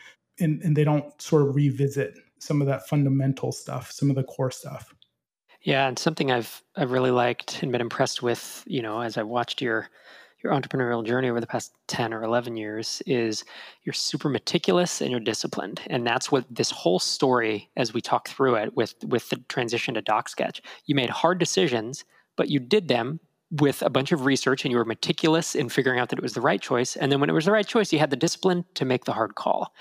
And, 0.41 0.61
and 0.62 0.76
they 0.76 0.82
don't 0.82 1.22
sort 1.22 1.43
of 1.43 1.55
revisit 1.55 2.18
some 2.41 2.61
of 2.61 2.66
that 2.66 2.89
fundamental 2.89 3.53
stuff 3.53 3.93
some 3.93 4.11
of 4.11 4.16
the 4.16 4.24
core 4.24 4.51
stuff 4.51 4.93
yeah, 5.64 5.88
and 5.88 5.98
something 5.98 6.30
I've 6.30 6.62
I've 6.76 6.92
really 6.92 7.10
liked 7.10 7.62
and 7.62 7.72
been 7.72 7.80
impressed 7.80 8.22
with, 8.22 8.62
you 8.66 8.82
know, 8.82 9.00
as 9.00 9.16
I 9.18 9.22
watched 9.22 9.60
your 9.60 9.88
your 10.44 10.52
entrepreneurial 10.52 11.04
journey 11.04 11.30
over 11.30 11.40
the 11.40 11.46
past 11.46 11.72
10 11.88 12.12
or 12.12 12.22
11 12.22 12.54
years 12.54 13.02
is 13.06 13.44
you're 13.82 13.94
super 13.94 14.28
meticulous 14.28 15.00
and 15.00 15.10
you're 15.10 15.18
disciplined. 15.18 15.80
And 15.86 16.06
that's 16.06 16.30
what 16.30 16.44
this 16.50 16.70
whole 16.70 16.98
story, 16.98 17.70
as 17.78 17.94
we 17.94 18.02
talk 18.02 18.28
through 18.28 18.56
it 18.56 18.76
with, 18.76 18.94
with 19.06 19.30
the 19.30 19.36
transition 19.48 19.94
to 19.94 20.02
DocSketch, 20.02 20.60
you 20.84 20.94
made 20.94 21.08
hard 21.08 21.38
decisions, 21.38 22.04
but 22.36 22.50
you 22.50 22.60
did 22.60 22.88
them 22.88 23.20
with 23.61 23.82
a 23.82 23.90
bunch 23.90 24.11
of 24.11 24.24
research 24.24 24.64
and 24.64 24.72
you 24.72 24.78
were 24.78 24.84
meticulous 24.84 25.55
in 25.55 25.68
figuring 25.68 26.00
out 26.00 26.09
that 26.09 26.18
it 26.18 26.22
was 26.22 26.32
the 26.32 26.40
right 26.40 26.61
choice. 26.61 26.96
And 26.96 27.12
then 27.12 27.20
when 27.20 27.30
it 27.30 27.34
was 27.34 27.44
the 27.44 27.52
right 27.52 27.66
choice, 27.66 27.92
you 27.92 27.98
had 27.98 28.11
the 28.11 28.16
discipline 28.16 28.64
to 28.74 28.84
make 28.84 29.05
the 29.05 29.12
hard 29.12 29.36
call. 29.36 29.72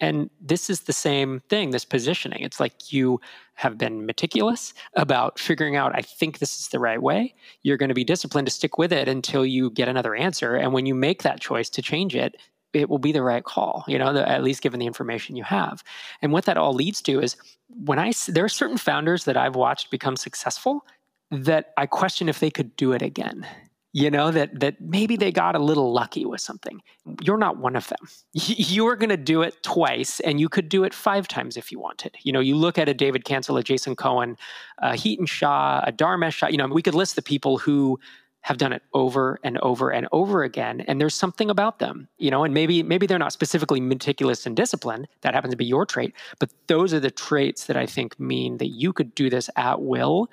And 0.00 0.30
this 0.40 0.68
is 0.68 0.80
the 0.80 0.92
same 0.92 1.40
thing, 1.48 1.70
this 1.70 1.84
positioning. 1.84 2.42
It's 2.42 2.58
like 2.58 2.92
you 2.92 3.20
have 3.54 3.78
been 3.78 4.06
meticulous 4.06 4.74
about 4.94 5.38
figuring 5.38 5.76
out, 5.76 5.94
I 5.94 6.00
think 6.00 6.38
this 6.38 6.58
is 6.58 6.68
the 6.68 6.80
right 6.80 7.00
way. 7.00 7.34
You're 7.62 7.76
going 7.76 7.90
to 7.90 7.94
be 7.94 8.04
disciplined 8.04 8.48
to 8.48 8.52
stick 8.52 8.78
with 8.78 8.92
it 8.92 9.06
until 9.06 9.46
you 9.46 9.70
get 9.70 9.88
another 9.88 10.14
answer. 10.16 10.56
And 10.56 10.72
when 10.72 10.86
you 10.86 10.94
make 10.94 11.22
that 11.22 11.40
choice 11.40 11.68
to 11.70 11.82
change 11.82 12.16
it, 12.16 12.36
it 12.72 12.88
will 12.88 12.98
be 12.98 13.12
the 13.12 13.22
right 13.22 13.44
call, 13.44 13.84
you 13.86 13.98
know, 13.98 14.16
at 14.16 14.42
least 14.42 14.62
given 14.62 14.80
the 14.80 14.86
information 14.86 15.36
you 15.36 15.44
have. 15.44 15.82
And 16.22 16.32
what 16.32 16.44
that 16.46 16.56
all 16.56 16.72
leads 16.72 17.02
to 17.02 17.20
is 17.20 17.36
when 17.68 17.98
I, 17.98 18.12
there 18.28 18.44
are 18.44 18.48
certain 18.48 18.78
founders 18.78 19.24
that 19.24 19.36
I've 19.36 19.56
watched 19.56 19.90
become 19.90 20.16
successful 20.16 20.84
that 21.30 21.72
I 21.76 21.86
question 21.86 22.28
if 22.28 22.40
they 22.40 22.50
could 22.50 22.76
do 22.76 22.92
it 22.92 23.02
again. 23.02 23.46
You 23.92 24.08
know 24.08 24.30
that 24.30 24.60
that 24.60 24.80
maybe 24.80 25.16
they 25.16 25.32
got 25.32 25.56
a 25.56 25.58
little 25.58 25.92
lucky 25.92 26.24
with 26.24 26.40
something. 26.40 26.80
You're 27.22 27.38
not 27.38 27.56
one 27.56 27.74
of 27.74 27.88
them. 27.88 27.98
You 28.32 28.86
are 28.86 28.94
going 28.94 29.10
to 29.10 29.16
do 29.16 29.42
it 29.42 29.60
twice, 29.64 30.20
and 30.20 30.38
you 30.38 30.48
could 30.48 30.68
do 30.68 30.84
it 30.84 30.94
five 30.94 31.26
times 31.26 31.56
if 31.56 31.72
you 31.72 31.80
wanted. 31.80 32.16
You 32.22 32.32
know, 32.32 32.38
you 32.38 32.54
look 32.54 32.78
at 32.78 32.88
a 32.88 32.94
David 32.94 33.24
Cancel, 33.24 33.56
a 33.56 33.64
Jason 33.64 33.96
Cohen, 33.96 34.36
a 34.78 34.92
Hiten 34.92 35.26
Shah, 35.26 35.82
a 35.84 35.90
Dharmesh 35.90 36.34
Shah. 36.34 36.48
You 36.48 36.58
know, 36.58 36.68
we 36.68 36.82
could 36.82 36.94
list 36.94 37.16
the 37.16 37.22
people 37.22 37.58
who 37.58 37.98
have 38.42 38.56
done 38.56 38.72
it 38.72 38.82
over 38.94 39.38
and 39.44 39.58
over 39.58 39.90
and 39.90 40.08
over 40.12 40.42
again 40.42 40.80
and 40.82 41.00
there's 41.00 41.14
something 41.14 41.50
about 41.50 41.78
them 41.78 42.08
you 42.18 42.30
know 42.30 42.42
and 42.42 42.54
maybe 42.54 42.82
maybe 42.82 43.06
they're 43.06 43.18
not 43.18 43.32
specifically 43.32 43.80
meticulous 43.80 44.46
and 44.46 44.56
disciplined 44.56 45.06
that 45.20 45.34
happens 45.34 45.52
to 45.52 45.58
be 45.58 45.64
your 45.64 45.84
trait 45.84 46.14
but 46.38 46.50
those 46.66 46.94
are 46.94 47.00
the 47.00 47.10
traits 47.10 47.66
that 47.66 47.76
i 47.76 47.84
think 47.84 48.18
mean 48.18 48.56
that 48.56 48.68
you 48.68 48.92
could 48.92 49.14
do 49.14 49.28
this 49.28 49.50
at 49.56 49.82
will 49.82 50.30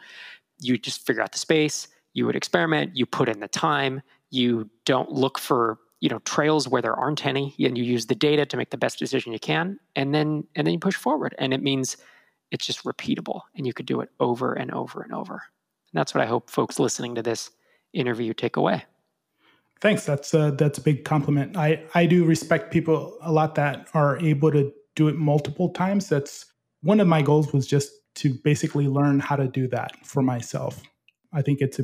you 0.60 0.78
just 0.78 1.05
figure 1.05 1.22
out 1.22 1.32
the 1.32 1.38
space, 1.38 1.88
you 2.14 2.26
would 2.26 2.36
experiment, 2.36 2.95
you 2.95 3.05
put 3.05 3.30
in 3.30 3.39
the 3.39 3.47
time, 3.47 4.01
you 4.30 4.70
don't 4.86 5.12
look 5.12 5.38
for 5.38 5.80
you 5.99 6.10
know 6.10 6.20
trails 6.20 6.68
where 6.68 6.82
there 6.82 6.95
aren't 6.95 7.26
any 7.26 7.55
and 7.60 7.78
you 7.78 7.84
use 7.84 8.05
the 8.05 8.16
data 8.16 8.45
to 8.45 8.58
make 8.58 8.70
the 8.70 8.78
best 8.78 8.99
decision 8.99 9.34
you 9.34 9.39
can 9.39 9.80
and 9.95 10.14
then 10.14 10.43
and 10.55 10.68
then 10.68 10.74
you 10.74 10.80
push 10.80 10.95
forward 10.95 11.34
and 11.39 11.53
it 11.53 11.64
means 11.64 11.97
it's 12.51 12.66
just 12.66 12.84
repeatable 12.84 13.41
and 13.55 13.66
you 13.66 13.74
could 13.74 13.86
do 13.86 13.99
it 14.01 14.10
over 14.20 14.53
and 14.53 14.72
over 14.72 15.01
and 15.01 15.14
over. 15.14 15.34
And 15.34 15.99
that's 15.99 16.14
what 16.14 16.24
i 16.24 16.28
hope 16.28 16.49
folks 16.49 16.80
listening 16.80 17.16
to 17.16 17.24
this 17.24 17.51
interview 17.93 18.34
take 18.34 18.58
away. 18.58 18.84
Thanks. 19.80 20.05
That's 20.05 20.34
a, 20.34 20.55
that's 20.58 20.80
a 20.80 20.82
big 20.82 21.05
compliment. 21.05 21.55
I 21.55 21.84
i 21.93 22.05
do 22.05 22.26
respect 22.26 22.72
people 22.72 23.18
a 23.22 23.32
lot 23.32 23.55
that 23.55 23.88
are 23.93 24.18
able 24.20 24.51
to 24.51 24.72
do 24.95 25.08
it 25.08 25.16
multiple 25.16 25.70
times. 25.70 26.10
That's 26.10 26.45
one 26.82 26.99
of 26.99 27.08
my 27.08 27.22
goals 27.22 27.53
was 27.53 27.68
just 27.68 27.91
to 28.18 28.34
basically 28.43 28.88
learn 28.88 29.20
how 29.20 29.36
to 29.36 29.47
do 29.47 29.68
that 29.70 30.05
for 30.05 30.22
myself. 30.22 30.82
I 31.34 31.41
think 31.41 31.61
it's 31.61 31.80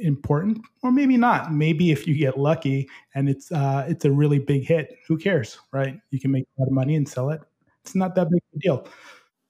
important, 0.00 0.58
or 0.82 0.90
maybe 0.90 1.16
not. 1.16 1.52
Maybe 1.52 1.90
if 1.90 2.06
you 2.06 2.16
get 2.16 2.38
lucky 2.38 2.88
and 3.14 3.28
it's 3.28 3.52
uh, 3.52 3.86
it's 3.88 4.04
a 4.04 4.10
really 4.10 4.38
big 4.38 4.64
hit, 4.64 4.98
who 5.06 5.16
cares, 5.16 5.58
right? 5.72 5.98
You 6.10 6.20
can 6.20 6.30
make 6.30 6.44
a 6.44 6.60
lot 6.60 6.66
of 6.68 6.72
money 6.72 6.96
and 6.96 7.08
sell 7.08 7.30
it. 7.30 7.40
It's 7.82 7.94
not 7.94 8.14
that 8.16 8.30
big 8.30 8.40
a 8.54 8.58
deal. 8.58 8.88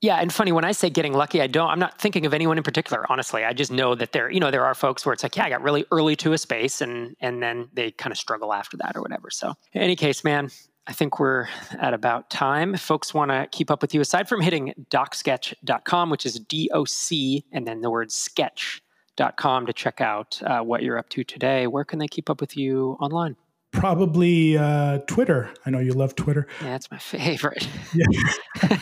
Yeah, 0.03 0.17
and 0.17 0.31
funny 0.31 0.53
when 0.53 0.65
I 0.65 0.73
say 0.73 0.91
getting 0.91 1.15
lucky, 1.15 1.41
I 1.41 1.47
don't. 1.47 1.71
I'm 1.71 1.79
not 1.79 1.99
thinking 1.99 2.27
of 2.27 2.35
anyone 2.35 2.59
in 2.59 2.63
particular. 2.63 3.07
Honestly, 3.11 3.45
I 3.45 3.55
just 3.55 3.73
know 3.73 3.95
that 3.95 4.13
there, 4.13 4.31
you 4.31 4.41
know, 4.41 4.51
there 4.51 4.65
are 4.65 4.75
folks 4.75 5.07
where 5.07 5.15
it's 5.15 5.23
like, 5.23 5.37
yeah, 5.37 5.45
I 5.45 5.49
got 5.49 5.63
really 5.63 5.87
early 5.91 6.17
to 6.17 6.33
a 6.33 6.39
space, 6.39 6.83
and 6.83 7.17
and 7.21 7.43
then 7.43 7.69
they 7.73 7.93
kind 7.93 8.13
of 8.13 8.19
struggle 8.19 8.53
after 8.53 8.77
that 8.77 8.95
or 8.95 9.01
whatever. 9.01 9.31
So, 9.31 9.55
in 9.73 9.81
any 9.81 9.97
case, 9.97 10.23
man, 10.23 10.51
I 10.89 10.93
think 10.93 11.19
we're 11.19 11.49
at 11.79 11.95
about 11.95 12.31
time. 12.31 12.75
If 12.75 12.81
folks 12.81 13.13
want 13.13 13.31
to 13.31 13.49
keep 13.51 13.71
up 13.71 13.83
with 13.83 13.93
you, 13.95 14.01
aside 14.01 14.29
from 14.29 14.41
hitting 14.41 14.73
docsketch.com, 14.91 16.11
which 16.11 16.25
is 16.25 16.35
D 16.35 16.71
O 16.73 16.85
C 16.85 17.45
and 17.53 17.67
then 17.67 17.81
the 17.81 17.91
word 17.91 18.13
sketch.com 18.13 19.67
to 19.67 19.73
check 19.73 20.01
out 20.01 20.41
uh, 20.45 20.61
what 20.61 20.83
you're 20.83 20.99
up 20.99 21.09
to 21.11 21.25
today, 21.25 21.67
where 21.67 21.85
can 21.85 21.99
they 21.99 22.07
keep 22.07 22.31
up 22.31 22.41
with 22.41 22.57
you 22.57 22.97
online? 23.01 23.37
Probably 23.73 24.57
uh, 24.57 24.99
Twitter. 25.07 25.53
I 25.67 25.71
know 25.71 25.81
you 25.81 25.93
love 25.93 26.15
Twitter. 26.15 26.47
Yeah, 26.63 26.71
that's 26.71 26.91
my 26.91 26.99
favorite. 26.99 27.69
yeah. 27.95 28.79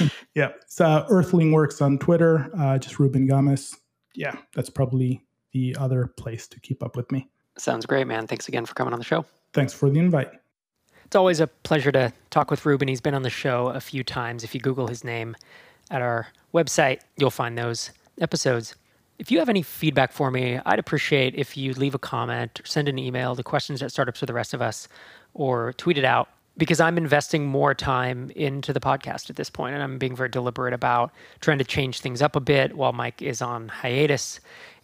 yeah. 0.34 0.48
It's 0.62 0.80
uh, 0.80 1.06
Earthling 1.10 1.52
Works 1.52 1.80
on 1.80 1.98
Twitter, 1.98 2.50
uh, 2.58 2.78
just 2.78 2.98
Ruben 2.98 3.28
Gamez. 3.28 3.76
Yeah, 4.14 4.36
that's 4.54 4.70
probably 4.70 5.22
the 5.52 5.76
other 5.78 6.06
place 6.06 6.48
to 6.48 6.60
keep 6.60 6.82
up 6.82 6.96
with 6.96 7.12
me. 7.12 7.28
Sounds 7.58 7.86
great, 7.86 8.06
man. 8.06 8.26
Thanks 8.26 8.48
again 8.48 8.66
for 8.66 8.74
coming 8.74 8.92
on 8.92 8.98
the 8.98 9.04
show. 9.04 9.24
Thanks 9.52 9.72
for 9.72 9.88
the 9.88 10.00
invite. 10.00 10.32
It's 11.04 11.16
always 11.16 11.40
a 11.40 11.46
pleasure 11.46 11.92
to 11.92 12.12
talk 12.30 12.50
with 12.50 12.64
Ruben. 12.66 12.88
He's 12.88 13.00
been 13.00 13.14
on 13.14 13.22
the 13.22 13.30
show 13.30 13.68
a 13.68 13.80
few 13.80 14.02
times. 14.02 14.44
If 14.44 14.54
you 14.54 14.60
Google 14.60 14.88
his 14.88 15.04
name 15.04 15.36
at 15.90 16.02
our 16.02 16.28
website, 16.52 17.00
you'll 17.16 17.30
find 17.30 17.56
those 17.56 17.90
episodes. 18.20 18.74
If 19.18 19.30
you 19.30 19.38
have 19.38 19.48
any 19.48 19.62
feedback 19.62 20.12
for 20.12 20.30
me, 20.30 20.58
I'd 20.66 20.78
appreciate 20.78 21.34
if 21.34 21.56
you 21.56 21.72
leave 21.74 21.94
a 21.94 21.98
comment 21.98 22.60
or 22.60 22.66
send 22.66 22.88
an 22.88 22.98
email 22.98 23.36
to 23.36 23.42
questions 23.42 23.82
at 23.82 23.92
startups 23.92 24.20
for 24.20 24.26
the 24.26 24.32
rest 24.32 24.54
of 24.54 24.62
us 24.62 24.88
or 25.34 25.72
tweet 25.74 25.98
it 25.98 26.04
out 26.04 26.28
because 26.56 26.80
I'm 26.80 26.96
investing 26.96 27.46
more 27.46 27.74
time 27.74 28.30
into 28.34 28.72
the 28.72 28.80
podcast 28.80 29.30
at 29.30 29.36
this 29.36 29.50
point 29.50 29.74
and 29.74 29.82
I'm 29.82 29.98
being 29.98 30.16
very 30.16 30.28
deliberate 30.28 30.74
about 30.74 31.12
trying 31.40 31.58
to 31.58 31.64
change 31.64 32.00
things 32.00 32.22
up 32.22 32.36
a 32.36 32.40
bit 32.40 32.76
while 32.76 32.92
Mike 32.92 33.22
is 33.22 33.42
on 33.42 33.68
hiatus 33.68 34.40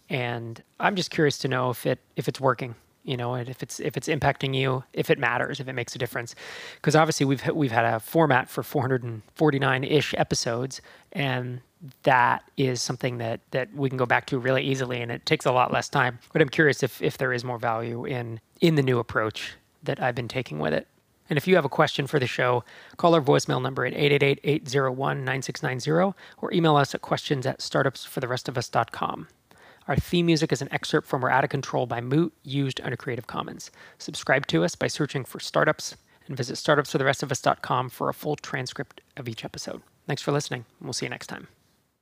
and 0.09 0.61
I'm 0.79 0.95
just 0.95 1.11
curious 1.11 1.37
to 1.39 1.47
know 1.47 1.69
if 1.69 1.85
it 1.85 1.99
if 2.15 2.27
it's 2.27 2.39
working 2.39 2.75
you 3.03 3.17
know 3.17 3.35
if 3.35 3.63
it's 3.63 3.79
if 3.79 3.97
it's 3.97 4.07
impacting 4.07 4.55
you 4.55 4.83
if 4.93 5.09
it 5.09 5.17
matters 5.17 5.59
if 5.59 5.67
it 5.67 5.73
makes 5.73 5.95
a 5.95 5.97
difference. 5.97 6.35
Because 6.75 6.95
obviously 6.95 7.25
we've 7.25 7.43
we've 7.53 7.71
had 7.71 7.85
a 7.85 7.99
format 7.99 8.47
for 8.49 8.61
449-ish 8.63 10.13
episodes 10.17 10.81
and 11.11 11.61
that 12.03 12.43
is 12.57 12.79
something 12.81 13.17
that 13.17 13.41
that 13.51 13.73
we 13.73 13.89
can 13.89 13.97
go 13.97 14.05
back 14.05 14.27
to 14.27 14.37
really 14.37 14.63
easily 14.63 15.01
and 15.01 15.11
it 15.11 15.25
takes 15.25 15.45
a 15.45 15.51
lot 15.51 15.73
less 15.73 15.89
time. 15.89 16.19
But 16.31 16.41
i'm 16.41 16.49
curious 16.49 16.83
if 16.83 17.01
if 17.01 17.17
there 17.17 17.33
is 17.33 17.43
more 17.43 17.57
value 17.57 18.05
in 18.05 18.39
in 18.59 18.75
the 18.75 18.83
new 18.83 18.99
approach 18.99 19.55
that 19.83 19.99
i've 20.01 20.15
been 20.15 20.27
taking 20.27 20.59
with 20.59 20.73
it. 20.73 20.87
And 21.29 21.37
if 21.37 21.47
you 21.47 21.55
have 21.55 21.63
a 21.63 21.69
question 21.69 22.07
for 22.07 22.19
the 22.19 22.27
show, 22.27 22.65
call 22.97 23.15
our 23.15 23.21
voicemail 23.21 23.61
number 23.61 23.85
at 23.85 23.93
888-801-9690 23.93 26.13
or 26.39 26.53
email 26.53 26.75
us 26.75 26.93
at 26.93 27.01
questions 27.01 27.45
at 27.45 27.59
startupsfortherestofus.com. 27.59 29.29
Our 29.87 29.95
theme 29.95 30.27
music 30.27 30.51
is 30.51 30.61
an 30.61 30.71
excerpt 30.71 31.07
from 31.07 31.21
We're 31.21 31.31
Out 31.31 31.43
of 31.43 31.49
Control 31.49 31.85
by 31.85 32.01
Moot, 32.01 32.33
used 32.43 32.79
under 32.81 32.95
Creative 32.95 33.25
Commons. 33.25 33.71
Subscribe 33.97 34.45
to 34.47 34.63
us 34.63 34.75
by 34.75 34.87
searching 34.87 35.25
for 35.25 35.39
startups 35.39 35.95
and 36.27 36.37
visit 36.37 36.55
startupsfortherestofus.com 36.55 37.89
for 37.89 38.07
a 38.07 38.13
full 38.13 38.35
transcript 38.35 39.01
of 39.17 39.27
each 39.27 39.43
episode. 39.43 39.81
Thanks 40.07 40.21
for 40.21 40.31
listening, 40.31 40.65
and 40.79 40.87
we'll 40.87 40.93
see 40.93 41.05
you 41.05 41.09
next 41.09 41.27
time. 41.27 41.47